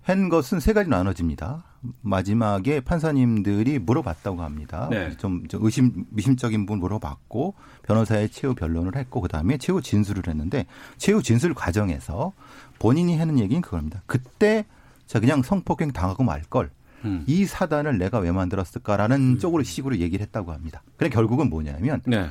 한 0.01 0.29
것은 0.29 0.59
세 0.59 0.73
가지 0.73 0.89
나눠집니다. 0.89 1.63
마지막에 2.01 2.79
판사님들이 2.79 3.79
물어봤다고 3.79 4.41
합니다. 4.41 4.87
네. 4.91 5.15
좀, 5.17 5.47
좀 5.47 5.63
의심 5.63 6.05
미심적인 6.09 6.65
부분 6.65 6.79
물어봤고 6.79 7.55
변호사의 7.83 8.29
최후 8.29 8.53
변론을 8.55 8.95
했고 8.95 9.21
그다음에 9.21 9.57
최후 9.57 9.81
진술을 9.81 10.27
했는데 10.27 10.65
최후 10.97 11.21
진술 11.23 11.53
과정에서 11.53 12.33
본인이 12.79 13.17
하는 13.17 13.39
얘기는 13.39 13.61
그겁니다. 13.61 14.03
그때 14.05 14.65
저 15.07 15.19
그냥 15.19 15.41
성폭행 15.41 15.91
당하고 15.91 16.23
말 16.23 16.41
걸. 16.43 16.69
음. 17.03 17.23
이 17.27 17.45
사단을 17.45 17.97
내가 17.97 18.19
왜 18.19 18.31
만들었을까라는 18.31 19.39
쪽으로 19.39 19.63
식으로 19.63 19.97
얘기를 19.97 20.25
했다고 20.25 20.51
합니다. 20.51 20.81
그래 20.97 21.09
결국은 21.09 21.49
뭐냐면 21.49 22.01
네. 22.05 22.29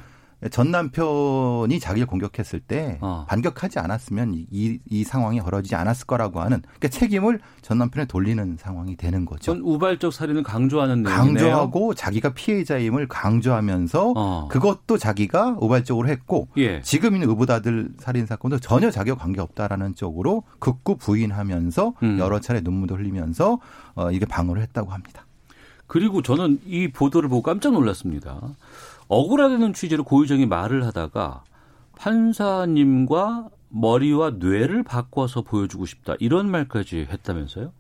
전 0.51 0.71
남편이 0.71 1.81
자기를 1.81 2.07
공격했을 2.07 2.61
때 2.61 2.99
어. 3.01 3.25
반격하지 3.29 3.79
않았으면 3.79 4.35
이, 4.35 4.79
이 4.85 5.05
상황이 5.05 5.41
벌어지지 5.41 5.75
않았을 5.75 6.07
거라고 6.07 6.41
하는 6.41 6.61
그러니까 6.63 6.89
책임을 6.89 7.41
전 7.63 7.79
남편에 7.79 8.07
돌리는 8.07 8.57
상황이 8.59 8.97
되는 8.97 9.25
거죠. 9.25 9.41
전 9.41 9.61
우발적 9.63 10.13
살인을 10.13 10.43
강조하는 10.43 11.03
내용이네요. 11.03 11.45
강조하고 11.45 11.95
자기가 11.95 12.35
피해자임을 12.35 13.09
강조하면서 13.09 14.13
어. 14.17 14.49
그것도 14.51 14.99
자기가 14.99 15.57
우발적으로 15.61 16.09
했고 16.09 16.49
예. 16.59 16.83
지금 16.83 17.15
있는 17.15 17.29
의붓아들 17.31 17.91
살인 17.99 18.27
사건도 18.27 18.59
전혀 18.59 18.91
자기와 18.91 19.17
관계 19.17 19.41
없다라는 19.41 19.95
쪽으로 19.95 20.43
극구 20.59 20.99
부인하면서 20.99 21.95
음. 22.03 22.19
여러 22.19 22.41
차례 22.41 22.61
눈물도 22.61 22.97
흘리면서 22.97 23.61
어, 23.95 24.11
이게 24.11 24.27
방어를 24.27 24.61
했다고 24.63 24.93
합니다. 24.93 25.27
그리고 25.87 26.23
저는 26.23 26.61
이 26.67 26.89
보도를 26.89 27.29
보고 27.29 27.43
깜짝 27.43 27.73
놀랐습니다. 27.73 28.41
억울하다는 29.15 29.75
취지로 29.75 30.03
고유정이 30.03 30.47
말을 30.47 30.85
하다가 30.87 31.45
판사님과 31.97 33.49
머리와 33.69 34.31
뇌를 34.39 34.83
바꿔서 34.83 35.43
보여주고 35.43 35.87
싶다 35.87 36.17
이런 36.19 36.51
말까지 36.51 37.07
했다면서요? 37.09 37.73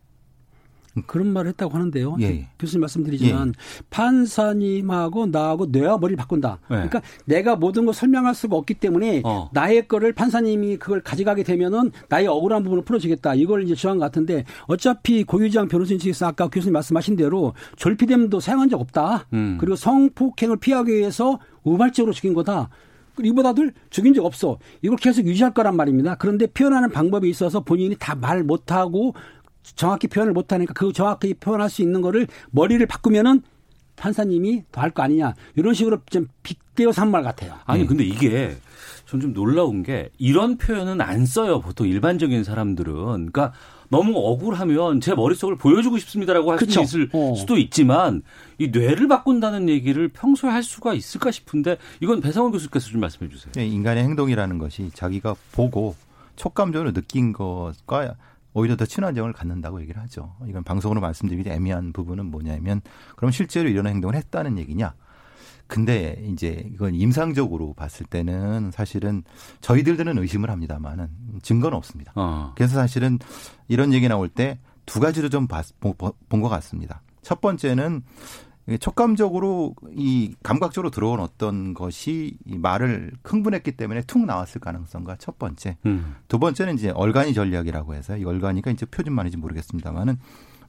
그런 1.06 1.32
말을 1.32 1.50
했다고 1.50 1.74
하는데요. 1.74 2.16
예, 2.20 2.24
예. 2.24 2.48
교수님 2.58 2.80
말씀드리지만 2.82 3.54
판사님하고 3.90 5.26
나하고 5.26 5.66
뇌와 5.66 5.98
머리를 5.98 6.16
바꾼다. 6.16 6.58
네. 6.70 6.76
그러니까 6.76 7.02
내가 7.24 7.56
모든 7.56 7.84
걸 7.84 7.94
설명할 7.94 8.34
수가 8.34 8.56
없기 8.56 8.74
때문에 8.74 9.22
어. 9.24 9.50
나의 9.52 9.88
거를 9.88 10.12
판사님이 10.12 10.76
그걸 10.76 11.00
가져가게 11.00 11.42
되면은 11.42 11.90
나의 12.08 12.26
억울한 12.28 12.62
부분을 12.62 12.84
풀어주겠다. 12.84 13.34
이걸 13.34 13.64
이제 13.64 13.74
주한 13.74 13.98
것 13.98 14.04
같은데 14.04 14.44
어차피 14.66 15.24
고유장 15.24 15.68
변호사님 15.68 15.98
측에서 15.98 16.26
아까 16.26 16.48
교수님 16.48 16.72
말씀하신 16.72 17.16
대로 17.16 17.54
졸피뎀도 17.76 18.40
사용한 18.40 18.68
적 18.68 18.80
없다. 18.80 19.26
음. 19.32 19.56
그리고 19.60 19.76
성폭행을 19.76 20.58
피하기 20.58 20.92
위해서 20.92 21.38
우발적으로 21.64 22.12
죽인 22.12 22.34
거다. 22.34 22.68
이보다들 23.22 23.72
죽인 23.90 24.12
적 24.12 24.24
없어. 24.24 24.58
이걸 24.82 24.96
계속 24.96 25.24
유지할 25.26 25.54
거란 25.54 25.76
말입니다. 25.76 26.16
그런데 26.16 26.46
표현하는 26.48 26.90
방법이 26.90 27.28
있어서 27.30 27.60
본인이 27.60 27.94
다 27.98 28.14
말 28.16 28.42
못하고 28.42 29.14
정확히 29.76 30.06
표현을 30.08 30.32
못하니까 30.32 30.72
그 30.74 30.92
정확히 30.92 31.34
표현할 31.34 31.70
수 31.70 31.82
있는 31.82 32.00
거를 32.02 32.26
머리를 32.50 32.84
바꾸면은 32.86 33.42
판사님이 33.96 34.64
더 34.72 34.80
할 34.82 34.90
거 34.90 35.02
아니냐 35.02 35.34
이런 35.54 35.72
식으로 35.74 35.98
좀 36.10 36.26
빗대어서 36.42 37.00
한 37.02 37.10
말 37.10 37.22
같아요. 37.22 37.54
아니 37.64 37.82
네. 37.82 37.86
근데 37.86 38.04
이게 38.04 38.56
전 39.06 39.20
좀 39.20 39.32
놀라운 39.32 39.82
게 39.84 40.10
이런 40.18 40.56
표현은 40.58 41.00
안 41.00 41.24
써요. 41.26 41.60
보통 41.60 41.86
일반적인 41.86 42.42
사람들은. 42.42 42.92
그러니까 42.94 43.52
너무 43.90 44.14
억울하면 44.16 45.00
제 45.00 45.14
머릿속을 45.14 45.56
보여주고 45.56 45.98
싶습니다라고 45.98 46.50
할. 46.50 46.58
수 46.58 46.80
있을 46.80 47.08
어. 47.12 47.34
수도 47.36 47.56
있지만 47.58 48.22
이 48.58 48.68
뇌를 48.68 49.06
바꾼다는 49.06 49.68
얘기를 49.68 50.08
평소에 50.08 50.50
할 50.50 50.64
수가 50.64 50.94
있을까 50.94 51.30
싶은데 51.30 51.76
이건 52.00 52.20
배상원 52.20 52.50
교수께서 52.50 52.88
좀 52.90 53.00
말씀해 53.00 53.30
주세요. 53.30 53.52
네, 53.52 53.66
인간의 53.66 54.02
행동이라는 54.02 54.58
것이 54.58 54.90
자기가 54.94 55.36
보고 55.52 55.94
촉감적으로 56.34 56.92
느낀 56.92 57.32
것과 57.32 58.16
오히려 58.54 58.76
더 58.76 58.86
친한 58.86 59.14
점을 59.14 59.30
갖는다고 59.32 59.80
얘기를 59.82 60.00
하죠. 60.02 60.34
이건 60.48 60.64
방송으로 60.64 61.00
말씀드리기 61.00 61.50
애매한 61.50 61.92
부분은 61.92 62.26
뭐냐면 62.26 62.80
그럼 63.16 63.30
실제로 63.30 63.68
이런 63.68 63.86
행동을 63.86 64.14
했다는 64.14 64.58
얘기냐? 64.58 64.94
근데 65.66 66.22
이제 66.28 66.68
이건 66.72 66.94
임상적으로 66.94 67.74
봤을 67.74 68.06
때는 68.06 68.70
사실은 68.70 69.24
저희들들은 69.60 70.18
의심을 70.18 70.50
합니다만은 70.50 71.08
증거는 71.42 71.76
없습니다. 71.76 72.12
어. 72.14 72.52
그래서 72.54 72.74
사실은 72.76 73.18
이런 73.68 73.92
얘기 73.92 74.08
나올 74.08 74.28
때 74.28 74.58
두 74.86 75.00
가지로 75.00 75.28
좀 75.30 75.46
본 75.48 76.42
것 76.42 76.48
같습니다. 76.48 77.00
첫 77.22 77.40
번째는 77.40 78.02
촉감적으로 78.80 79.74
이 79.92 80.34
감각적으로 80.42 80.90
들어온 80.90 81.20
어떤 81.20 81.74
것이 81.74 82.38
이 82.46 82.56
말을 82.56 83.12
흥분했기 83.22 83.72
때문에 83.72 84.02
툭 84.02 84.24
나왔을 84.24 84.60
가능성과 84.60 85.16
첫 85.16 85.38
번째. 85.38 85.76
음. 85.84 86.16
두 86.28 86.38
번째는 86.38 86.74
이제 86.74 86.90
얼간이 86.90 87.34
전략이라고 87.34 87.94
해서 87.94 88.16
이 88.16 88.24
얼간이가 88.24 88.70
이제 88.70 88.86
표준말인지 88.86 89.36
모르겠습니다만은 89.36 90.18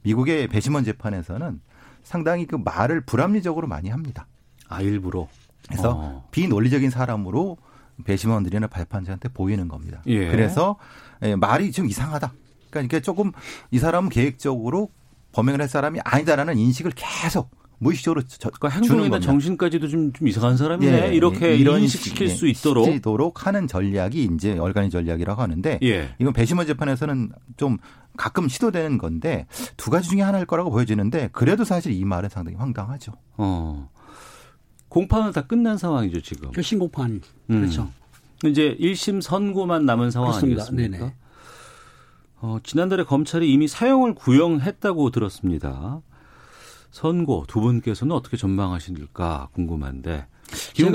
미국의 0.04 0.48
배심원 0.50 0.84
재판에서는 0.84 1.62
상당히 2.04 2.46
그 2.46 2.58
말을 2.58 3.02
불합리적으로 3.02 3.68
많이 3.68 3.90
합니다. 3.90 4.28
아 4.68 4.82
일부러. 4.82 5.28
그래서 5.68 5.96
어. 5.98 6.28
비논리적인 6.32 6.90
사람으로 6.90 7.58
배심원들이나 8.04 8.68
발판자한테 8.68 9.30
보이는 9.30 9.68
겁니다. 9.68 10.02
예. 10.08 10.30
그래서 10.30 10.76
예, 11.24 11.36
말이 11.36 11.72
좀 11.72 11.88
이상하다. 11.88 12.34
그러니까 12.70 13.00
조금 13.00 13.32
이 13.72 13.80
사람은 13.80 14.10
계획적으로 14.10 14.92
범행을 15.32 15.62
할 15.62 15.70
사람이 15.70 16.00
아니다라는 16.04 16.58
인식을 16.58 16.92
계속 16.96 17.50
무의식적으로 17.80 18.22
저, 18.28 18.50
그러니까 18.50 18.70
행동이나. 18.70 19.20
정신까지도 19.20 19.88
좀, 19.88 20.14
좀 20.14 20.28
이상한 20.28 20.58
사람이네. 20.58 21.10
예, 21.10 21.16
이렇게 21.16 21.50
예, 21.50 21.56
이런 21.56 21.82
인식시킬 21.82 22.30
식, 22.30 22.38
수 22.38 22.48
있도록. 22.48 22.86
시도록 22.86 23.46
하는 23.46 23.68
전략이 23.68 24.30
이제 24.36 24.58
얼간이 24.58 24.90
전략이라고 24.90 25.42
하는데 25.42 25.80
예. 25.84 26.16
이건 26.20 26.34
배심원 26.34 26.68
재판에서는 26.68 27.32
좀 27.58 27.78
가끔 28.18 28.48
시도되는 28.48 28.98
건데 28.98 29.46
두 29.78 29.90
가지 29.90 30.10
중에 30.10 30.22
하나일 30.22 30.46
거라고 30.46 30.72
보여지는데 30.72 31.30
그래도 31.32 31.64
사실 31.64 31.92
이 31.92 32.04
말은 32.06 32.30
상당히 32.30 32.58
황당하죠. 32.58 33.12
어. 33.38 33.90
공판은 34.90 35.34
다 35.34 35.42
끝난 35.42 35.78
상황이죠 35.78 36.22
지금. 36.22 36.52
결심 36.52 36.80
공판 36.80 37.22
음. 37.50 37.60
그렇죠. 37.62 37.92
이제 38.46 38.78
1심 38.80 39.22
선고만 39.22 39.86
남은 39.86 40.12
상황 40.12 40.32
그렇습니다. 40.32 40.64
아니겠습니까? 40.64 40.98
네네. 40.98 41.16
어, 42.42 42.60
지난달에 42.64 43.04
검찰이 43.04 43.52
이미 43.52 43.68
사형을 43.68 44.14
구형했다고 44.14 45.10
들었습니다. 45.12 46.02
선고 46.96 47.44
두 47.46 47.60
분께서는 47.60 48.16
어떻게 48.16 48.38
전망하실까 48.38 49.50
궁금한데 49.52 50.28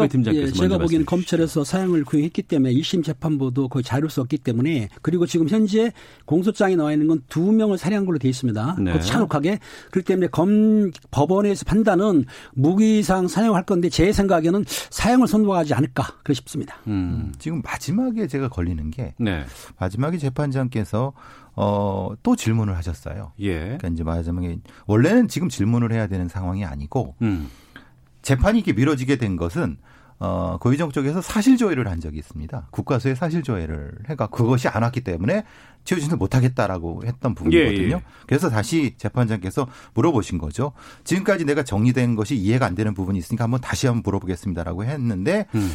팀장께서 0.09 0.47
예, 0.47 0.53
제가 0.53 0.79
보기에는. 0.79 1.07
검찰에서 1.07 1.65
사형을 1.65 2.05
구형했기 2.05 2.43
때문에 2.43 2.73
1심 2.75 3.05
재판부도 3.05 3.69
거의 3.69 3.83
자료를 3.83 4.11
썼기 4.11 4.39
때문에 4.39 4.89
그리고 5.03 5.27
지금 5.27 5.49
현재 5.49 5.93
공소장에 6.27 6.77
나와 6.77 6.93
있는 6.93 7.07
건 7.07 7.21
두 7.29 7.53
명을 7.53 7.79
살해한 7.79 8.05
걸로 8.05 8.19
돼 8.19 8.29
있습니다. 8.29 8.77
네. 8.81 9.01
잔혹하게 9.01 9.59
그렇기 9.91 10.07
때문에 10.07 10.27
검 10.29 10.91
법원에서 11.11 11.65
판단은 11.65 12.25
무기상 12.53 13.29
사형할 13.29 13.65
건데 13.65 13.89
제 13.89 14.13
생각에는 14.13 14.65
사형을 14.91 15.29
선고하지 15.29 15.75
않을까 15.75 16.19
그렇 16.23 16.35
싶습니다. 16.35 16.77
음. 16.87 17.33
지금 17.39 17.63
마지막에 17.63 18.27
제가 18.27 18.49
걸리는 18.49 18.91
게 18.91 19.15
네. 19.19 19.45
마지막에 19.79 20.19
재판장께서 20.19 21.13
어, 21.55 22.11
또 22.23 22.37
질문을 22.37 22.77
하셨어요. 22.77 23.33
예. 23.41 23.59
그러니까 23.59 23.89
이제 23.89 24.03
마지막에 24.05 24.59
원래는 24.87 25.29
지금 25.29 25.49
질문을 25.49 25.93
해야 25.93 26.07
되는 26.07 26.29
상황이 26.29 26.65
아니고 26.65 27.15
음. 27.23 27.49
재판이 28.31 28.61
이렇게 28.61 28.73
미뤄지게 28.73 29.17
된 29.17 29.37
것은 29.37 29.77
어, 30.21 30.59
고의정 30.61 30.93
쪽에서 30.93 31.21
사실조회를 31.21 31.89
한 31.89 31.99
적이 31.99 32.19
있습니다. 32.19 32.69
국가수에 32.71 33.17
사실조회를 33.17 33.93
해가 34.09 34.29
그것이 34.29 34.69
안 34.69 34.83
왔기 34.83 35.01
때문에 35.01 35.45
최우진을 35.85 36.17
못하겠다라고 36.17 37.03
했던 37.07 37.35
부분이거든요. 37.35 37.89
예, 37.89 37.91
예. 37.93 38.03
그래서 38.27 38.49
다시 38.49 38.95
재판장께서 38.99 39.67
물어보신 39.95 40.39
거죠. 40.39 40.73
지금까지 41.03 41.45
내가 41.45 41.65
정리된 41.65 42.15
것이 42.15 42.37
이해가 42.37 42.67
안 42.67 42.77
되는 42.77 42.95
부분이 42.95 43.19
있으니까 43.19 43.45
한번 43.45 43.61
다시 43.61 43.89
한번 43.89 44.03
물어보겠습니다라고 44.05 44.85
했는데 44.85 45.47
음. 45.55 45.73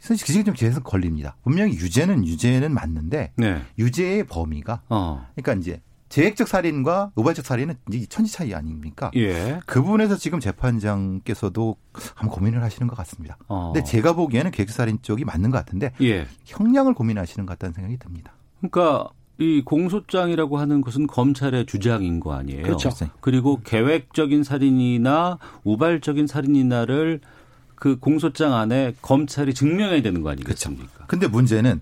사실 0.00 0.26
그게 0.26 0.42
좀 0.42 0.54
계속 0.54 0.82
걸립니다. 0.82 1.36
분명히 1.44 1.74
유죄는 1.74 2.26
유죄는 2.26 2.74
맞는데 2.74 3.32
네. 3.36 3.62
유죄의 3.78 4.24
범위가 4.24 4.80
어. 4.88 5.28
그러니까 5.36 5.60
이제 5.60 5.80
계획적 6.12 6.46
살인과 6.46 7.12
우발적 7.14 7.46
살인은 7.46 7.74
이제 7.90 8.04
천지 8.06 8.30
차이 8.30 8.54
아닙니까? 8.54 9.10
예. 9.16 9.60
그 9.64 9.82
부분에서 9.82 10.16
지금 10.16 10.40
재판장께서도 10.40 11.76
한번 12.14 12.36
고민을 12.36 12.62
하시는 12.62 12.86
것 12.86 12.94
같습니다. 12.96 13.38
어. 13.48 13.72
근데 13.72 13.82
제가 13.82 14.12
보기에는 14.12 14.50
계획살인 14.50 14.98
쪽이 15.00 15.24
맞는 15.24 15.50
것 15.50 15.56
같은데 15.56 15.92
예. 16.02 16.26
형량을 16.44 16.92
고민하시는 16.92 17.46
것 17.46 17.54
같다는 17.54 17.72
생각이 17.72 17.96
듭니다. 17.96 18.34
그러니까 18.60 19.08
이 19.38 19.62
공소장이라고 19.64 20.58
하는 20.58 20.82
것은 20.82 21.06
검찰의 21.06 21.64
주장인 21.64 22.20
거 22.20 22.34
아니에요. 22.34 22.62
그렇죠. 22.62 22.90
그리고 23.20 23.60
계획적인 23.64 24.44
살인이나 24.44 25.38
우발적인 25.64 26.26
살인이나를 26.26 27.20
그 27.74 27.98
공소장 27.98 28.52
안에 28.52 28.94
검찰이 29.00 29.54
증명해야 29.54 30.02
되는 30.02 30.20
거 30.20 30.28
아니겠습니까? 30.28 31.06
근데 31.06 31.26
문제는 31.26 31.80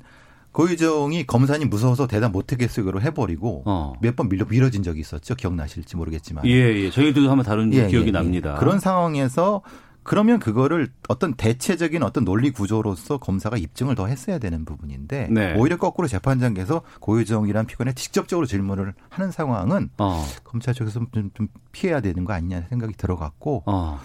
고유정이 0.52 1.26
검사님 1.26 1.70
무서워서 1.70 2.06
대답 2.06 2.32
못하겠어요 2.32 2.90
해버리고 3.00 3.62
어. 3.66 3.92
몇번 4.00 4.28
밀려 4.28 4.44
미뤄진 4.44 4.82
적이 4.82 5.00
있었죠. 5.00 5.34
기억나실지 5.34 5.96
모르겠지만. 5.96 6.44
예, 6.46 6.50
예. 6.50 6.90
저희도 6.90 7.30
한번 7.30 7.44
다룬 7.44 7.72
예, 7.72 7.86
기억이 7.86 8.06
예, 8.06 8.08
예. 8.08 8.12
납니다. 8.12 8.56
그런 8.58 8.80
상황에서 8.80 9.62
그러면 10.02 10.40
그거를 10.40 10.88
어떤 11.08 11.34
대체적인 11.34 12.02
어떤 12.02 12.24
논리 12.24 12.50
구조로서 12.50 13.18
검사가 13.18 13.58
입증을 13.58 13.94
더 13.94 14.06
했어야 14.06 14.38
되는 14.38 14.64
부분인데 14.64 15.28
네. 15.30 15.54
오히려 15.56 15.76
거꾸로 15.76 16.08
재판장께서 16.08 16.82
고유정이라는 17.00 17.66
피고인에 17.66 17.92
직접적으로 17.92 18.46
질문을 18.46 18.94
하는 19.10 19.30
상황은 19.30 19.90
어. 19.98 20.24
검찰 20.42 20.74
쪽에서 20.74 21.00
좀, 21.12 21.30
좀 21.34 21.48
피해야 21.70 22.00
되는 22.00 22.24
거 22.24 22.32
아니냐 22.32 22.62
생각이 22.70 22.94
들어갔고 22.94 23.64
어. 23.66 24.00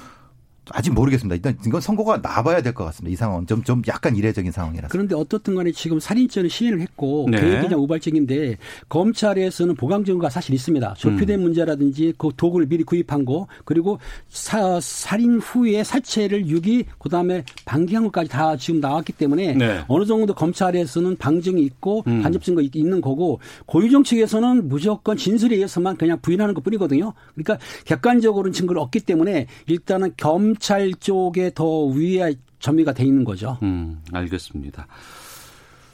아직 0.72 0.92
모르겠습니다. 0.94 1.36
일단 1.36 1.58
이건 1.66 1.80
선고가 1.82 2.18
나봐야 2.18 2.62
될 2.62 2.74
것 2.74 2.84
같습니다. 2.86 3.14
이 3.14 3.16
상황은 3.16 3.46
좀, 3.48 3.64
좀 3.64 3.82
약간 3.88 4.16
이례적인 4.16 4.52
상황이라서. 4.52 4.92
그런데 4.92 5.16
어떻든 5.16 5.56
간에 5.56 5.72
지금 5.72 6.00
살인죄는 6.00 6.50
시인을 6.50 6.82
했고 6.82 7.28
네. 7.30 7.40
계획이냐 7.40 7.78
우발적인데 7.78 8.58
검찰에서는 8.90 9.76
보강 9.76 10.04
증거가 10.04 10.30
사실 10.30 10.54
있습니다. 10.56 10.96
조피된 10.98 11.40
문제라든지 11.42 12.14
그 12.18 12.30
도구를 12.36 12.68
미리 12.68 12.84
구입한 12.84 13.26
거 13.26 13.48
그리고 13.66 14.00
사, 14.30 14.80
살인 14.82 15.40
후에 15.40 15.84
사체를 15.84 16.48
유기 16.48 16.86
그다음에 17.00 17.44
방기한 17.66 18.04
것까지 18.06 18.30
다 18.30 18.58
지금 18.58 18.80
나왔기 18.80 19.14
때문에 19.14 19.54
네. 19.54 19.82
어느 19.88 20.06
정도 20.06 20.34
검찰에서는 20.34 21.18
방증이 21.18 21.62
있고 21.64 22.04
음. 22.08 22.22
간접 22.24 22.42
증거 22.44 22.62
있- 22.62 22.76
있는 22.76 23.02
거고 23.02 23.40
고유정 23.68 24.04
측에서는 24.04 24.68
무조건 24.68 25.16
진술에 25.18 25.56
의해서만 25.56 25.98
그냥 25.98 26.20
부인하는 26.22 26.54
것뿐이거든요. 26.56 27.14
그러니까 27.36 27.58
객관적으로는 27.86 28.52
증거를 28.54 28.82
얻기 28.82 29.02
때문에 29.02 29.48
일단은 29.68 30.14
검찰 30.56 30.94
쪽에 30.94 31.52
더 31.54 31.86
위에 31.86 32.36
점유가 32.60 32.94
돼 32.94 33.04
있는 33.04 33.24
거죠. 33.24 33.58
음, 33.62 34.02
알겠습니다. 34.14 34.88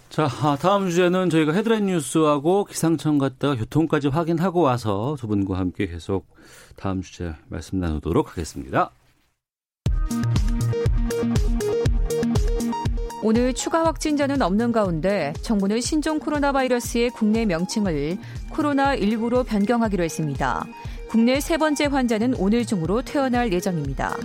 자, 0.09 0.27
아, 0.43 0.57
다음 0.59 0.89
주제는 0.89 1.29
저희가 1.29 1.53
헤드라인 1.53 1.87
뉴스하고 1.87 2.65
기상청 2.65 3.17
갔다가 3.17 3.55
교통까지 3.55 4.09
확인하고 4.09 4.61
와서 4.61 5.15
두 5.19 5.27
분과 5.27 5.57
함께 5.57 5.87
계속 5.87 6.27
다음 6.75 7.01
주제 7.01 7.33
말씀 7.47 7.79
나누도록 7.79 8.31
하겠습니다. 8.31 8.91
오늘 13.23 13.53
추가 13.53 13.85
확진자는 13.85 14.41
없는 14.41 14.71
가운데 14.71 15.33
정부는 15.41 15.79
신종 15.79 16.19
코로나 16.19 16.51
바이러스의 16.51 17.11
국내 17.11 17.45
명칭을 17.45 18.17
코로나19로 18.51 19.45
변경하기로 19.45 20.03
했습니다. 20.03 20.65
국내 21.11 21.41
세 21.41 21.57
번째 21.57 21.87
환자는 21.87 22.35
오늘 22.37 22.65
중으로 22.65 23.01
퇴원할 23.01 23.51
예정입니다. 23.51 24.15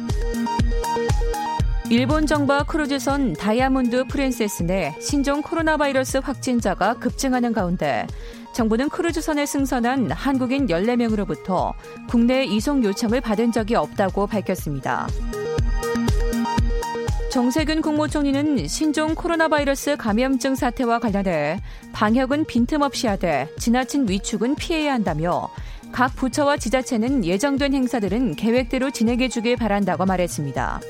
일본 1.90 2.27
정박 2.27 2.62
크루즈선 2.66 3.33
다이아몬드 3.33 4.05
프린세스 4.05 4.62
내 4.62 4.94
신종 5.01 5.42
코로나 5.42 5.77
바이러스 5.77 6.18
확진자가 6.18 6.94
급증하는 6.94 7.53
가운데 7.53 8.07
정부는 8.53 8.88
크루즈선에 8.88 9.46
승선한 9.46 10.12
한국인 10.12 10.68
14명으로부터 10.68 11.72
국내 12.09 12.44
이송 12.44 12.85
요청을 12.85 13.20
받은 13.20 13.51
적이 13.51 13.75
없다고 13.75 14.29
밝혔습니다. 14.29 15.09
정세균 17.33 17.83
국무총리는 17.83 18.68
신종 18.68 19.16
코로나 19.16 19.49
바이러스 19.49 19.96
감염증 19.96 20.55
사태와 20.55 21.01
관련해 21.01 21.61
방역은 21.92 22.44
빈틈없이 22.44 23.09
하되 23.09 23.49
지나친 23.59 24.09
위축은 24.09 24.55
피해야 24.55 24.94
한다며 24.94 25.51
각 25.97 26.15
부처와 26.15 26.59
지자체는 26.59 27.25
예정된 27.25 27.73
행사들은 27.73 28.37
계획대로 28.37 28.91
진행해 28.91 29.31
주길 29.31 29.57
바란다고 29.57 30.05
말했습니다. 30.05 30.81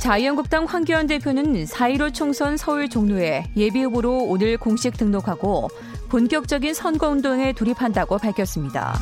자유한국당 0.00 0.66
황교안 0.66 1.06
대표는 1.06 1.64
4.15 1.64 2.12
총선 2.12 2.58
서울 2.58 2.90
종로에 2.90 3.44
예비후보로 3.56 4.24
오늘 4.24 4.58
공식 4.58 4.98
등록하고 4.98 5.70
본격적인 6.10 6.74
선거운동에 6.74 7.54
돌입한다고 7.54 8.18
밝혔습니다. 8.18 8.92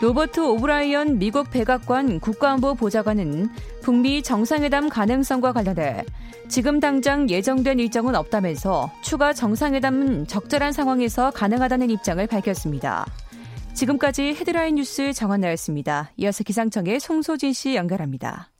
로버트 0.00 0.38
오브라이언 0.38 1.18
미국 1.18 1.50
백악관 1.50 2.20
국가안보 2.20 2.76
보좌관은 2.76 3.48
북미 3.82 4.22
정상회담 4.22 4.88
가능성과 4.88 5.52
관련해 5.52 6.04
지금 6.48 6.78
당장 6.78 7.28
예정된 7.28 7.80
일정은 7.80 8.14
없다면서 8.14 8.92
추가 9.02 9.32
정상회담은 9.32 10.28
적절한 10.28 10.72
상황에서 10.72 11.32
가능하다는 11.32 11.90
입장을 11.90 12.24
밝혔습니다. 12.28 13.06
지금까지 13.74 14.34
헤드라인 14.34 14.76
뉴스 14.76 15.12
정한나였습니다. 15.12 16.12
이어서 16.16 16.44
기상청의 16.44 17.00
송소진 17.00 17.52
씨 17.52 17.74
연결합니다. 17.74 18.50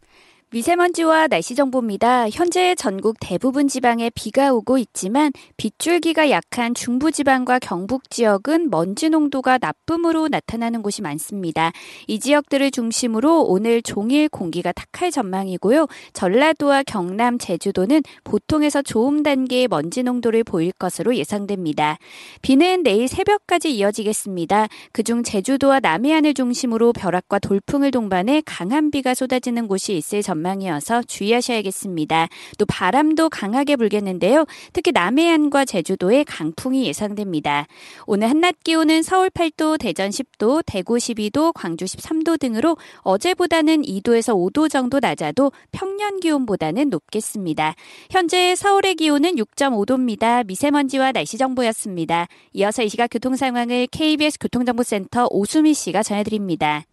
미세먼지와 0.50 1.26
날씨 1.26 1.54
정보입니다. 1.54 2.30
현재 2.30 2.74
전국 2.74 3.18
대부분 3.20 3.68
지방에 3.68 4.10
비가 4.14 4.50
오고 4.54 4.78
있지만 4.78 5.30
빗줄기가 5.58 6.30
약한 6.30 6.72
중부 6.72 7.12
지방과 7.12 7.58
경북 7.58 8.08
지역은 8.08 8.70
먼지 8.70 9.10
농도가 9.10 9.58
나쁨으로 9.58 10.28
나타나는 10.28 10.80
곳이 10.80 11.02
많습니다. 11.02 11.72
이 12.06 12.18
지역들을 12.18 12.70
중심으로 12.70 13.42
오늘 13.42 13.82
종일 13.82 14.30
공기가 14.30 14.72
탁할 14.72 15.10
전망이고요. 15.10 15.86
전라도와 16.14 16.82
경남, 16.84 17.36
제주도는 17.36 18.00
보통에서 18.24 18.80
좋음 18.80 19.22
단계의 19.22 19.68
먼지 19.68 20.02
농도를 20.02 20.44
보일 20.44 20.72
것으로 20.72 21.14
예상됩니다. 21.16 21.98
비는 22.40 22.84
내일 22.84 23.06
새벽까지 23.06 23.76
이어지겠습니다. 23.76 24.68
그중 24.92 25.24
제주도와 25.24 25.80
남해안을 25.80 26.32
중심으로 26.32 26.94
벼락과 26.94 27.38
돌풍을 27.38 27.90
동반해 27.90 28.42
강한 28.46 28.90
비가 28.90 29.12
쏟아지는 29.12 29.68
곳이 29.68 29.94
있을 29.94 30.22
전망입니다. 30.22 30.37
전망이어서 30.38 31.02
주의하셔야겠습니다. 31.02 32.28
또 32.58 32.66
바람도 32.66 33.28
강하게 33.28 33.76
불겠는데요. 33.76 34.46
특히 34.72 34.92
남해안과 34.92 35.64
제주도에 35.64 36.24
강풍이 36.24 36.86
예상됩니다. 36.86 37.66
오늘 38.06 38.30
한낮 38.30 38.62
기온은 38.64 39.02
서울 39.02 39.30
8도, 39.30 39.78
대전 39.78 40.10
10도, 40.10 40.62
대구 40.64 40.96
12도, 40.96 41.52
광주 41.54 41.84
13도 41.84 42.38
등으로 42.38 42.76
어제보다는 43.00 43.82
2도에서 43.82 44.34
5도 44.34 44.70
정도 44.70 45.00
낮아도 45.00 45.52
평년 45.72 46.20
기온보다는 46.20 46.90
높겠습니다. 46.90 47.74
현재 48.10 48.54
서울의 48.54 48.94
기온은 48.94 49.36
6.5도입니다. 49.36 50.46
미세먼지와 50.46 51.12
날씨 51.12 51.36
정보였습니다. 51.36 52.26
이어서 52.52 52.82
이 52.82 52.88
시각 52.88 53.08
교통 53.08 53.36
상황을 53.36 53.88
KBS 53.90 54.38
교통정보센터 54.38 55.28
오수미 55.30 55.74
씨가 55.74 56.02
전해드립니다. 56.02 56.84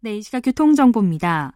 네, 0.00 0.16
이 0.16 0.22
시각 0.22 0.40
교통정보입니다. 0.40 1.52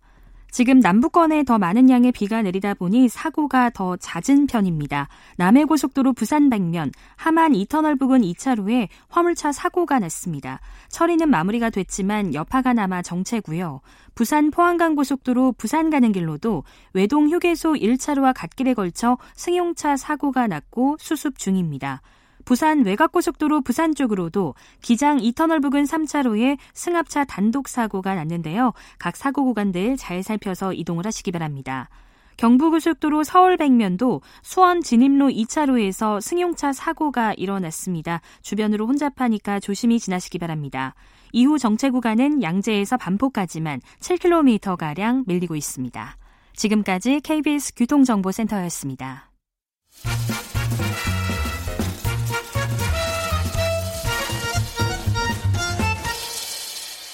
지금 0.56 0.80
남부권에 0.80 1.44
더 1.44 1.58
많은 1.58 1.90
양의 1.90 2.12
비가 2.12 2.40
내리다 2.40 2.72
보니 2.72 3.10
사고가 3.10 3.68
더 3.68 3.94
잦은 3.98 4.46
편입니다. 4.46 5.06
남해고속도로 5.36 6.14
부산 6.14 6.48
방면 6.48 6.92
함안 7.14 7.54
2터널 7.54 7.94
부근 7.96 8.22
2차로에 8.22 8.88
화물차 9.10 9.52
사고가 9.52 9.98
났습니다. 9.98 10.60
처리는 10.88 11.28
마무리가 11.28 11.68
됐지만 11.68 12.32
여파가 12.32 12.72
남아 12.72 13.02
정체고요. 13.02 13.82
부산 14.14 14.50
포항간 14.50 14.96
고속도로 14.96 15.52
부산 15.58 15.90
가는 15.90 16.10
길로도 16.10 16.64
외동 16.94 17.28
휴게소 17.28 17.74
1차로와 17.74 18.32
갓길에 18.34 18.72
걸쳐 18.72 19.18
승용차 19.34 19.98
사고가 19.98 20.46
났고 20.46 20.96
수습 20.98 21.36
중입니다. 21.36 22.00
부산 22.46 22.84
외곽고속도로 22.84 23.60
부산 23.60 23.94
쪽으로도 23.94 24.54
기장 24.80 25.18
2터널 25.18 25.60
부근 25.60 25.82
3차로에 25.82 26.56
승합차 26.72 27.24
단독 27.24 27.68
사고가 27.68 28.14
났는데요. 28.14 28.72
각 28.98 29.16
사고 29.16 29.44
구간들 29.44 29.96
잘 29.96 30.22
살펴서 30.22 30.72
이동을 30.72 31.04
하시기 31.04 31.32
바랍니다. 31.32 31.90
경부고속도로 32.36 33.24
서울 33.24 33.56
백면도 33.56 34.20
수원 34.42 34.80
진입로 34.80 35.26
2차로에서 35.28 36.20
승용차 36.20 36.72
사고가 36.72 37.34
일어났습니다. 37.34 38.20
주변으로 38.42 38.86
혼잡하니까 38.86 39.58
조심히 39.58 39.98
지나시기 39.98 40.38
바랍니다. 40.38 40.94
이후 41.32 41.58
정체 41.58 41.90
구간은 41.90 42.44
양재에서 42.44 42.96
반포까지만 42.96 43.80
7km가량 43.98 45.24
밀리고 45.26 45.56
있습니다. 45.56 46.16
지금까지 46.54 47.20
KBS 47.20 47.74
교통정보센터였습니다. 47.74 49.32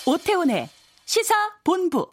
오태훈의 0.06 0.68
시사 1.04 1.34
본부. 1.64 2.12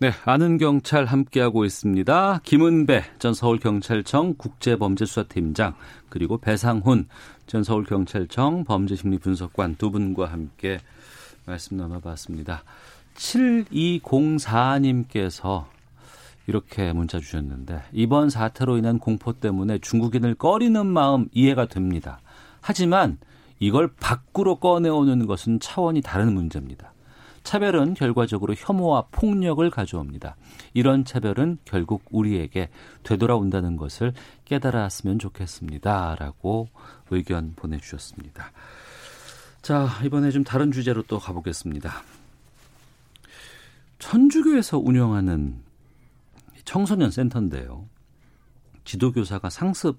네, 0.00 0.10
아는 0.24 0.58
경찰 0.58 1.04
함께하고 1.04 1.64
있습니다. 1.64 2.40
김은배 2.42 3.04
전 3.18 3.34
서울경찰청 3.34 4.34
국제범죄수사팀장 4.38 5.74
그리고 6.08 6.38
배상훈 6.38 7.06
전 7.46 7.62
서울경찰청 7.62 8.64
범죄심리분석관 8.64 9.76
두 9.76 9.90
분과 9.90 10.32
함께 10.32 10.78
말씀 11.46 11.76
나눠봤습니다. 11.76 12.64
7204님께서 13.14 15.66
이렇게 16.46 16.92
문자 16.92 17.20
주셨는데 17.20 17.82
이번 17.92 18.30
사태로 18.30 18.78
인한 18.78 18.98
공포 18.98 19.34
때문에 19.34 19.78
중국인을 19.78 20.34
꺼리는 20.34 20.84
마음 20.86 21.28
이해가 21.32 21.66
됩니다. 21.66 22.20
하지만 22.60 23.18
이걸 23.60 23.88
밖으로 23.94 24.56
꺼내오는 24.56 25.26
것은 25.26 25.60
차원이 25.60 26.00
다른 26.00 26.34
문제입니다. 26.34 26.92
차별은 27.42 27.94
결과적으로 27.94 28.54
혐오와 28.56 29.06
폭력을 29.12 29.68
가져옵니다. 29.70 30.36
이런 30.74 31.04
차별은 31.04 31.58
결국 31.64 32.02
우리에게 32.10 32.68
되돌아온다는 33.02 33.76
것을 33.76 34.12
깨달았으면 34.44 35.18
좋겠습니다. 35.18 36.16
라고 36.18 36.68
의견 37.10 37.54
보내주셨습니다. 37.54 38.52
자, 39.62 39.88
이번에 40.04 40.30
좀 40.30 40.42
다른 40.44 40.72
주제로 40.72 41.02
또 41.02 41.18
가보겠습니다. 41.18 42.02
천주교에서 43.98 44.78
운영하는 44.78 45.60
청소년 46.64 47.10
센터인데요. 47.10 47.86
지도교사가 48.84 49.50
상습, 49.50 49.98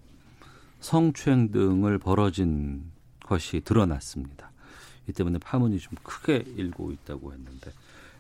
성추행 0.80 1.52
등을 1.52 2.00
벌어진 2.00 2.91
것이 3.32 3.62
드러났습니다. 3.62 4.52
이 5.08 5.14
때문에 5.14 5.40
파문이 5.40 5.80
좀 5.80 5.94
크게 6.04 6.44
일고 6.58 6.92
있다고 6.92 7.32
했는데 7.32 7.72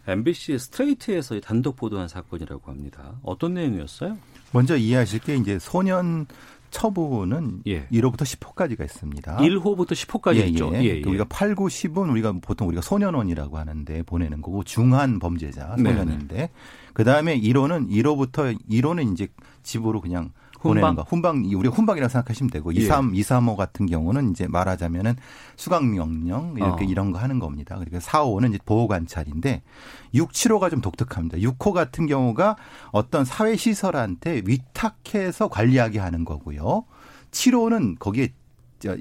MBC 0.07 0.57
스트레이트에서 0.57 1.39
단독 1.41 1.75
보도한 1.75 2.07
사건이라고 2.07 2.71
합니다. 2.71 3.19
어떤 3.21 3.53
내용이었어요? 3.53 4.17
먼저 4.53 4.77
이해하실 4.77 5.19
게 5.19 5.35
이제 5.35 5.59
소년 5.59 6.25
처분은 6.69 7.63
예. 7.67 7.85
1호부터 7.87 8.21
10호까지가 8.21 8.85
있습니다. 8.85 9.37
1호부터 9.37 9.91
10호까지 9.91 10.37
예, 10.37 10.47
있죠. 10.47 10.71
예. 10.73 10.83
예, 10.83 11.01
우리가 11.05 11.25
8, 11.25 11.55
9, 11.55 11.65
10은 11.65 12.09
우리가 12.09 12.31
보통 12.41 12.69
우리가 12.69 12.81
소년원이라고 12.81 13.57
하는데 13.57 14.03
보내는 14.03 14.41
거고 14.41 14.63
중한 14.63 15.19
범죄자 15.19 15.75
소년인데 15.75 16.49
그 16.93 17.03
다음에 17.03 17.37
1호는 17.39 17.89
1호부터 17.89 18.57
1호는 18.69 19.11
이제 19.11 19.27
집으로 19.63 19.99
그냥 19.99 20.31
보내는 20.61 20.95
거. 20.95 21.03
훈방 21.03 21.43
우리가 21.53 21.75
훈방이라고 21.75 22.09
생각하시면 22.09 22.49
되고 22.49 22.73
예. 22.75 22.79
23 22.79 23.15
235 23.15 23.55
같은 23.55 23.85
경우는 23.85 24.31
이제 24.31 24.47
말하자면은 24.47 25.15
수강 25.55 25.91
명령 25.91 26.53
이렇게 26.57 26.85
어. 26.85 26.87
이런 26.87 27.11
거 27.11 27.19
하는 27.19 27.39
겁니다. 27.39 27.75
그러니까 27.75 27.99
4호는 27.99 28.49
이제 28.49 28.59
보호 28.65 28.87
관찰인데 28.87 29.63
6, 30.13 30.31
7호가 30.31 30.69
좀 30.69 30.81
독특합니다. 30.81 31.37
6호 31.37 31.71
같은 31.73 32.07
경우가 32.07 32.55
어떤 32.91 33.25
사회 33.25 33.55
시설한테 33.55 34.43
위탁해서 34.45 35.47
관리하게 35.47 35.99
하는 35.99 36.25
거고요. 36.25 36.85
7호는 37.31 37.97
거기에 37.99 38.33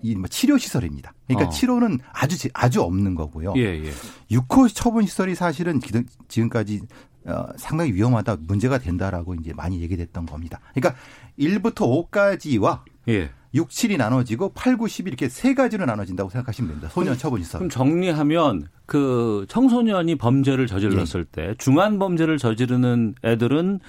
이뭐 0.02 0.28
치료 0.28 0.58
시설입니다. 0.58 1.14
그러니까 1.26 1.48
어. 1.48 1.50
치료는 1.50 2.00
아주 2.12 2.48
아주 2.52 2.82
없는 2.82 3.14
거고요. 3.14 3.54
예, 3.56 3.82
예. 3.82 3.90
6호 4.30 4.74
처분 4.74 5.06
시설이 5.06 5.34
사실은 5.34 5.80
지금까지 6.28 6.82
어, 7.26 7.46
상당히 7.56 7.92
위험하다, 7.92 8.38
문제가 8.40 8.78
된다라고 8.78 9.34
이제 9.34 9.52
많이 9.52 9.80
얘기됐던 9.82 10.24
겁니다. 10.24 10.58
그러니까 10.74 10.98
1부터 11.40 12.10
5까지와 12.10 12.80
예. 13.08 13.30
6, 13.52 13.68
7이 13.68 13.96
나눠지고 13.96 14.52
8, 14.54 14.76
9, 14.76 14.84
10이 14.84 15.08
이렇게 15.08 15.28
세 15.28 15.54
가지로 15.54 15.84
나눠진다고 15.86 16.30
생각하시면 16.30 16.68
됩니다. 16.70 16.88
소년 16.92 17.18
처분 17.18 17.42
시설. 17.42 17.58
그럼 17.58 17.70
정리하면 17.70 18.68
그 18.86 19.44
청소년이 19.48 20.16
범죄를 20.16 20.66
저질렀을 20.68 21.26
예. 21.36 21.48
때 21.48 21.54
중한 21.58 21.98
범죄를 21.98 22.38
저지르는 22.38 23.16
애들은 23.24 23.80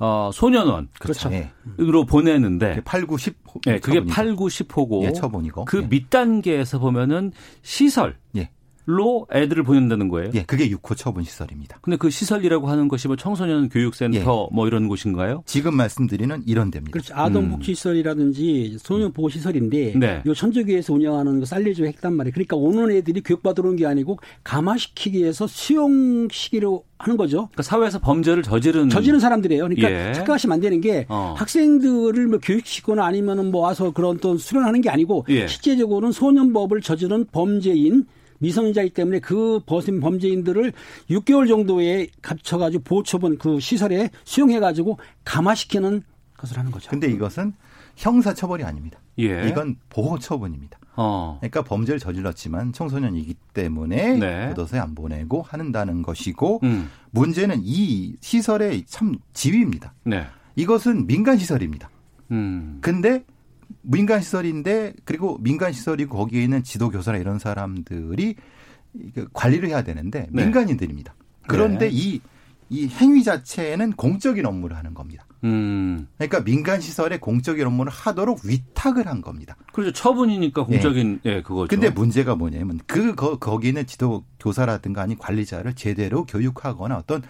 어, 0.00 0.30
소년원. 0.32 0.88
그렇죠. 1.00 1.30
예. 1.32 1.50
으로 1.80 2.04
보내는데. 2.04 2.82
8, 2.84 3.06
9, 3.06 3.18
10. 3.18 3.36
네, 3.66 3.80
그게 3.80 4.04
8, 4.04 4.36
9, 4.36 4.46
10호고. 4.46 5.02
예, 5.04 5.12
처분이고. 5.12 5.64
그 5.64 5.82
예. 5.82 5.86
밑단계에서 5.88 6.78
보면은 6.78 7.32
시설. 7.62 8.16
예. 8.36 8.50
시설로 8.88 9.26
애들을 9.32 9.62
보낸다는 9.62 10.08
거예요? 10.08 10.30
예, 10.34 10.42
그게 10.44 10.68
6호 10.70 10.96
처분 10.96 11.22
시설입니다. 11.22 11.78
근데 11.82 11.96
그 11.96 12.10
시설이라고 12.10 12.68
하는 12.68 12.88
것이 12.88 13.06
뭐 13.06 13.16
청소년 13.16 13.68
교육센터 13.68 14.18
예. 14.18 14.54
뭐 14.54 14.66
이런 14.66 14.88
곳인가요? 14.88 15.42
지금 15.46 15.76
말씀드리는 15.76 16.42
이런 16.46 16.70
데입니다. 16.70 16.92
그렇죠. 16.92 17.14
아동 17.14 17.50
복지 17.50 17.74
시설이라든지 17.74 18.78
소년 18.80 19.12
보호 19.12 19.28
시설인데 19.28 19.92
네. 19.96 20.22
요 20.26 20.34
천주교에서 20.34 20.94
운영하는 20.94 21.40
그 21.40 21.46
쌀레조에 21.46 21.88
했단 21.88 22.14
말이에요. 22.14 22.32
그러니까 22.32 22.56
오는 22.56 22.90
애들이 22.90 23.20
교육받으러 23.22 23.68
온 23.70 23.78
게 23.78 23.86
아니고 23.86 24.18
감화시키기 24.42 25.18
위해서 25.18 25.46
수용 25.46 26.26
시기로 26.32 26.82
하는 26.98 27.16
거죠. 27.16 27.46
그러니까 27.52 27.62
사회에서 27.62 28.00
범죄를 28.00 28.42
저지른 28.42 28.88
저지른 28.88 29.20
사람들이에요. 29.20 29.62
그러니까 29.68 29.92
예. 30.08 30.12
착각하시면 30.14 30.54
안 30.54 30.60
되는 30.60 30.80
게 30.80 31.06
어. 31.08 31.34
학생들을 31.38 32.26
뭐 32.26 32.38
교육시키거나 32.40 33.04
아니면은 33.04 33.52
뭐 33.52 33.60
와서 33.60 33.92
그런 33.92 34.18
또 34.18 34.36
수련하는 34.36 34.80
게 34.80 34.90
아니고 34.90 35.26
예. 35.28 35.46
실제적으로는 35.46 36.10
소년법을 36.10 36.80
저지른 36.80 37.26
범죄인 37.30 38.04
미성년자이기 38.38 38.94
때문에 38.94 39.20
그 39.20 39.60
범- 39.66 40.00
범죄인들을 40.00 40.72
6개월 41.10 41.48
정도에 41.48 42.08
갇혀가지고 42.22 42.82
보호처분 42.84 43.38
그 43.38 43.60
시설에 43.60 44.10
수용해가지고 44.24 44.98
감화시키는 45.24 46.02
것을 46.36 46.58
하는 46.58 46.70
거죠. 46.70 46.90
근데 46.90 47.08
이것은 47.10 47.52
형사 47.96 48.32
처벌이 48.32 48.62
아닙니다. 48.64 48.98
예. 49.18 49.48
이건 49.48 49.76
보호 49.90 50.18
처분입니다. 50.18 50.78
어. 50.94 51.38
그러니까 51.40 51.62
범죄를 51.62 51.98
저질렀지만 51.98 52.72
청소년이기 52.72 53.34
때문에 53.54 54.16
네. 54.16 54.46
교도소에 54.48 54.78
안 54.78 54.94
보내고 54.94 55.42
한다는 55.42 56.02
것이고 56.02 56.60
음. 56.62 56.88
문제는 57.10 57.60
이 57.62 58.14
시설의 58.20 58.84
참 58.86 59.16
지위입니다. 59.32 59.94
네. 60.04 60.26
이것은 60.56 61.06
민간 61.06 61.38
시설입니다. 61.38 61.90
음. 62.30 62.78
근데 62.80 63.24
민간 63.82 64.20
시설인데 64.20 64.94
그리고 65.04 65.38
민간 65.40 65.72
시설이고 65.72 66.16
거기에 66.16 66.42
있는 66.42 66.62
지도 66.62 66.90
교사나 66.90 67.18
이런 67.18 67.38
사람들이 67.38 68.34
이게 68.94 69.24
관리를 69.32 69.68
해야 69.68 69.82
되는데 69.82 70.26
네. 70.30 70.44
민간인들입니다. 70.44 71.14
그런데 71.46 71.88
네. 71.88 71.90
이, 71.92 72.20
이 72.68 72.88
행위 72.88 73.22
자체는 73.22 73.92
공적인 73.92 74.44
업무를 74.46 74.76
하는 74.76 74.94
겁니다. 74.94 75.24
음. 75.44 76.08
그러니까 76.16 76.42
민간 76.42 76.80
시설에 76.80 77.18
공적인 77.18 77.66
업무를 77.66 77.92
하도록 77.92 78.40
위탁을 78.44 79.06
한 79.06 79.22
겁니다. 79.22 79.56
그렇죠. 79.72 79.92
처분이니까 79.92 80.64
공적인 80.64 81.20
예, 81.24 81.42
그거죠. 81.42 81.68
근데 81.68 81.90
문제가 81.90 82.34
뭐냐면 82.34 82.80
그 82.86 83.14
거, 83.14 83.38
거기 83.38 83.68
있는 83.68 83.86
지도 83.86 84.24
교사라든가 84.40 85.02
아니 85.02 85.16
관리자를 85.16 85.74
제대로 85.74 86.24
교육하거나 86.26 86.96
어떤 86.96 87.22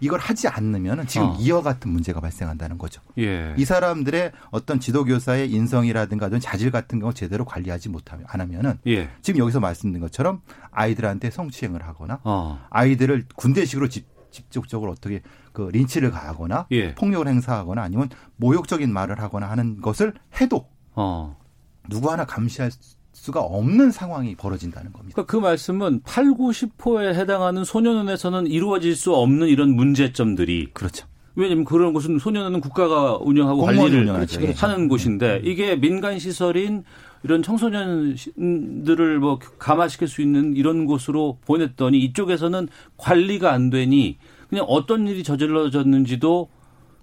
이걸 0.00 0.18
하지 0.20 0.48
않으면 0.48 1.06
지금 1.06 1.28
어. 1.28 1.36
이와 1.38 1.62
같은 1.62 1.90
문제가 1.90 2.20
발생한다는 2.20 2.78
거죠. 2.78 3.00
예. 3.18 3.54
이 3.56 3.64
사람들의 3.64 4.32
어떤 4.50 4.80
지도 4.80 5.04
교사의 5.04 5.50
인성이라든가 5.50 6.26
어떤 6.26 6.40
자질 6.40 6.70
같은 6.70 6.98
경우 6.98 7.12
제대로 7.14 7.44
관리하지 7.44 7.88
못하면 7.88 8.24
안 8.28 8.40
하면은 8.40 8.78
예. 8.86 9.10
지금 9.22 9.40
여기서 9.40 9.60
말씀드린 9.60 10.00
것처럼 10.00 10.40
아이들한테 10.70 11.30
성추행을 11.30 11.86
하거나 11.86 12.20
어. 12.24 12.64
아이들을 12.70 13.26
군대식으로 13.36 13.88
집, 13.88 14.06
직접적으로 14.30 14.92
어떻게 14.92 15.22
그 15.52 15.68
린치를 15.72 16.10
가하거나 16.10 16.66
예. 16.70 16.94
폭력을 16.94 17.26
행사하거나 17.26 17.82
아니면 17.82 18.08
모욕적인 18.36 18.92
말을 18.92 19.20
하거나 19.20 19.50
하는 19.50 19.80
것을 19.80 20.14
해도 20.40 20.68
어. 20.94 21.36
누구 21.88 22.10
하나 22.10 22.24
감시할 22.24 22.70
수가 23.20 23.40
없는 23.40 23.90
상황이 23.90 24.34
벌어진다는 24.34 24.94
겁니다. 24.94 25.14
그러니까 25.14 25.30
그 25.30 25.36
말씀은 25.36 26.00
8, 26.04 26.24
90호에 26.32 27.14
해당하는 27.14 27.64
소년원에서는 27.64 28.46
이루어질 28.46 28.96
수 28.96 29.14
없는 29.14 29.48
이런 29.48 29.74
문제점들이 29.76 30.68
그렇죠. 30.72 31.06
왜냐하면 31.34 31.66
그런 31.66 31.92
곳은 31.92 32.18
소년원은 32.18 32.62
국가가 32.62 33.18
운영하고 33.18 33.62
관리를 33.62 34.02
운영하죠. 34.02 34.42
예. 34.42 34.52
하는 34.52 34.88
곳인데 34.88 35.42
이게 35.44 35.76
민간 35.76 36.18
시설인 36.18 36.82
이런 37.22 37.42
청소년들을 37.42 39.18
뭐 39.18 39.38
감화시킬 39.58 40.08
수 40.08 40.22
있는 40.22 40.56
이런 40.56 40.86
곳으로 40.86 41.36
보냈더니 41.44 41.98
이쪽에서는 41.98 42.68
관리가 42.96 43.52
안 43.52 43.68
되니 43.68 44.16
그냥 44.48 44.64
어떤 44.66 45.06
일이 45.06 45.22
저질러졌는지도 45.22 46.48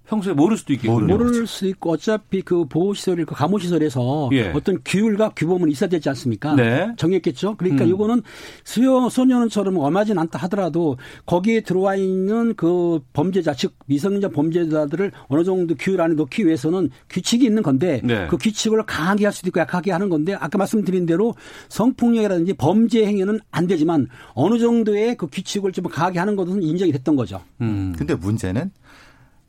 평소에 0.08 0.32
모를 0.32 0.56
수도 0.56 0.72
있겠군요. 0.72 1.06
모를 1.06 1.46
수 1.46 1.66
있고 1.66 1.92
어차피 1.92 2.40
그 2.40 2.64
보호시설, 2.64 3.24
그 3.26 3.34
감호시설에서 3.34 4.30
예. 4.32 4.48
어떤 4.54 4.78
규율과 4.84 5.32
규범은 5.36 5.70
있어야 5.70 5.88
되지 5.90 6.08
않습니까? 6.08 6.54
네. 6.54 6.90
정했겠죠. 6.96 7.56
그러니까 7.56 7.84
음. 7.84 7.90
이거는 7.90 8.22
수요 8.64 9.08
소년처럼 9.10 9.76
엄하진 9.76 10.18
않다 10.18 10.38
하더라도 10.40 10.96
거기에 11.26 11.60
들어와 11.60 11.94
있는 11.94 12.54
그 12.54 13.00
범죄자 13.12 13.52
즉 13.52 13.74
미성년자 13.86 14.30
범죄자들을 14.30 15.12
어느 15.28 15.44
정도 15.44 15.74
규율 15.74 16.00
안에 16.00 16.14
넣기 16.14 16.46
위해서는 16.46 16.88
규칙이 17.10 17.44
있는 17.44 17.62
건데 17.62 18.00
네. 18.02 18.26
그 18.28 18.38
규칙을 18.38 18.84
강하게 18.86 19.26
할 19.26 19.32
수도 19.32 19.48
있고 19.48 19.60
약하게 19.60 19.92
하는 19.92 20.08
건데 20.08 20.34
아까 20.34 20.56
말씀드린 20.56 21.04
대로 21.04 21.34
성폭력이라든지 21.68 22.54
범죄 22.54 23.04
행위는 23.04 23.40
안 23.50 23.66
되지만 23.66 24.08
어느 24.32 24.58
정도의 24.58 25.16
그 25.16 25.26
규칙을 25.26 25.72
좀 25.72 25.84
강하게 25.84 26.18
하는 26.18 26.34
것은 26.34 26.62
인정이 26.62 26.92
됐던 26.92 27.14
거죠. 27.14 27.42
음. 27.60 27.94
근데 27.96 28.14
문제는 28.14 28.70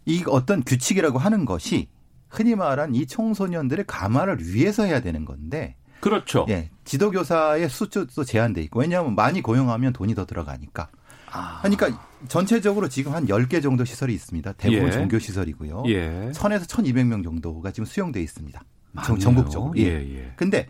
이 0.10 0.24
어떤 0.28 0.64
규칙이라고 0.64 1.20
하는 1.20 1.46
것이 1.46 1.88
흔히 2.30 2.56
말한 2.56 2.96
이 2.96 3.06
청소년들의 3.06 3.86
감화를 3.88 4.40
위해서 4.54 4.84
해야 4.84 5.02
되는 5.02 5.24
건데 5.24 5.76
그렇죠. 6.00 6.46
예, 6.50 6.70
지도교사의 6.84 7.70
수주도 7.70 8.24
제한돼 8.24 8.62
있고 8.64 8.80
왜냐하면 8.80 9.16
많이 9.16 9.42
고용하면 9.42 9.94
돈이 9.94 10.16
더 10.16 10.26
들어가니까. 10.26 10.90
아. 11.32 11.60
그러니까 11.62 12.02
전체적으로 12.28 12.90
지금 12.90 13.14
한 13.14 13.28
10개 13.28 13.62
정도 13.62 13.86
시설이 13.86 14.14
있습니다. 14.14 14.54
대부분 14.54 14.88
예. 14.88 14.92
종교 14.92 15.20
시설이고요. 15.20 15.84
예. 15.88 16.32
1000에서 16.34 16.68
1200명 16.68 17.24
정도가 17.24 17.72
지금 17.72 17.86
수용돼 17.86 18.22
있습니다. 18.22 18.60
전- 18.60 19.04
많네요. 19.04 19.20
전국적으로. 19.20 19.74
예, 19.78 19.84
예. 19.86 20.34
근데 20.36 20.68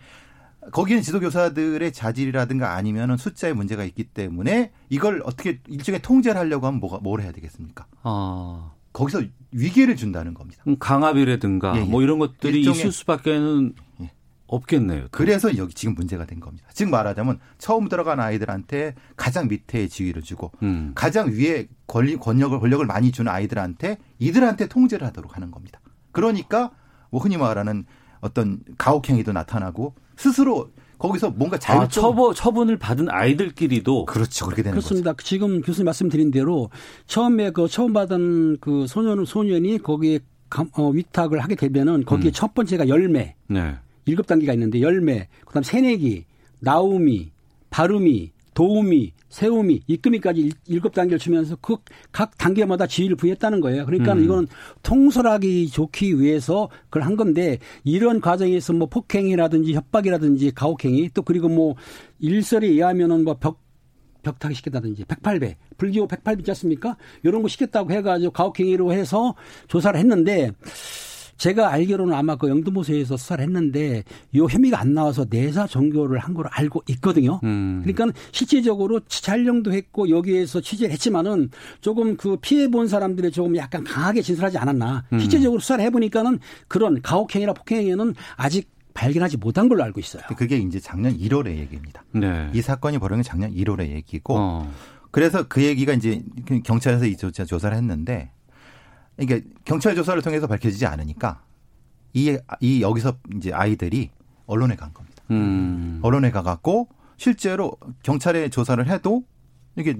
거기는 0.73 1.01
지도교사들의 1.01 1.93
자질이라든가 1.93 2.73
아니면은 2.73 3.15
숫자의 3.15 3.53
문제가 3.53 3.85
있기 3.85 4.03
때문에 4.05 4.71
이걸 4.89 5.21
어떻게 5.25 5.59
일종의 5.67 6.01
통제를 6.01 6.37
하려고 6.39 6.67
하면 6.67 6.79
뭐가 6.81 6.97
뭘 7.01 7.21
해야 7.21 7.31
되겠습니까? 7.31 7.85
아. 8.03 8.71
거기서 8.99 9.23
위기를 9.51 9.95
준다는 9.95 10.33
겁니다. 10.33 10.63
강압이라든가 10.79 11.77
예, 11.77 11.81
예. 11.81 11.83
뭐 11.85 12.01
이런 12.01 12.19
것들이 12.19 12.61
있을 12.61 12.91
수밖에는 12.91 13.73
예. 14.01 14.11
없겠네요. 14.47 15.07
그래서 15.11 15.55
여기 15.57 15.73
지금 15.73 15.95
문제가 15.95 16.25
된 16.25 16.41
겁니다. 16.41 16.67
즉 16.73 16.89
말하자면 16.89 17.39
처음 17.57 17.87
들어간 17.87 18.19
아이들한테 18.19 18.95
가장 19.15 19.47
밑에 19.47 19.87
지위를 19.87 20.21
주고 20.21 20.51
음. 20.63 20.91
가장 20.95 21.29
위에 21.31 21.67
권리 21.87 22.17
권력을 22.17 22.59
권력을 22.59 22.85
많이 22.85 23.11
주는 23.13 23.31
아이들한테 23.31 23.97
이들한테 24.19 24.67
통제를 24.67 25.07
하도록 25.07 25.33
하는 25.33 25.49
겁니다. 25.49 25.79
그러니까 26.11 26.71
뭐 27.09 27.21
흔히 27.21 27.37
말하는 27.37 27.85
어떤 28.19 28.59
가혹행위도 28.77 29.31
나타나고 29.31 29.95
스스로 30.17 30.71
거기서 30.99 31.31
뭔가 31.31 31.55
아, 31.55 31.59
자율적 31.59 31.89
처분, 31.91 32.33
처분을 32.35 32.77
받은 32.77 33.09
아이들끼리도 33.09 34.05
그렇죠 34.05 34.45
그렇게 34.45 34.61
되는 34.61 34.75
거죠. 34.75 34.87
그렇습니다. 34.89 35.13
지금 35.23 35.61
교수님 35.61 35.85
말씀드린 35.85 36.29
대로 36.29 36.69
처음에 37.07 37.51
그 37.51 37.67
처음 37.67 37.93
받은 37.93 38.57
그 38.59 38.85
소년 38.87 39.25
소년이 39.25 39.79
거기에 39.79 40.19
감- 40.49 40.69
어, 40.77 40.89
위탁을 40.89 41.39
하게 41.39 41.55
되면은 41.55 42.05
거기에 42.05 42.29
음. 42.29 42.33
첫 42.33 42.53
번째가 42.53 42.87
열매, 42.89 43.35
네. 43.47 43.75
일곱 44.05 44.27
단계가 44.27 44.53
있는데 44.53 44.81
열매, 44.81 45.27
그다음 45.45 45.63
새내기, 45.63 46.25
나우미, 46.59 47.31
바름이, 47.69 48.31
도우미, 48.53 49.13
세우미, 49.29 49.83
일- 49.87 50.51
일곱 50.67 50.93
단계를 50.93 51.19
주면서 51.19 51.55
그 51.57 51.77
각 52.11 52.37
단계마다 52.37 52.87
지위를 52.87 53.15
부여했다는 53.15 53.61
거예요. 53.61 53.85
그러니까 53.85 54.13
음. 54.13 54.23
이거는 54.23 54.47
통솔하기 54.83 55.67
좋기 55.69 56.19
위해서 56.19 56.69
그걸 56.85 57.03
한 57.03 57.15
건데 57.15 57.59
이런 57.83 58.19
과정에서 58.19 58.73
뭐 58.73 58.87
폭행이라든지 58.87 59.73
협박이라든지 59.73 60.51
가혹행위 60.51 61.09
또 61.13 61.21
그리고 61.21 61.47
뭐 61.47 61.75
일설에 62.19 62.67
의하면은 62.67 63.23
뭐 63.23 63.35
벽, 63.39 63.61
벽타기 64.23 64.55
시켰다든지 64.55 65.05
108배, 65.05 65.55
불기호 65.77 66.07
108배 66.07 66.39
있지 66.39 66.51
않습니까? 66.51 66.97
이런 67.23 67.41
거 67.41 67.47
시켰다고 67.47 67.91
해가지고 67.91 68.31
가혹행위로 68.31 68.91
해서 68.91 69.35
조사를 69.67 69.97
했는데 69.99 70.51
제가 71.39 71.71
알기로는 71.71 72.13
아마 72.13 72.35
그 72.35 72.49
영등포소에서 72.49 73.17
수사를 73.17 73.43
했는데 73.43 74.03
이 74.33 74.39
혐의가 74.39 74.79
안 74.79 74.93
나와서 74.93 75.25
내사 75.27 75.65
종교를 75.65 76.19
한 76.19 76.33
걸로 76.33 76.49
알고 76.51 76.83
있거든요. 76.89 77.39
음. 77.43 77.81
그러니까 77.83 78.19
실제적으로 78.31 78.99
촬영도 79.07 79.73
했고 79.73 80.09
여기에서 80.09 80.61
취재를 80.61 80.91
했지만은 80.93 81.49
조금 81.81 82.17
그 82.17 82.37
피해 82.41 82.67
본 82.67 82.87
사람들이 82.87 83.31
조금 83.31 83.55
약간 83.55 83.83
강하게 83.83 84.21
진술하지 84.21 84.57
않았나. 84.57 85.05
음. 85.13 85.19
실제적으로 85.19 85.59
수사를 85.59 85.83
해보니까는 85.85 86.39
그런 86.67 87.01
가혹행위나 87.01 87.53
폭행행위는 87.53 88.13
아직 88.35 88.69
발견하지 88.93 89.37
못한 89.37 89.69
걸로 89.69 89.83
알고 89.83 90.01
있어요. 90.01 90.23
그게 90.35 90.57
이제 90.57 90.79
작년 90.81 91.17
1월의 91.17 91.55
얘기입니다. 91.55 92.03
네. 92.11 92.49
이 92.53 92.61
사건이 92.61 92.97
벌어진 92.97 93.23
게 93.23 93.29
작년 93.29 93.53
1월의 93.55 93.91
얘기고 93.91 94.35
어. 94.37 94.71
그래서 95.11 95.47
그 95.47 95.63
얘기가 95.63 95.93
이제 95.93 96.21
경찰에서 96.65 97.05
이 97.05 97.15
조사, 97.15 97.45
조사를 97.45 97.75
했는데 97.77 98.31
이게 99.19 99.43
경찰 99.65 99.95
조사를 99.95 100.21
통해서 100.21 100.47
밝혀지지 100.47 100.85
않으니까 100.85 101.41
이, 102.13 102.37
이 102.59 102.81
여기서 102.81 103.17
이제 103.35 103.53
아이들이 103.53 104.11
언론에 104.45 104.75
간 104.75 104.93
겁니다. 104.93 105.23
음. 105.31 105.99
언론에 106.01 106.31
가갖고 106.31 106.89
실제로 107.17 107.77
경찰의 108.03 108.49
조사를 108.49 108.87
해도 108.87 109.23
이게 109.75 109.95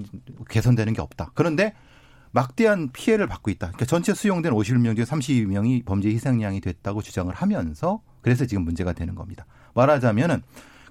개선되는 0.48 0.92
게 0.92 1.00
없다. 1.00 1.32
그런데 1.34 1.74
막대한 2.32 2.90
피해를 2.92 3.26
받고 3.26 3.50
있다. 3.50 3.68
그러니까 3.68 3.84
전체 3.86 4.14
수용된 4.14 4.52
51명 4.52 4.96
중에 4.96 5.04
32명이 5.04 5.84
범죄 5.84 6.08
희생양이 6.08 6.60
됐다고 6.60 7.02
주장을 7.02 7.32
하면서 7.32 8.02
그래서 8.22 8.46
지금 8.46 8.64
문제가 8.64 8.92
되는 8.92 9.14
겁니다. 9.14 9.46
말하자면은 9.74 10.42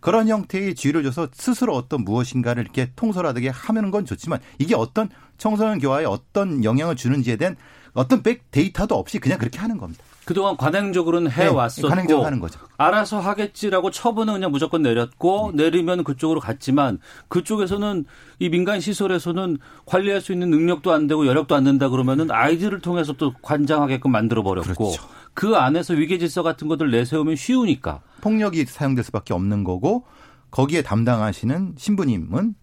그런 0.01 0.27
형태의 0.27 0.75
지위를 0.75 1.03
줘서 1.03 1.27
스스로 1.33 1.75
어떤 1.75 2.03
무엇인가를 2.03 2.63
이렇게 2.63 2.91
통솔하게 2.95 3.49
하면 3.49 3.91
건 3.91 4.05
좋지만 4.05 4.39
이게 4.57 4.75
어떤 4.75 5.09
청소년 5.37 5.79
교화에 5.79 6.05
어떤 6.05 6.63
영향을 6.63 6.95
주는지에 6.95 7.35
대한 7.35 7.57
어떤 7.99 8.23
백 8.23 8.49
데이터도 8.49 8.95
없이 8.95 9.19
그냥 9.19 9.37
그렇게 9.37 9.59
하는 9.59 9.77
겁니다. 9.77 10.01
그동안 10.23 10.55
관행적으로는 10.55 11.29
해왔었고 11.29 11.87
네, 11.87 11.89
관행적으로 11.89 12.25
하는 12.25 12.39
거죠. 12.39 12.57
알아서 12.77 13.19
하겠지라고 13.19 13.91
처분은 13.91 14.35
그냥 14.35 14.51
무조건 14.51 14.83
내렸고 14.83 15.51
네. 15.53 15.63
내리면 15.63 16.05
그쪽으로 16.05 16.39
갔지만 16.39 16.99
그쪽에서는 17.27 18.05
이 18.39 18.49
민간 18.49 18.79
시설에서는 18.79 19.57
관리할 19.85 20.21
수 20.21 20.31
있는 20.31 20.49
능력도 20.49 20.93
안 20.93 21.07
되고 21.07 21.27
여력도 21.27 21.55
안 21.55 21.65
된다 21.65 21.89
그러면은 21.89 22.31
아이들을 22.31 22.79
통해서 22.79 23.11
또 23.13 23.33
관장하게끔 23.41 24.11
만들어 24.11 24.43
버렸고 24.43 24.91
그렇죠. 24.91 25.03
그 25.33 25.57
안에서 25.57 25.93
위계 25.93 26.17
질서 26.19 26.41
같은 26.41 26.69
것들 26.69 26.91
내세우면 26.91 27.35
쉬우니까 27.35 27.99
폭력이 28.21 28.63
사용될 28.63 29.03
수밖에 29.03 29.33
없는 29.33 29.65
거고 29.65 30.05
거기에 30.51 30.83
담당하시는 30.83 31.73
신부님은 31.77 32.55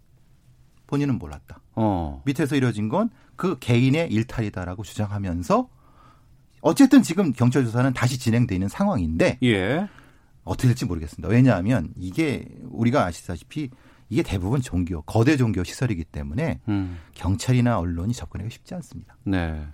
본인은 0.87 1.18
몰랐다. 1.18 1.61
어. 1.74 2.22
밑에서 2.24 2.57
이뤄진 2.57 2.89
건 2.89 3.11
그 3.37 3.59
개인의 3.59 4.11
일탈이다라고 4.11 4.82
주장하면서 4.82 5.68
어쨌든 6.62 7.03
지금 7.03 7.32
경찰 7.32 7.64
조사는 7.64 7.93
다시 7.93 8.18
진행돼 8.18 8.55
있는 8.55 8.68
상황인데 8.68 9.39
예. 9.43 9.89
어떻게 10.45 10.68
될지 10.68 10.84
모르겠습니다. 10.84 11.28
왜냐하면 11.28 11.91
이게 11.97 12.47
우리가 12.64 13.05
아시다시피 13.05 13.70
이게 14.09 14.22
대부분 14.22 14.61
종교, 14.61 15.03
거대 15.03 15.37
종교 15.37 15.64
시설이기 15.64 16.05
때문에 16.05 16.61
음. 16.68 16.99
경찰이나 17.14 17.78
언론이 17.78 18.14
접근하기 18.14 18.51
쉽지 18.51 18.74
않습니다. 18.74 19.16
네. 19.24 19.66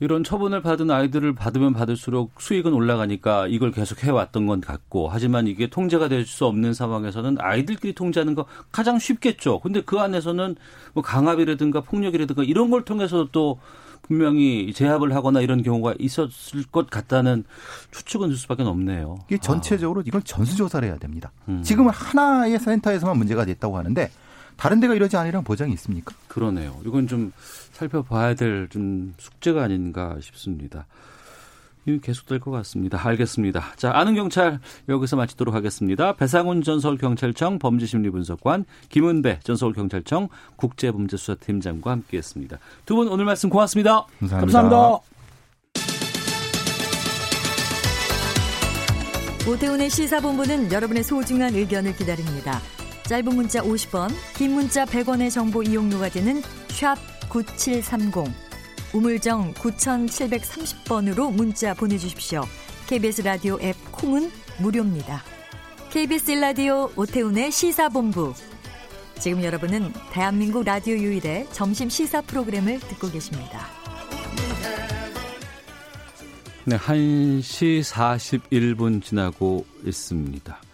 이런 0.00 0.22
처분을 0.22 0.62
받은 0.62 0.90
아이들을 0.90 1.34
받으면 1.34 1.72
받을수록 1.72 2.32
수익은 2.40 2.72
올라가니까 2.72 3.48
이걸 3.48 3.72
계속 3.72 4.04
해왔던 4.04 4.46
건 4.46 4.60
같고 4.60 5.08
하지만 5.08 5.46
이게 5.48 5.66
통제가 5.68 6.08
될 6.08 6.24
수 6.24 6.44
없는 6.46 6.74
상황에서는 6.74 7.38
아이들끼리 7.40 7.94
통제하는 7.94 8.34
거 8.34 8.44
가장 8.70 8.98
쉽겠죠. 8.98 9.60
근데 9.60 9.80
그 9.80 9.98
안에서는 9.98 10.56
뭐 10.92 11.02
강압이라든가 11.02 11.80
폭력이라든가 11.80 12.42
이런 12.44 12.70
걸 12.70 12.84
통해서 12.84 13.28
또 13.32 13.58
분명히 14.02 14.72
제압을 14.72 15.14
하거나 15.14 15.40
이런 15.40 15.62
경우가 15.62 15.94
있었을 15.98 16.64
것 16.70 16.90
같다는 16.90 17.44
추측은 17.90 18.28
들 18.28 18.36
수밖에 18.36 18.62
없네요. 18.62 19.18
이게 19.28 19.38
전체적으로 19.38 20.02
이걸 20.06 20.22
전수조사를 20.22 20.86
해야 20.86 20.98
됩니다. 20.98 21.32
음. 21.48 21.62
지금은 21.62 21.92
하나의 21.92 22.58
센터에서만 22.58 23.16
문제가 23.18 23.44
됐다고 23.44 23.76
하는데 23.78 24.10
다른 24.58 24.80
데가 24.80 24.94
이러지 24.94 25.16
않으리란 25.16 25.44
보장이 25.44 25.72
있습니까? 25.74 26.14
그러네요. 26.28 26.78
이건 26.84 27.06
좀 27.06 27.32
살펴봐야 27.72 28.34
될 28.34 28.68
좀 28.68 29.14
숙제가 29.18 29.62
아닌가 29.62 30.16
싶습니다. 30.20 30.86
계속될 32.02 32.38
것 32.40 32.50
같습니다. 32.50 33.00
알겠습니다. 33.02 33.72
자, 33.76 33.92
아는 33.94 34.14
경찰 34.14 34.58
여기서 34.90 35.16
마치도록 35.16 35.54
하겠습니다. 35.54 36.12
배상훈 36.16 36.60
전 36.62 36.80
서울경찰청 36.80 37.58
범죄심리분석관, 37.58 38.66
김은배 38.90 39.40
전 39.42 39.56
서울경찰청 39.56 40.28
국제범죄수사팀장과 40.56 41.90
함께했습니다. 41.90 42.58
두 42.84 42.94
분 42.96 43.08
오늘 43.08 43.24
말씀 43.24 43.48
고맙습니다. 43.48 44.04
감사합니다. 44.20 44.60
감사합니다. 44.60 45.00
오태훈의 49.48 49.88
시사본부는 49.88 50.70
여러분의 50.70 51.02
소중한 51.04 51.54
의견을 51.54 51.96
기다립니다. 51.96 52.60
짧은 53.08 53.34
문자 53.34 53.62
50원, 53.62 54.10
긴 54.36 54.52
문자 54.52 54.84
100원의 54.84 55.32
정보 55.32 55.62
이용료가 55.62 56.10
되는 56.10 56.42
샵 56.68 56.94
9730, 57.30 58.30
우물정 58.92 59.54
9730번으로 59.54 61.32
문자 61.32 61.72
보내주십시오. 61.72 62.44
KBS 62.86 63.22
라디오 63.22 63.58
앱 63.62 63.76
콩은 63.92 64.30
무료입니다. 64.58 65.22
KBS 65.88 66.32
라디오 66.32 66.90
오태훈의 66.96 67.50
시사본부. 67.50 68.34
지금 69.18 69.42
여러분은 69.42 69.90
대한민국 70.12 70.64
라디오 70.64 70.94
유일의 70.94 71.48
점심 71.50 71.88
시사 71.88 72.20
프로그램을 72.20 72.78
듣고 72.78 73.10
계십니다. 73.10 73.68
네, 76.66 76.76
1시 76.76 77.82
41분 77.82 79.02
지나고 79.02 79.64
있습니다. 79.82 80.67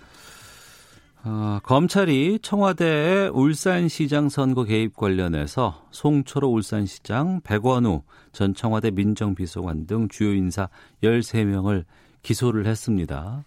어, 1.27 1.59
검찰이 1.62 2.39
청와대의 2.43 3.31
울산시장 3.31 4.29
선거 4.29 4.64
개입 4.64 4.95
관련해서 4.95 5.87
송철호 5.91 6.53
울산시장, 6.53 7.41
백원우 7.43 8.03
전 8.33 8.53
청와대 8.53 8.91
민정비서관 8.91 9.87
등 9.87 10.09
주요 10.09 10.35
인사 10.35 10.68
13명을 11.03 11.85
기소를 12.22 12.66
했습니다. 12.66 13.43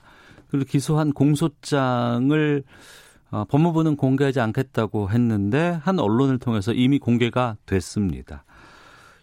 그리고 0.50 0.66
기소한 0.66 1.14
공소장을 1.14 2.64
어, 3.30 3.46
법무부는 3.46 3.96
공개하지 3.96 4.40
않겠다고 4.40 5.12
했는데 5.12 5.78
한 5.84 6.00
언론을 6.00 6.40
통해서 6.40 6.74
이미 6.74 6.98
공개가 6.98 7.58
됐습니다. 7.68 8.44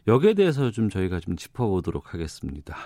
여기에 0.06 0.34
대해서 0.34 0.70
좀 0.70 0.90
저희가 0.90 1.18
좀 1.18 1.34
짚어보도록 1.34 2.14
하겠습니다. 2.14 2.76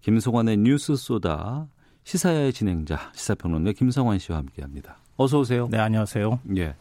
김성환의 0.00 0.56
뉴스 0.58 0.96
소다 0.96 1.66
시사의 2.04 2.52
진행자 2.52 3.12
시사평론가 3.14 3.72
김성환 3.72 4.18
씨와 4.18 4.38
함께합니다. 4.38 4.96
어서 5.16 5.38
오세요. 5.38 5.68
네 5.70 5.78
안녕하세요. 5.78 6.40
예. 6.56 6.74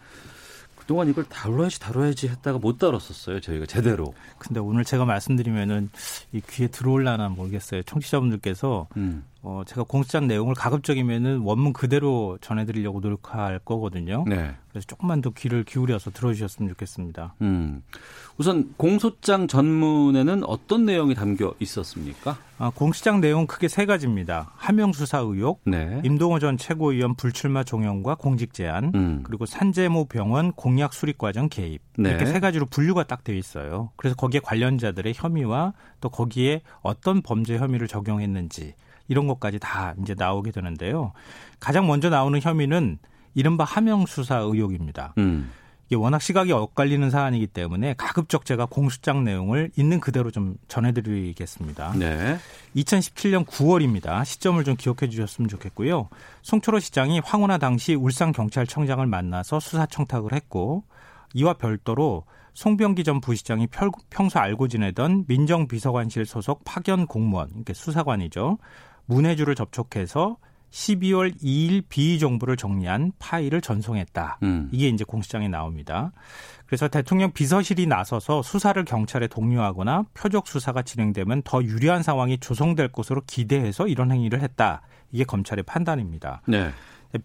그동안 0.76 1.10
이걸 1.10 1.24
다뤄야지 1.26 1.80
다뤄야지 1.80 2.28
했다가 2.28 2.58
못 2.58 2.78
다뤘었어요 2.80 3.40
저희가 3.40 3.66
제대로. 3.66 4.14
근데 4.40 4.60
오늘 4.60 4.84
제가 4.84 5.06
말씀드리면은 5.06 5.90
이 6.34 6.42
귀에 6.50 6.68
들어올라나 6.68 7.30
모르겠어요. 7.30 7.84
청취자분들께서 7.84 8.88
음. 8.98 9.24
어 9.44 9.64
제가 9.66 9.84
공수장 9.84 10.28
내용을 10.28 10.54
가급적이면은 10.54 11.40
원문 11.40 11.74
그대로 11.74 12.38
전해드리려고 12.42 13.00
노력할 13.00 13.60
거거든요. 13.60 14.24
네. 14.28 14.56
그래서 14.70 14.86
조금만 14.86 15.22
더 15.22 15.32
귀를 15.32 15.64
기울여서 15.64 16.12
들어주셨으면 16.12 16.70
좋겠습니다. 16.70 17.36
음. 17.42 17.82
우선 18.38 18.74
공소장 18.78 19.48
전문에는 19.48 20.44
어떤 20.46 20.86
내용이 20.86 21.16
담겨 21.16 21.54
있었습니까? 21.60 22.38
아, 22.58 22.72
공수장 22.74 23.20
내용 23.20 23.48
크게 23.48 23.68
세 23.68 23.88
가지입니다. 23.88 24.52
하명 24.56 24.94
수사 24.94 25.18
의혹, 25.18 25.62
네. 25.66 26.00
임동호 26.06 26.38
전 26.38 26.58
최고위원 26.58 27.16
불출마 27.16 27.64
종용과 27.64 28.16
공직 28.16 28.54
제한, 28.54 28.92
음. 28.94 29.24
그리고 29.24 29.48
산재모 29.48 30.06
병원 30.06 30.52
공약 30.52 30.94
수립 30.94 31.18
과정 31.18 31.50
개입 31.50 31.82
네. 31.98 32.10
이렇게 32.10 32.28
세 32.28 32.40
가지로 32.40 32.68
분류가 32.68 33.06
딱 33.06 33.24
되어 33.24 33.36
있어요. 33.36 33.90
그래서 33.96 34.16
거기에 34.16 34.40
관련자들의 34.42 35.12
혐의와 35.16 35.74
또 36.00 36.10
거기에 36.10 36.62
어떤 36.82 37.24
범죄 37.24 37.58
혐의를 37.58 37.88
적용했는지 37.88 38.76
이런 39.12 39.28
것까지 39.28 39.60
다 39.60 39.94
이제 40.02 40.16
나오게 40.18 40.52
되는데요. 40.52 41.12
가장 41.60 41.86
먼저 41.86 42.10
나오는 42.10 42.40
혐의는 42.42 42.98
이른바 43.34 43.66
하명 43.66 44.06
수사 44.06 44.38
의혹입니다. 44.38 45.14
음. 45.18 45.52
이게 45.88 45.98
워낙 45.98 46.22
시각이 46.22 46.54
엇갈리는 46.54 47.10
사안이기 47.10 47.48
때문에 47.48 47.96
가급적 47.98 48.46
제가 48.46 48.68
공수장 48.68 49.26
내용을 49.26 49.70
있는 49.76 50.00
그대로 50.00 50.32
좀 50.32 50.56
전해드리겠습니다. 50.70 51.96
네. 51.98 52.38
2017년 52.78 53.46
9월입니다. 53.46 54.24
시점을 54.24 54.64
좀 54.64 54.78
기억해 54.78 55.10
주셨으면 55.10 55.50
좋겠고요. 55.50 56.08
송철호 56.44 56.80
시장이 56.80 57.20
황운하 57.20 57.58
당시 57.58 57.96
울산경찰청장을 57.96 59.06
만나서 59.06 59.60
수사 59.60 59.86
청탁을 59.86 60.32
했고 60.32 60.86
이와 61.34 61.56
별도로 61.56 62.24
송병기 62.54 63.04
전 63.04 63.20
부시장이 63.20 63.68
평소 64.10 64.40
알고 64.40 64.70
지내던 64.70 65.26
민정비서관실 65.28 66.26
소속 66.26 66.64
파견 66.64 67.08
공무원, 67.08 67.48
그러니까 67.50 67.74
수사관이죠. 67.74 68.58
문해주를 69.12 69.56
접촉해서 69.56 70.38
12월 70.72 71.36
2일 71.42 71.84
비의 71.90 72.18
정보를 72.18 72.56
정리한 72.56 73.12
파일을 73.20 73.60
전송했다. 73.60 74.40
음. 74.44 74.70
이게 74.72 74.88
이제 74.88 75.04
공수장에 75.04 75.50
나옵니다. 75.50 76.14
그래서 76.66 76.88
대통령 76.88 77.34
비서실이 77.34 77.88
나서서 77.88 78.42
수사를 78.42 78.82
경찰에 78.86 79.28
독려하거나 79.28 80.06
표적 80.14 80.48
수사가 80.48 80.84
진행되면 80.84 81.42
더 81.44 81.62
유리한 81.62 82.04
상황이 82.04 82.38
조성될 82.38 82.94
것으로 82.94 83.22
기대해서 83.28 83.88
이런 83.88 84.12
행위를 84.12 84.42
했다. 84.42 84.82
이게 85.12 85.26
검찰의 85.26 85.64
판단입니다. 85.64 86.42
네. 86.48 86.72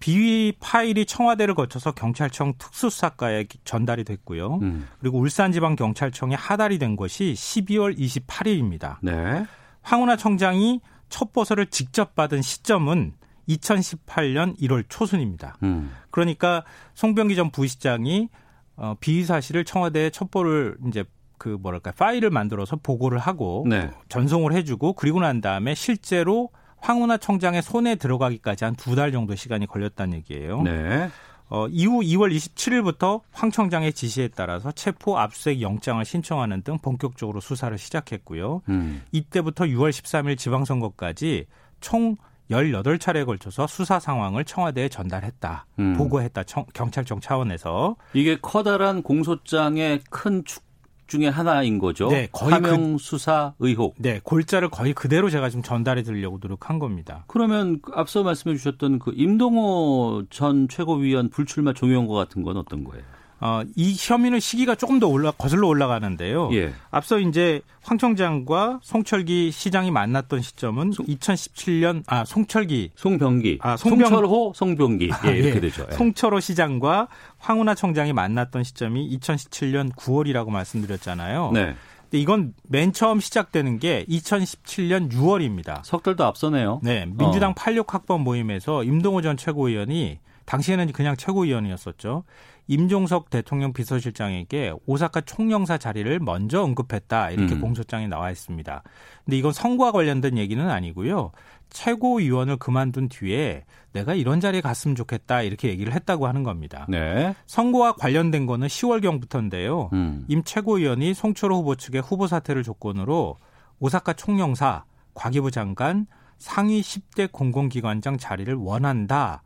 비위 0.01 0.53
파일이 0.59 1.07
청와대를 1.07 1.55
거쳐서 1.55 1.93
경찰청 1.93 2.55
특수수사과에 2.59 3.45
전달이 3.63 4.03
됐고요. 4.03 4.59
음. 4.63 4.89
그리고 4.99 5.21
울산지방경찰청에 5.21 6.35
하달이 6.35 6.81
된 6.81 6.97
것이 6.97 7.35
12월 7.37 7.97
28일입니다. 7.97 8.97
네. 9.03 9.47
황운하 9.83 10.17
청장이 10.17 10.81
첩보서를 11.09 11.67
직접 11.67 12.15
받은 12.15 12.43
시점은 12.43 13.15
2018년 13.49 14.59
1월 14.61 14.85
초순입니다. 14.89 15.57
음. 15.63 15.93
그러니까 16.11 16.65
송병기 16.95 17.37
전 17.37 17.51
부시장이 17.51 18.29
어, 18.77 18.95
비위 19.01 19.25
사실을 19.25 19.65
청와대에 19.65 20.11
첩보를 20.11 20.77
이제 20.89 21.05
그 21.39 21.49
뭐랄까 21.61 21.93
파일을 21.93 22.31
만들어서 22.31 22.77
보고를 22.77 23.19
하고 23.19 23.65
네. 23.69 23.91
전송을 24.09 24.53
해주고 24.55 24.95
그리고 24.95 25.21
난 25.21 25.41
다음에 25.41 25.75
실제로 25.75 26.51
황운하 26.79 27.17
청장의 27.19 27.63
손에 27.63 27.97
들어가기까지 27.97 28.65
한 28.65 28.75
두 28.77 28.95
달 28.95 29.13
정도 29.13 29.35
시간이 29.35 29.67
걸렸다는 29.67 30.15
얘기예요. 30.19 30.63
네. 30.63 31.09
어, 31.49 31.69
이후 31.69 32.01
2월 32.01 32.35
27일부터 32.35 33.21
황 33.33 33.51
청장의 33.51 33.93
지시에 33.93 34.29
따라서 34.35 34.73
체포 34.73 35.19
압수수색 35.19 35.61
영장을 35.63 36.05
신청하는 36.05 36.63
등 36.63 36.79
본격적으로 36.79 37.41
수사를 37.41 37.77
시작했고요. 37.79 38.63
음. 38.69 39.03
이때부터 39.13 39.65
6월 39.65 39.91
13일 39.91 40.37
지방선거까지 40.39 41.47
총 41.81 42.17
18차례에 42.51 43.27
걸쳐서 43.27 43.67
수사 43.67 43.99
상황을 43.99 44.45
청와대에 44.45 44.89
전달했다. 44.89 45.67
음. 45.79 45.97
보고했다. 45.97 46.45
청, 46.45 46.65
경찰청 46.75 47.21
차원에서. 47.21 47.97
이게 48.13 48.39
커다란 48.41 49.03
공소장의 49.03 50.01
큰 50.11 50.45
축 50.45 50.67
중에 51.07 51.29
하나인 51.29 51.79
거죠. 51.79 52.09
네, 52.09 52.29
거의 52.33 52.53
하명 52.53 52.93
그- 52.95 52.99
수사 52.99 53.55
의혹. 53.59 53.95
네, 53.99 54.21
골자를 54.23 54.69
거의 54.71 54.93
그대로 54.93 55.31
제가 55.31 55.49
지금 55.51 55.63
전달해 55.63 56.03
드리려고 56.03 56.39
노력한 56.41 56.79
겁니다. 56.79 57.25
그러면 57.29 57.81
그 57.81 57.93
앞서 57.95 58.23
말씀해 58.23 58.57
주셨던 58.57 58.99
그 58.99 59.13
임동호 59.15 60.25
전 60.31 60.69
최고위원 60.69 61.31
불출마 61.31 61.73
종용거 61.73 62.15
같은 62.15 62.43
건 62.43 62.57
어떤 62.57 62.85
거예요? 62.85 63.05
어, 63.39 63.63
이 63.77 63.95
혐의는 63.99 64.41
시기가 64.41 64.75
조금 64.77 64.99
더 64.99 65.09
올라 65.09 65.31
거슬러 65.31 65.69
올라가는데요. 65.69 66.49
예. 66.55 66.73
앞서 66.91 67.19
이제 67.19 67.61
황 67.83 67.99
청장과 67.99 68.81
송철기 68.83 69.51
시장이 69.51 69.91
만났던 69.91 70.41
시점은 70.41 70.93
2017년 70.93 72.03
아 72.07 72.25
송철기 72.25 72.93
송병기, 72.97 73.59
아, 73.61 73.77
송병- 73.77 74.09
송철호, 74.09 74.53
송병기 74.55 75.09
예, 75.25 75.29
아, 75.29 75.31
이렇게 75.33 75.57
예. 75.57 75.61
되죠. 75.61 75.87
예. 75.91 75.95
송철호 75.95 76.41
시장과 76.41 77.09
황운하 77.39 77.75
청장이 77.75 78.13
만났던 78.15 78.65
시점이 78.65 79.17
2017년 79.19 79.95
9월이라고 79.95 80.49
말씀드렸잖아요. 80.51 81.51
네. 81.53 81.75
근데 82.05 82.19
이건 82.19 82.55
맨 82.69 82.93
처음 82.93 83.21
시작되는 83.21 83.79
게 83.81 84.05
2017년 84.09 85.11
6월입니다. 85.13 85.81
석 85.85 86.03
달도 86.03 86.25
앞서네요. 86.25 86.81
네, 86.83 87.05
민주당 87.07 87.51
어. 87.51 87.55
86학번 87.55 88.21
모임에서 88.21 88.85
임동호 88.85 89.23
전 89.23 89.37
최고위원이 89.37 90.21
당시에는 90.45 90.93
그냥 90.93 91.17
최고위원이었었죠. 91.17 92.23
임종석 92.69 93.31
대통령 93.31 93.73
비서실장에게 93.73 94.73
오사카 94.87 95.21
총영사 95.23 95.79
자리를 95.79 96.19
먼저 96.21 96.63
언급했다 96.63 97.31
이렇게 97.31 97.55
음. 97.55 97.61
공소장에 97.61 98.09
나와 98.09 98.31
있습니다. 98.31 98.83
근데 99.25 99.37
이건 99.37 99.53
선거와 99.53 99.93
관련된 99.93 100.37
얘기는 100.37 100.69
아니고요. 100.69 101.31
최고위원을 101.71 102.57
그만둔 102.57 103.09
뒤에 103.09 103.65
내가 103.93 104.15
이런 104.15 104.41
자리에 104.41 104.61
갔으면 104.61 104.95
좋겠다 104.95 105.43
이렇게 105.43 105.69
얘기를 105.69 105.93
했다고 105.93 106.27
하는 106.27 106.43
겁니다. 106.43 106.87
네. 106.89 107.35
선거와 107.47 107.93
관련된 107.95 108.47
거는 108.47 108.67
10월경부터인데요. 108.69 109.93
음. 109.93 110.25
임 110.29 110.43
최고위원이 110.43 111.15
송철호 111.15 111.57
후보 111.59 111.77
측의 111.77 112.03
후보 112.03 112.27
사퇴를 112.27 112.63
조건으로 112.63 113.37
오사카 113.79 114.15
총영사, 114.15 114.85
과기부 115.15 115.51
장관, 115.51 116.07
상위 116.39 116.81
10대 116.81 117.31
공공기관장 117.33 118.19
자리를 118.19 118.55
원한다. 118.55 119.43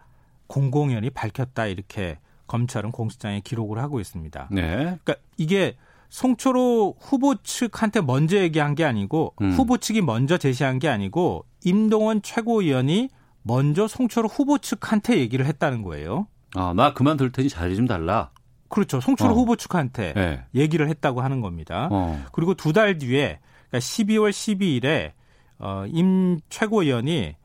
공공연히 0.46 1.10
밝혔다 1.10 1.66
이렇게 1.66 2.18
검찰은 2.50 2.90
공소장에 2.90 3.40
기록을 3.40 3.78
하고 3.78 4.00
있습니다. 4.00 4.48
네. 4.50 4.76
그러니까 4.76 5.14
이게 5.36 5.76
송철호 6.08 6.96
후보 6.98 7.36
측한테 7.36 8.00
먼저 8.00 8.36
얘기한 8.38 8.74
게 8.74 8.84
아니고 8.84 9.34
음. 9.40 9.52
후보 9.52 9.78
측이 9.78 10.02
먼저 10.02 10.36
제시한 10.36 10.80
게 10.80 10.88
아니고 10.88 11.44
임동원 11.64 12.22
최고위원이 12.22 13.08
먼저 13.42 13.86
송철호 13.86 14.28
후보 14.28 14.58
측한테 14.58 15.18
얘기를 15.18 15.46
했다는 15.46 15.82
거예요. 15.82 16.26
아, 16.56 16.72
나 16.74 16.92
그만둘 16.92 17.30
테니 17.30 17.48
자리 17.48 17.76
좀 17.76 17.86
달라. 17.86 18.30
그렇죠. 18.68 19.00
송철호 19.00 19.32
어. 19.32 19.36
후보 19.36 19.54
측한테 19.54 20.12
네. 20.14 20.44
얘기를 20.56 20.88
했다고 20.88 21.20
하는 21.20 21.40
겁니다. 21.40 21.88
어. 21.92 22.20
그리고 22.32 22.54
두 22.54 22.72
달 22.72 22.98
뒤에 22.98 23.38
그러니까 23.68 23.78
12월 23.78 24.30
12일에 24.30 25.12
어, 25.60 25.84
임 25.86 26.40
최고위원이 26.48 27.36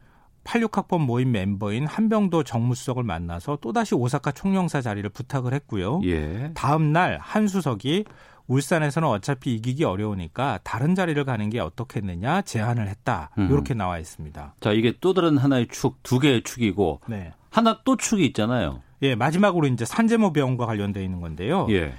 86학번 0.46 1.00
모임 1.02 1.32
멤버인 1.32 1.86
한병도 1.86 2.44
정무수석을 2.44 3.04
만나서 3.04 3.58
또다시 3.62 3.96
오사카 3.96 4.32
총영사 4.32 4.82
자리를 4.82 5.10
부탁을 5.10 5.54
했고요. 5.54 6.02
예. 6.06 6.52
다음 6.54 6.94
날 6.94 7.18
한수석이 7.20 8.06
울산에서는 8.48 9.08
어차피 9.08 9.56
이기기 9.56 9.84
어려우니까 9.84 10.60
다른 10.64 10.94
자리를 10.94 11.22
가는 11.26 11.50
게 11.50 11.60
어떻겠느냐 11.60 12.44
제안을 12.44 12.88
했다. 12.88 13.32
음. 13.40 13.50
이렇게 13.52 13.74
나와 13.74 13.98
있습니다. 13.98 14.56
자, 14.60 14.72
이게 14.72 14.94
또 15.02 15.14
다른 15.14 15.38
하나의 15.38 15.68
축, 15.70 16.02
두 16.04 16.20
개의 16.20 16.44
축이고 16.44 17.02
네. 17.08 17.34
하나 17.50 17.80
또 17.84 17.98
축이 17.98 18.24
있잖아요. 18.28 18.82
예, 19.02 19.16
마지막으로 19.16 19.68
이제 19.68 19.84
산재모 19.84 20.34
병원과 20.34 20.68
관련돼 20.68 21.04
있는 21.04 21.22
건데요. 21.22 21.68
예. 21.72 21.94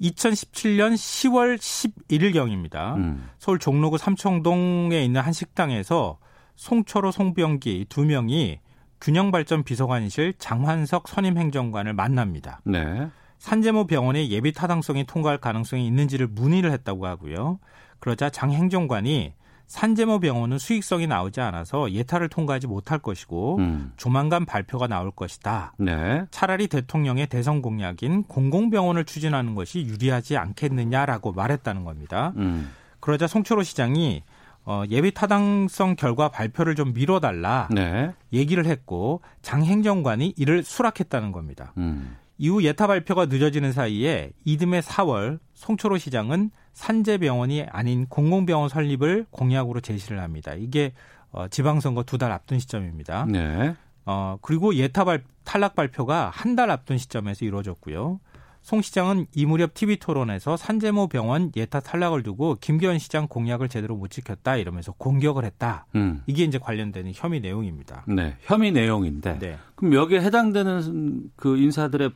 2017년 0.00 0.94
10월 0.94 1.56
11일경입니다. 1.56 2.96
음. 2.96 3.28
서울 3.38 3.60
종로구 3.60 3.98
삼청동에 3.98 5.04
있는 5.04 5.20
한 5.20 5.32
식당에서 5.32 6.18
송철호, 6.56 7.10
송병기 7.10 7.86
두 7.88 8.04
명이 8.04 8.60
균형발전 9.00 9.64
비서관실 9.64 10.34
장환석 10.38 11.08
선임 11.08 11.36
행정관을 11.36 11.92
만납니다. 11.92 12.60
네. 12.64 13.08
산재모 13.38 13.88
병원의 13.88 14.30
예비 14.30 14.52
타당성이 14.52 15.04
통과할 15.04 15.38
가능성이 15.38 15.86
있는지를 15.88 16.28
문의를 16.28 16.70
했다고 16.70 17.06
하고요. 17.06 17.58
그러자 17.98 18.30
장 18.30 18.52
행정관이 18.52 19.32
산재모 19.66 20.20
병원은 20.20 20.58
수익성이 20.58 21.06
나오지 21.06 21.40
않아서 21.40 21.90
예타를 21.90 22.28
통과하지 22.28 22.66
못할 22.66 22.98
것이고 22.98 23.56
음. 23.58 23.92
조만간 23.96 24.44
발표가 24.44 24.86
나올 24.86 25.10
것이다. 25.10 25.72
네. 25.78 26.24
차라리 26.30 26.68
대통령의 26.68 27.26
대선 27.26 27.62
공약인 27.62 28.24
공공병원을 28.24 29.04
추진하는 29.04 29.54
것이 29.54 29.80
유리하지 29.80 30.36
않겠느냐라고 30.36 31.32
말했다는 31.32 31.84
겁니다. 31.84 32.34
음. 32.36 32.70
그러자 33.00 33.26
송철호 33.26 33.62
시장이 33.62 34.22
어, 34.64 34.84
예비 34.90 35.12
타당성 35.12 35.96
결과 35.96 36.28
발표를 36.28 36.74
좀 36.74 36.92
미뤄달라 36.92 37.68
네. 37.72 38.12
얘기를 38.32 38.64
했고 38.66 39.20
장 39.42 39.64
행정관이 39.64 40.34
이를 40.36 40.62
수락했다는 40.62 41.32
겁니다. 41.32 41.72
음. 41.78 42.16
이후 42.38 42.62
예타 42.62 42.86
발표가 42.86 43.26
늦어지는 43.26 43.72
사이에 43.72 44.30
이듬해 44.44 44.80
4월 44.80 45.38
송철호 45.54 45.98
시장은 45.98 46.50
산재병원이 46.72 47.66
아닌 47.70 48.06
공공병원 48.06 48.68
설립을 48.68 49.26
공약으로 49.30 49.80
제시를 49.80 50.20
합니다. 50.20 50.54
이게 50.54 50.92
어, 51.32 51.48
지방선거 51.48 52.02
두 52.04 52.18
달 52.18 52.30
앞둔 52.32 52.58
시점입니다. 52.58 53.26
네. 53.28 53.74
어, 54.04 54.36
그리고 54.42 54.74
예타 54.74 55.04
발, 55.04 55.22
탈락 55.44 55.74
발표가 55.74 56.30
한 56.32 56.56
달 56.56 56.70
앞둔 56.70 56.98
시점에서 56.98 57.44
이루어졌고요. 57.44 58.20
송 58.62 58.80
시장은 58.80 59.26
이 59.34 59.44
무렵 59.44 59.74
TV 59.74 59.96
토론에서 59.96 60.56
산재모 60.56 61.08
병원 61.08 61.50
예타 61.56 61.80
탈락을 61.80 62.22
두고 62.22 62.56
김기현 62.60 62.98
시장 62.98 63.26
공약을 63.26 63.68
제대로 63.68 63.96
못 63.96 64.08
지켰다 64.10 64.56
이러면서 64.56 64.92
공격을 64.92 65.44
했다. 65.44 65.86
음. 65.96 66.22
이게 66.26 66.44
이제 66.44 66.58
관련되는 66.58 67.12
혐의 67.14 67.40
내용입니다. 67.40 68.04
네. 68.06 68.36
혐의 68.42 68.70
내용인데. 68.70 69.38
네. 69.40 69.58
그럼 69.74 69.94
여기에 69.94 70.20
해당되는 70.22 71.30
그 71.36 71.56
인사들의 71.58 72.12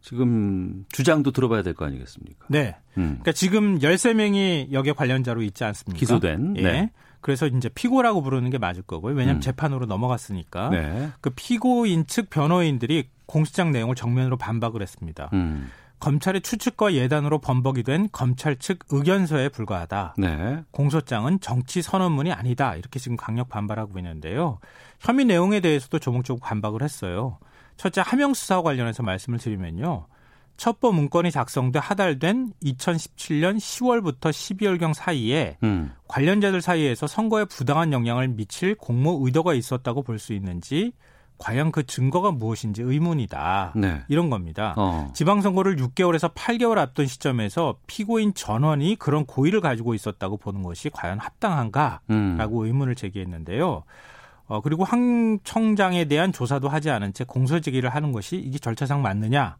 지금 0.00 0.84
주장도 0.90 1.30
들어봐야 1.30 1.62
될 1.62 1.74
거 1.74 1.84
아니겠습니까? 1.84 2.46
네. 2.48 2.76
음. 2.96 3.18
그러니까 3.20 3.32
지금 3.32 3.78
13명이 3.78 4.72
여기에 4.72 4.92
관련자로 4.94 5.42
있지 5.42 5.64
않습니까? 5.64 5.98
기소된. 5.98 6.54
예. 6.58 6.62
네. 6.62 6.90
그래서 7.24 7.46
이제 7.46 7.70
피고라고 7.70 8.20
부르는 8.20 8.50
게 8.50 8.58
맞을 8.58 8.82
거고요. 8.82 9.14
왜냐하면 9.14 9.38
음. 9.38 9.40
재판으로 9.40 9.86
넘어갔으니까. 9.86 10.68
네. 10.68 11.10
그 11.22 11.30
피고인 11.30 12.06
측 12.06 12.28
변호인들이 12.28 13.08
공소장 13.24 13.72
내용을 13.72 13.94
정면으로 13.94 14.36
반박을 14.36 14.82
했습니다. 14.82 15.30
음. 15.32 15.70
검찰의 16.00 16.42
추측과 16.42 16.92
예단으로 16.92 17.38
번복이 17.38 17.82
된 17.82 18.10
검찰 18.12 18.56
측 18.56 18.80
의견서에 18.90 19.48
불과하다. 19.48 20.16
네. 20.18 20.64
공소장은 20.70 21.40
정치 21.40 21.80
선언문이 21.80 22.30
아니다. 22.30 22.76
이렇게 22.76 22.98
지금 22.98 23.16
강력 23.16 23.48
반발하고 23.48 23.98
있는데요. 24.00 24.58
혐의 25.00 25.24
내용에 25.24 25.60
대해서도 25.60 26.00
조목조목 26.00 26.42
반박을 26.42 26.82
했어요. 26.82 27.38
첫째 27.78 28.02
하명 28.04 28.34
수사와 28.34 28.60
관련해서 28.60 29.02
말씀을 29.02 29.38
드리면요. 29.38 30.08
첩보 30.56 30.92
문건이 30.92 31.30
작성돼 31.30 31.78
하달된 31.78 32.52
2017년 32.62 33.56
10월부터 33.56 34.30
12월경 34.30 34.94
사이에 34.94 35.58
음. 35.62 35.92
관련자들 36.08 36.60
사이에서 36.60 37.06
선거에 37.06 37.44
부당한 37.44 37.92
영향을 37.92 38.28
미칠 38.28 38.74
공모 38.74 39.20
의도가 39.24 39.54
있었다고 39.54 40.02
볼 40.02 40.18
수 40.18 40.32
있는지 40.32 40.92
과연 41.38 41.72
그 41.72 41.84
증거가 41.84 42.30
무엇인지 42.30 42.82
의문이다. 42.82 43.72
네. 43.76 44.02
이런 44.08 44.30
겁니다. 44.30 44.74
어. 44.76 45.10
지방선거를 45.14 45.76
6개월에서 45.76 46.32
8개월 46.32 46.78
앞둔 46.78 47.06
시점에서 47.06 47.76
피고인 47.88 48.34
전원이 48.34 48.96
그런 48.96 49.26
고의를 49.26 49.60
가지고 49.60 49.94
있었다고 49.94 50.36
보는 50.36 50.62
것이 50.62 50.90
과연 50.90 51.18
합당한가라고 51.18 52.00
음. 52.10 52.38
의문을 52.66 52.94
제기했는데요. 52.94 53.82
어, 54.46 54.60
그리고 54.60 54.84
황 54.84 55.38
청장에 55.42 56.04
대한 56.04 56.32
조사도 56.32 56.68
하지 56.68 56.90
않은 56.90 57.12
채 57.14 57.24
공소제기를 57.24 57.90
하는 57.90 58.12
것이 58.12 58.36
이게 58.36 58.58
절차상 58.58 59.02
맞느냐. 59.02 59.56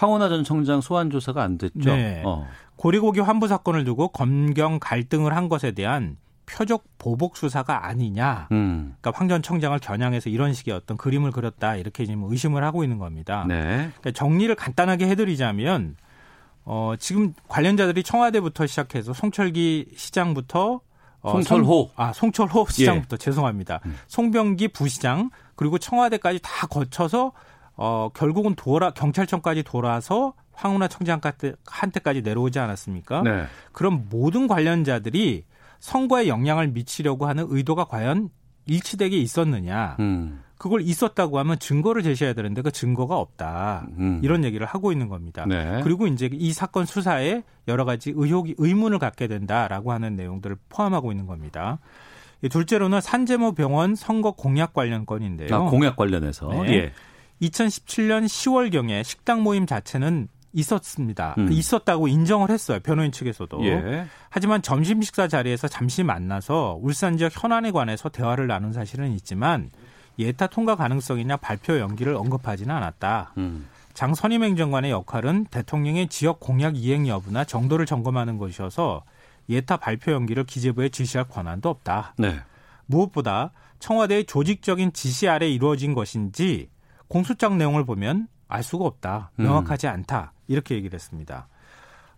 황원하 0.00 0.28
전 0.30 0.44
청장 0.44 0.80
소환 0.80 1.10
조사가 1.10 1.42
안 1.42 1.58
됐죠. 1.58 1.94
네. 1.94 2.22
어. 2.24 2.46
고리고기 2.76 3.20
환부 3.20 3.48
사건을 3.48 3.84
두고 3.84 4.08
검경 4.08 4.78
갈등을 4.80 5.36
한 5.36 5.50
것에 5.50 5.72
대한 5.72 6.16
표적 6.46 6.84
보복 6.98 7.36
수사가 7.36 7.86
아니냐. 7.86 8.48
음. 8.50 8.94
그러니까 9.00 9.18
황 9.18 9.28
전 9.28 9.42
청장을 9.42 9.78
겨냥해서 9.78 10.30
이런 10.30 10.54
식의 10.54 10.72
어떤 10.74 10.96
그림을 10.96 11.30
그렸다 11.32 11.76
이렇게 11.76 12.06
지금 12.06 12.24
의심을 12.24 12.64
하고 12.64 12.82
있는 12.82 12.98
겁니다. 12.98 13.44
네. 13.46 13.90
그러니까 14.00 14.10
정리를 14.12 14.52
간단하게 14.54 15.06
해드리자면 15.08 15.96
어, 16.64 16.94
지금 16.98 17.34
관련자들이 17.48 18.02
청와대부터 18.02 18.66
시작해서 18.66 19.12
송철기 19.12 19.90
시장부터 19.96 20.80
어, 21.22 21.32
송철호. 21.32 21.64
송, 21.64 21.90
아 21.96 22.12
송철호 22.14 22.66
시장부터 22.70 23.18
죄송합니다. 23.18 23.80
음. 23.84 23.96
송병기 24.08 24.68
부시장 24.68 25.30
그리고 25.54 25.78
청와대까지 25.78 26.40
다 26.42 26.66
거쳐서 26.66 27.32
어, 27.76 28.10
결국은 28.14 28.54
돌아 28.54 28.90
경찰청까지 28.90 29.62
돌아서 29.62 30.34
황운하 30.52 30.88
청장한테까지 30.88 32.22
내려오지 32.22 32.58
않았습니까? 32.58 33.22
네. 33.22 33.44
그럼 33.72 34.06
모든 34.10 34.46
관련자들이 34.46 35.44
선거에 35.78 36.28
영향을 36.28 36.68
미치려고 36.68 37.26
하는 37.26 37.46
의도가 37.48 37.84
과연 37.84 38.28
일치되게 38.66 39.16
있었느냐. 39.16 39.96
음. 40.00 40.42
그걸 40.58 40.82
있었다고 40.82 41.38
하면 41.38 41.58
증거를 41.58 42.02
제시해야 42.02 42.34
되는데 42.34 42.60
그 42.60 42.70
증거가 42.70 43.16
없다. 43.16 43.86
음. 43.96 44.20
이런 44.22 44.44
얘기를 44.44 44.66
하고 44.66 44.92
있는 44.92 45.08
겁니다. 45.08 45.46
네. 45.48 45.80
그리고 45.82 46.06
이제 46.06 46.28
이 46.30 46.52
사건 46.52 46.84
수사에 46.84 47.42
여러 47.66 47.86
가지 47.86 48.12
의혹이 48.14 48.56
의문을 48.58 48.98
갖게 48.98 49.26
된다라고 49.26 49.92
하는 49.92 50.16
내용들을 50.16 50.56
포함하고 50.68 51.12
있는 51.12 51.26
겁니다. 51.26 51.78
이 52.42 52.50
둘째로는 52.50 53.00
산재모 53.00 53.52
병원 53.52 53.94
선거 53.94 54.32
공약 54.32 54.74
관련 54.74 55.06
건인데요. 55.06 55.54
아, 55.54 55.70
공약 55.70 55.96
관련해서. 55.96 56.48
네. 56.48 56.72
예. 56.74 56.92
2017년 57.42 58.26
10월경에 58.26 59.04
식당 59.04 59.42
모임 59.42 59.66
자체는 59.66 60.28
있었습니다. 60.52 61.36
음. 61.38 61.52
있었다고 61.52 62.08
인정을 62.08 62.50
했어요. 62.50 62.80
변호인 62.80 63.12
측에서도. 63.12 63.64
예. 63.66 64.06
하지만 64.30 64.62
점심 64.62 65.00
식사 65.00 65.28
자리에서 65.28 65.68
잠시 65.68 66.02
만나서 66.02 66.78
울산 66.82 67.16
지역 67.16 67.32
현안에 67.34 67.70
관해서 67.70 68.08
대화를 68.08 68.48
나눈 68.48 68.72
사실은 68.72 69.12
있지만 69.12 69.70
예타 70.18 70.48
통과 70.48 70.74
가능성이나 70.74 71.36
발표 71.36 71.78
연기를 71.78 72.14
언급하지는 72.14 72.74
않았다. 72.74 73.34
음. 73.38 73.68
장 73.94 74.14
선임 74.14 74.42
행정관의 74.42 74.90
역할은 74.90 75.46
대통령의 75.50 76.08
지역 76.08 76.40
공약 76.40 76.76
이행 76.76 77.06
여부나 77.06 77.44
정도를 77.44 77.86
점검하는 77.86 78.38
것이어서 78.38 79.04
예타 79.48 79.78
발표 79.78 80.12
연기를 80.12 80.44
기재부에 80.44 80.88
지시할 80.88 81.28
권한도 81.28 81.68
없다. 81.68 82.14
네. 82.18 82.40
무엇보다 82.86 83.52
청와대의 83.78 84.24
조직적인 84.24 84.92
지시 84.92 85.28
아래 85.28 85.48
이루어진 85.48 85.94
것인지 85.94 86.68
공소장 87.10 87.58
내용을 87.58 87.84
보면 87.84 88.28
알 88.48 88.62
수가 88.62 88.86
없다. 88.86 89.32
음. 89.40 89.42
명확하지 89.42 89.88
않다. 89.88 90.32
이렇게 90.46 90.76
얘기를 90.76 90.94
했습니다. 90.94 91.48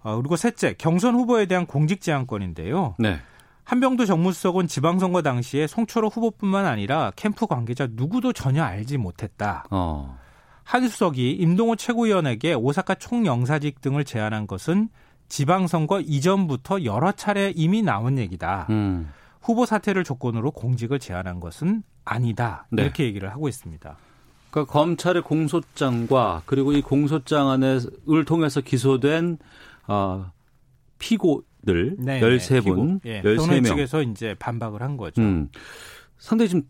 어, 0.02 0.16
그리고 0.16 0.36
셋째, 0.36 0.74
경선 0.74 1.14
후보에 1.14 1.46
대한 1.46 1.66
공직 1.66 2.02
제한권인데요. 2.02 2.96
네. 2.98 3.18
한병도 3.64 4.04
정무수석은 4.04 4.66
지방선거 4.68 5.22
당시에 5.22 5.66
송철호 5.66 6.08
후보뿐만 6.08 6.66
아니라 6.66 7.10
캠프 7.16 7.46
관계자 7.46 7.88
누구도 7.90 8.32
전혀 8.34 8.62
알지 8.62 8.98
못했다. 8.98 9.64
어. 9.70 10.18
한 10.62 10.86
수석이 10.86 11.32
임동호 11.32 11.76
최고위원에게 11.76 12.54
오사카 12.54 12.96
총영사직 12.96 13.80
등을 13.80 14.04
제안한 14.04 14.46
것은 14.46 14.90
지방선거 15.28 16.00
이전부터 16.00 16.84
여러 16.84 17.12
차례 17.12 17.50
이미 17.56 17.82
나온 17.82 18.18
얘기다. 18.18 18.66
음. 18.68 19.10
후보 19.40 19.64
사퇴를 19.64 20.04
조건으로 20.04 20.50
공직을 20.50 20.98
제안한 20.98 21.40
것은 21.40 21.82
아니다. 22.04 22.66
네. 22.70 22.82
이렇게 22.82 23.04
얘기를 23.04 23.30
하고 23.30 23.48
있습니다. 23.48 23.96
그러니까 24.52 24.70
검찰의 24.70 25.22
공소장과 25.22 26.42
그리고 26.44 26.72
이 26.72 26.82
공소장 26.82 27.48
안에를 27.48 28.24
통해서 28.26 28.60
기소된 28.60 29.38
어, 29.88 30.30
피고들 30.98 31.96
네, 31.98 32.20
13분, 32.20 32.20
네, 32.50 32.60
피고. 32.60 33.00
예, 33.06 33.22
변호인 33.22 33.62
13명. 33.62 33.66
측에서 33.66 34.02
이제 34.02 34.36
반박을 34.38 34.82
한 34.82 34.98
거죠. 34.98 35.22
음. 35.22 35.48
상당히 36.18 36.50
좀 36.50 36.62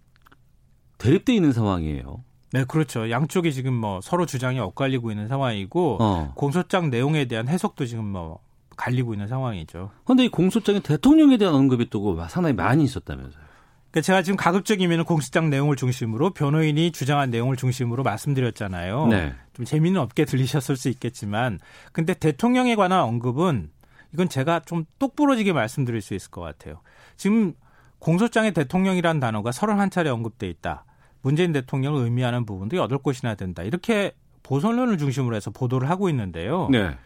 대립돼 0.98 1.34
있는 1.34 1.52
상황이에요. 1.52 2.22
네, 2.52 2.64
그렇죠. 2.64 3.10
양쪽이 3.10 3.52
지금 3.52 3.74
뭐 3.74 4.00
서로 4.00 4.26
주장이 4.26 4.60
엇갈리고 4.60 5.10
있는 5.10 5.26
상황이고 5.26 5.98
어. 6.00 6.32
공소장 6.36 6.88
내용에 6.88 7.24
대한 7.24 7.48
해석도 7.48 7.86
지금 7.86 8.04
뭐 8.04 8.38
갈리고 8.76 9.12
있는 9.12 9.26
상황이죠. 9.26 9.90
그런데 10.04 10.26
이 10.26 10.28
공소장에 10.28 10.78
대통령에 10.80 11.36
대한 11.36 11.56
언급이 11.56 11.90
또 11.90 12.16
상당히 12.28 12.54
많이 12.54 12.84
있었다면서요. 12.84 13.51
그러니까 13.92 14.00
제가 14.06 14.22
지금 14.22 14.38
가급적이면 14.38 15.04
공소장 15.04 15.50
내용을 15.50 15.76
중심으로 15.76 16.30
변호인이 16.30 16.92
주장한 16.92 17.30
내용을 17.30 17.56
중심으로 17.56 18.02
말씀드렸잖아요. 18.02 19.06
네. 19.08 19.34
좀 19.52 19.66
재미는 19.66 20.00
없게 20.00 20.24
들리셨을 20.24 20.76
수 20.76 20.88
있겠지만 20.88 21.60
근데 21.92 22.14
대통령에 22.14 22.74
관한 22.74 23.00
언급은 23.00 23.70
이건 24.14 24.28
제가 24.30 24.60
좀 24.60 24.86
똑부러지게 24.98 25.52
말씀드릴 25.52 26.00
수 26.00 26.14
있을 26.14 26.30
것 26.30 26.40
같아요. 26.40 26.80
지금 27.16 27.52
공소장에 27.98 28.50
대통령이라는 28.52 29.20
단어가 29.20 29.50
31차례 29.50 30.06
언급돼 30.08 30.48
있다. 30.48 30.84
문재인 31.20 31.52
대통령을 31.52 32.02
의미하는 32.02 32.46
부분도 32.46 32.76
8곳이나 32.76 33.36
된다. 33.36 33.62
이렇게 33.62 34.12
보선론을 34.42 34.96
중심으로 34.98 35.36
해서 35.36 35.50
보도를 35.50 35.90
하고 35.90 36.08
있는데요. 36.08 36.68
네. 36.70 36.96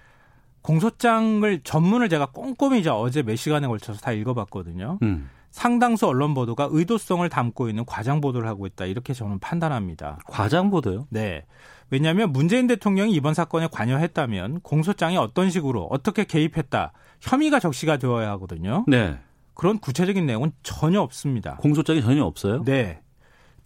공소장을 0.63 1.61
전문을 1.65 2.09
제가 2.09 2.27
꼼꼼히 2.27 2.81
이제 2.81 2.91
어제 2.91 3.23
몇 3.23 3.37
시간에 3.37 3.67
걸쳐서 3.67 4.01
다 4.01 4.13
읽어봤거든요. 4.13 4.99
음. 5.03 5.29
상당수 5.57 6.07
언론 6.07 6.35
보도가 6.35 6.69
의도성을 6.71 7.27
담고 7.31 7.71
있는 7.71 7.87
과장 7.87 8.21
보도를 8.21 8.47
하고 8.47 8.67
있다. 8.67 8.85
이렇게 8.85 9.15
저는 9.15 9.39
판단합니다. 9.39 10.19
과장 10.27 10.69
보도요? 10.69 11.07
네. 11.09 11.47
왜냐하면 11.89 12.31
문재인 12.31 12.67
대통령이 12.67 13.15
이번 13.15 13.33
사건에 13.33 13.67
관여했다면 13.73 14.61
공소장이 14.61 15.17
어떤 15.17 15.49
식으로 15.49 15.89
어떻게 15.91 16.25
개입했다 16.25 16.93
혐의가 17.23 17.59
적시가 17.59 17.97
되어야 17.97 18.33
하거든요. 18.33 18.85
네. 18.87 19.19
그런 19.55 19.79
구체적인 19.79 20.27
내용은 20.27 20.53
전혀 20.63 21.01
없습니다. 21.01 21.57
공소장이 21.57 22.03
전혀 22.03 22.23
없어요? 22.23 22.63
네. 22.65 23.01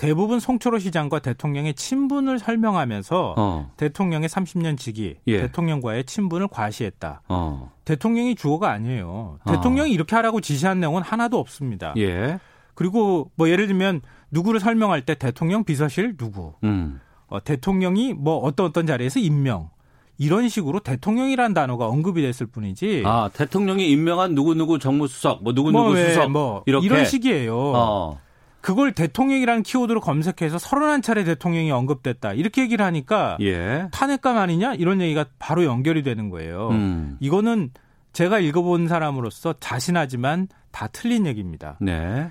대부분 0.00 0.40
송철호 0.40 0.78
시장과 0.78 1.18
대통령의 1.18 1.74
친분을 1.74 2.38
설명하면서 2.38 3.34
어. 3.36 3.70
대통령의 3.76 4.30
30년 4.30 4.78
직위, 4.78 5.16
예. 5.26 5.42
대통령과의 5.42 6.04
친분을 6.04 6.48
과시했다. 6.48 7.20
어. 7.28 7.70
대통령이 7.84 8.34
주어가 8.34 8.70
아니에요. 8.70 9.36
어. 9.44 9.52
대통령이 9.52 9.92
이렇게 9.92 10.16
하라고 10.16 10.40
지시한 10.40 10.80
내용은 10.80 11.02
하나도 11.02 11.38
없습니다. 11.38 11.92
예. 11.98 12.38
그리고 12.74 13.30
뭐 13.34 13.50
예를 13.50 13.66
들면 13.66 14.00
누구를 14.30 14.58
설명할 14.58 15.04
때 15.04 15.14
대통령 15.16 15.64
비서실 15.64 16.16
누구, 16.16 16.54
음. 16.64 16.98
어, 17.26 17.44
대통령이 17.44 18.14
뭐 18.14 18.38
어떤 18.38 18.64
어떤 18.64 18.86
자리에서 18.86 19.20
임명 19.20 19.68
이런 20.16 20.48
식으로 20.48 20.80
대통령이라는 20.80 21.52
단어가 21.52 21.88
언급이 21.88 22.22
됐을 22.22 22.46
뿐이지. 22.46 23.02
아, 23.04 23.28
대통령이 23.34 23.90
임명한 23.90 24.34
누구 24.34 24.54
누구 24.54 24.78
정무수석, 24.78 25.42
뭐 25.42 25.52
누구 25.52 25.72
누구 25.72 25.84
뭐 25.84 25.92
왜, 25.92 26.08
수석 26.08 26.30
뭐 26.30 26.62
이렇게 26.64 26.86
이런 26.86 27.04
식이에요. 27.04 27.54
어. 27.54 28.18
그걸 28.60 28.92
대통령이라는 28.92 29.62
키워드로 29.62 30.00
검색해서 30.00 30.58
31차례 30.58 31.24
대통령이 31.24 31.70
언급됐다. 31.70 32.34
이렇게 32.34 32.62
얘기를 32.62 32.84
하니까 32.84 33.36
예. 33.40 33.88
탄핵감 33.92 34.36
아니냐? 34.36 34.74
이런 34.74 35.00
얘기가 35.00 35.24
바로 35.38 35.64
연결이 35.64 36.02
되는 36.02 36.30
거예요. 36.30 36.68
음. 36.68 37.16
이거는 37.20 37.70
제가 38.12 38.38
읽어본 38.38 38.88
사람으로서 38.88 39.54
자신하지만 39.60 40.48
다 40.72 40.88
틀린 40.88 41.26
얘기입니다. 41.26 41.78
네. 41.80 42.28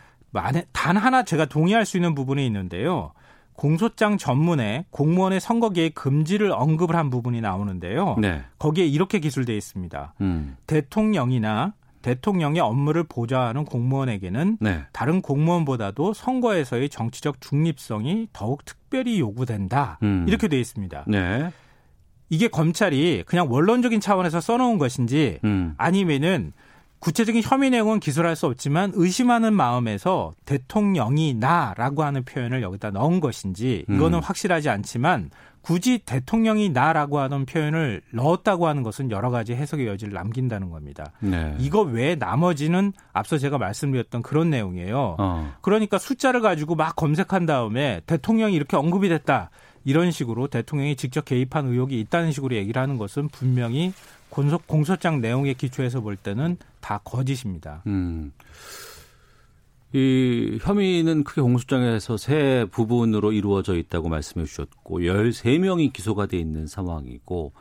단 0.72 0.98
하나 0.98 1.24
제가 1.24 1.46
동의할 1.46 1.86
수 1.86 1.98
있는 1.98 2.14
부분이 2.16 2.46
있는데요. 2.46 3.14
공소장 3.54 4.18
전문에 4.18 4.86
공무원의 4.92 5.42
선거 5.42 5.70
개입 5.70 5.94
금지를 5.94 6.52
언급을 6.52 6.96
한 6.96 7.10
부분이 7.10 7.42
나오는데요. 7.42 8.16
네. 8.20 8.42
거기에 8.58 8.86
이렇게 8.86 9.20
기술되어 9.20 9.56
있습니다. 9.56 10.14
음. 10.22 10.56
대통령이나 10.66 11.74
대통령의 12.02 12.62
업무를 12.62 13.04
보좌하는 13.04 13.66
공무원에게는 13.66 14.58
네. 14.60 14.84
다른 14.92 15.22
공무원보다도 15.22 16.14
선거에서의 16.14 16.90
정치적 16.90 17.42
중립성이 17.42 18.28
더욱 18.34 18.64
특별히 18.66 19.20
요구된다. 19.20 20.00
음. 20.04 20.26
이렇게 20.28 20.48
되어 20.48 20.60
있습니다. 20.60 21.06
네. 21.08 21.52
이게 22.30 22.48
검찰이 22.48 23.24
그냥 23.26 23.52
원론적인 23.52 24.00
차원에서 24.00 24.40
써놓은 24.40 24.78
것인지 24.78 25.40
음. 25.44 25.74
아니면은 25.78 26.54
구체적인 27.00 27.42
혐의 27.44 27.70
내용은 27.70 28.00
기술할 28.00 28.36
수 28.36 28.46
없지만 28.48 28.92
의심하는 28.94 29.54
마음에서 29.54 30.34
대통령이 30.46 31.34
나라고 31.34 32.04
하는 32.04 32.24
표현을 32.24 32.62
여기다 32.62 32.92
넣은 32.92 33.20
것인지 33.20 33.86
이거는 33.90 34.20
음. 34.20 34.24
확실하지 34.24 34.70
않지만 34.70 35.30
굳이 35.62 36.00
대통령이 36.00 36.70
나라고 36.70 37.20
하는 37.20 37.46
표현을 37.46 38.02
넣었다고 38.12 38.68
하는 38.68 38.84
것은 38.84 39.12
여러 39.12 39.30
가지 39.30 39.54
해석의 39.54 39.88
여지를 39.88 40.14
남긴다는 40.14 40.70
겁니다. 40.70 41.12
네. 41.20 41.56
이거 41.60 41.82
외에 41.82 42.16
나머지는 42.16 42.94
앞서 43.14 43.38
제가 43.38 43.58
말씀드렸던 43.58 44.22
그런 44.22 44.50
내용이에요. 44.50 45.16
어. 45.20 45.54
그러니까 45.62 45.98
숫자를 45.98 46.42
가지고 46.42 46.76
막 46.76 46.96
검색한 46.96 47.46
다음에 47.46 48.02
대통령이 48.06 48.56
이렇게 48.56 48.78
언급이 48.78 49.10
됐다. 49.10 49.50
이런 49.86 50.12
식으로 50.12 50.48
대통령이 50.48 50.96
직접 50.96 51.26
개입한 51.26 51.68
의혹이 51.68 52.00
있다는 52.00 52.32
식으로 52.32 52.56
얘기를 52.56 52.82
하는 52.82 52.98
것은 52.98 53.30
분명히 53.30 53.94
공소, 54.30 54.58
공소장 54.60 55.22
내용에 55.22 55.54
기초해서 55.54 56.02
볼 56.02 56.16
때는 56.16 56.58
다 56.80 57.00
거짓입니다. 57.04 57.84
음. 57.88 58.32
이 59.92 60.60
혐의는 60.62 61.24
크게 61.24 61.42
공소장에서 61.42 62.16
세 62.18 62.68
부분으로 62.70 63.32
이루어져 63.32 63.76
있다고 63.76 64.08
말씀해 64.08 64.46
주셨고 64.46 65.00
13명이 65.00 65.92
기소가 65.94 66.28
돼 66.28 66.38
있는 66.38 66.68
상황이고 66.68 67.54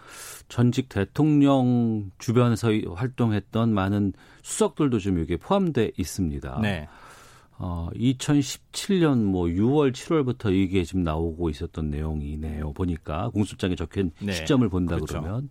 전직 0.49 0.91
대통령 0.91 2.11
주변에서 2.19 2.69
활동했던 2.95 3.73
많은 3.73 4.13
수석들도 4.43 4.99
좀 4.99 5.21
여기에 5.21 5.39
포함돼 5.39 5.93
있습니다. 5.97 6.59
네. 6.61 6.87
어, 7.61 7.89
2017년 7.95 9.25
뭐 9.25 9.47
6월, 9.47 9.93
7월부터 9.93 10.53
이게 10.53 10.85
지금 10.85 11.03
나오고 11.03 11.51
있었던 11.51 11.91
내용이네요. 11.91 12.73
보니까 12.73 13.31
공소장에 13.31 13.75
적힌 13.75 14.13
네. 14.21 14.33
시점을 14.33 14.69
본다 14.69 14.95
그렇죠. 14.95 15.21
그러면 15.21 15.49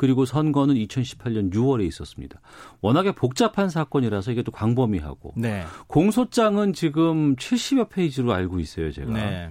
그리고 0.00 0.24
선거는 0.24 0.76
2018년 0.76 1.52
6월에 1.52 1.86
있었습니다. 1.86 2.40
워낙에 2.80 3.12
복잡한 3.12 3.68
사건이라서 3.68 4.32
이게 4.32 4.42
또 4.42 4.50
광범위하고 4.50 5.34
네. 5.36 5.66
공소장은 5.88 6.72
지금 6.72 7.36
70여 7.36 7.90
페이지로 7.90 8.32
알고 8.32 8.60
있어요, 8.60 8.92
제가. 8.92 9.12
네. 9.12 9.50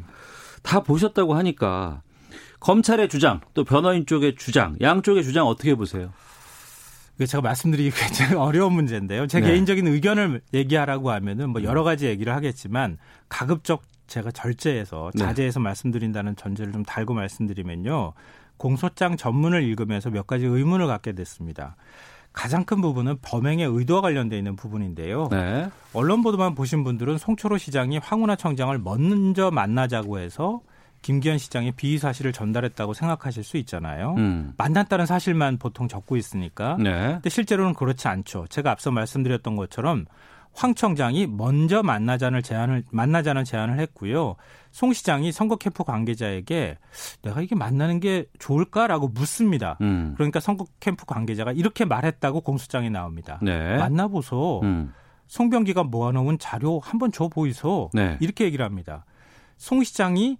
다 0.63 0.79
보셨다고 0.79 1.35
하니까 1.35 2.01
검찰의 2.61 3.09
주장, 3.09 3.41
또 3.53 3.63
변호인 3.63 4.07
쪽의 4.07 4.37
주장, 4.37 4.75
양쪽의 4.81 5.23
주장 5.23 5.45
어떻게 5.45 5.75
보세요? 5.75 6.13
제가 7.19 7.41
말씀드리기 7.41 7.91
굉장히 7.91 8.33
어려운 8.41 8.73
문제인데요. 8.73 9.27
제 9.27 9.41
네. 9.41 9.51
개인적인 9.51 9.85
의견을 9.85 10.41
얘기하라고 10.55 11.11
하면은 11.11 11.51
뭐 11.51 11.61
여러 11.61 11.83
가지 11.83 12.07
얘기를 12.07 12.33
하겠지만 12.33 12.97
가급적 13.27 13.83
제가 14.09 14.31
절제해서 14.31 15.11
네. 15.13 15.23
자제해서 15.23 15.59
말씀드린다는 15.59 16.35
전제를 16.35 16.73
좀 16.73 16.83
달고 16.83 17.13
말씀드리면요. 17.13 18.13
공소장 18.57 19.15
전문을 19.15 19.63
읽으면서 19.63 20.09
몇 20.09 20.27
가지 20.27 20.45
의문을 20.45 20.87
갖게 20.87 21.13
됐습니다. 21.13 21.77
가장 22.33 22.63
큰 22.63 22.81
부분은 22.81 23.17
범행의 23.21 23.65
의도와 23.67 24.01
관련돼 24.01 24.37
있는 24.37 24.55
부분인데요. 24.55 25.29
네. 25.31 25.69
언론 25.93 26.21
보도만 26.21 26.55
보신 26.55 26.83
분들은 26.83 27.17
송초로 27.17 27.57
시장이 27.57 27.97
황운하 27.97 28.35
청장을 28.35 28.77
먼저 28.79 29.49
만나자고 29.49 30.19
해서 30.19 30.61
김기현 31.01 31.37
시장의 31.37 31.71
비위 31.73 31.97
사실을 31.97 32.33
전달했다고 32.33 32.93
생각하실 32.93 33.43
수 33.43 33.57
있잖아요. 33.57 34.15
음. 34.17 34.53
만났다는 34.57 35.05
사실만 35.05 35.57
보통 35.57 35.87
적고 35.87 36.17
있으니까. 36.17 36.77
네. 36.77 37.13
근데 37.13 37.29
실제로는 37.29 37.73
그렇지 37.73 38.07
않죠. 38.07 38.45
제가 38.49 38.71
앞서 38.71 38.91
말씀드렸던 38.91 39.55
것처럼 39.55 40.05
황 40.53 40.75
청장이 40.75 41.27
먼저 41.27 41.83
만나자는 41.83 42.43
제안을 42.43 42.83
만나자는 42.91 43.43
제안을 43.45 43.79
했고요. 43.79 44.35
송 44.71 44.93
시장이 44.93 45.31
선거 45.31 45.55
캠프 45.55 45.83
관계자에게 45.83 46.77
내가 47.21 47.41
이게 47.41 47.55
만나는 47.55 47.99
게 47.99 48.25
좋을까라고 48.39 49.07
묻습니다. 49.09 49.77
음. 49.81 50.13
그러니까 50.17 50.39
선거 50.39 50.65
캠프 50.79 51.05
관계자가 51.05 51.53
이렇게 51.53 51.85
말했다고 51.85 52.41
공소장에 52.41 52.89
나옵니다. 52.89 53.39
네. 53.41 53.77
만나보소. 53.77 54.61
음. 54.63 54.93
송병기가 55.27 55.83
모아놓은 55.83 56.39
자료 56.39 56.79
한번 56.79 57.11
줘 57.11 57.27
보이소. 57.27 57.91
네. 57.93 58.17
이렇게 58.19 58.45
얘기를 58.45 58.65
합니다. 58.65 59.05
송 59.57 59.83
시장이 59.83 60.39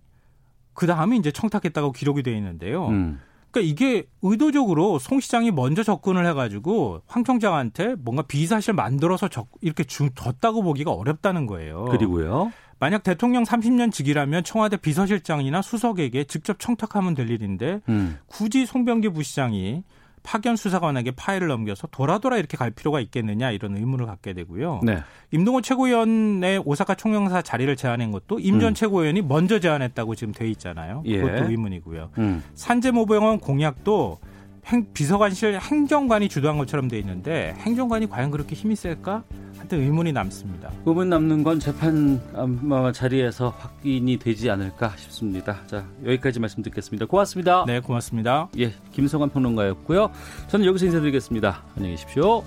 그 0.74 0.88
다음에 0.88 1.16
이제 1.18 1.32
청탁했다고 1.32 1.92
기록이 1.92 2.24
되어 2.24 2.36
있는데요. 2.36 2.88
음. 2.88 3.20
그러니까 3.52 3.72
이게 3.72 4.08
의도적으로 4.22 5.00
송 5.00 5.20
시장이 5.20 5.52
먼저 5.52 5.84
접근을 5.84 6.26
해가지고 6.28 7.02
황 7.08 7.24
청장한테 7.24 7.96
뭔가 8.00 8.22
비사실 8.22 8.74
만들어서 8.74 9.28
적, 9.28 9.48
이렇게 9.62 9.84
주, 9.84 10.10
줬다고 10.14 10.62
보기가 10.62 10.92
어렵다는 10.92 11.48
거예요. 11.48 11.86
그리고요. 11.86 12.52
만약 12.80 13.04
대통령 13.04 13.44
30년 13.44 13.92
직이라면 13.92 14.44
청와대 14.46 14.78
비서실장이나 14.78 15.62
수석에게 15.62 16.24
직접 16.24 16.60
청탁하면 16.60 17.14
될 17.14 17.30
일인데 17.30 17.82
음. 17.90 18.18
굳이 18.28 18.66
송병기 18.66 19.10
부시장이 19.10 19.84
파견 20.24 20.56
수사관에게 20.56 21.12
파일을 21.12 21.48
넘겨서 21.48 21.88
돌아돌아 21.88 22.38
이렇게 22.38 22.58
갈 22.58 22.72
필요가 22.72 23.00
있겠느냐 23.00 23.52
이런 23.52 23.76
의문을 23.78 24.06
갖게 24.06 24.34
되고요. 24.34 24.82
네. 24.84 25.00
임동호 25.32 25.62
최고위원의 25.62 26.62
오사카 26.66 26.96
총영사 26.96 27.42
자리를 27.42 27.76
제안한 27.76 28.12
것도 28.12 28.40
임전 28.40 28.70
음. 28.70 28.74
최고위원이 28.74 29.22
먼저 29.22 29.60
제안했다고 29.60 30.16
지금 30.16 30.34
돼 30.34 30.48
있잖아요. 30.50 31.04
예. 31.06 31.22
그것도 31.22 31.50
의문이고요. 31.52 32.10
음. 32.18 32.44
산재모병원 32.56 33.40
공약도 33.40 34.20
행- 34.68 34.86
비서관실 34.94 35.58
행정관이 35.60 36.30
주도한 36.30 36.58
것처럼 36.58 36.88
돼 36.88 37.00
있는데 37.00 37.56
행정관이 37.60 38.08
과연 38.10 38.30
그렇게 38.32 38.56
힘이 38.56 38.76
셀까? 38.76 39.24
하여튼 39.60 39.82
의문이 39.82 40.14
남습니다. 40.14 40.72
의문 40.86 41.10
남는 41.10 41.44
건 41.44 41.60
재판 41.60 42.20
아마 42.34 42.92
자리에서 42.92 43.50
확인이 43.50 44.18
되지 44.18 44.50
않을까 44.50 44.94
싶습니다. 44.98 45.60
자, 45.68 45.86
여기까지 46.04 46.40
말씀 46.40 46.64
듣겠습니다. 46.64 47.06
고맙습니다. 47.06 47.66
네, 47.68 47.80
고맙습니다. 47.80 48.50
예, 48.58 48.74
김성환 48.92 49.30
평론가였고요. 49.30 50.10
저는 50.48 50.66
여기서 50.66 50.86
인사드리겠습니다. 50.86 51.64
안녕히 51.76 51.96
계십시오. 51.96 52.44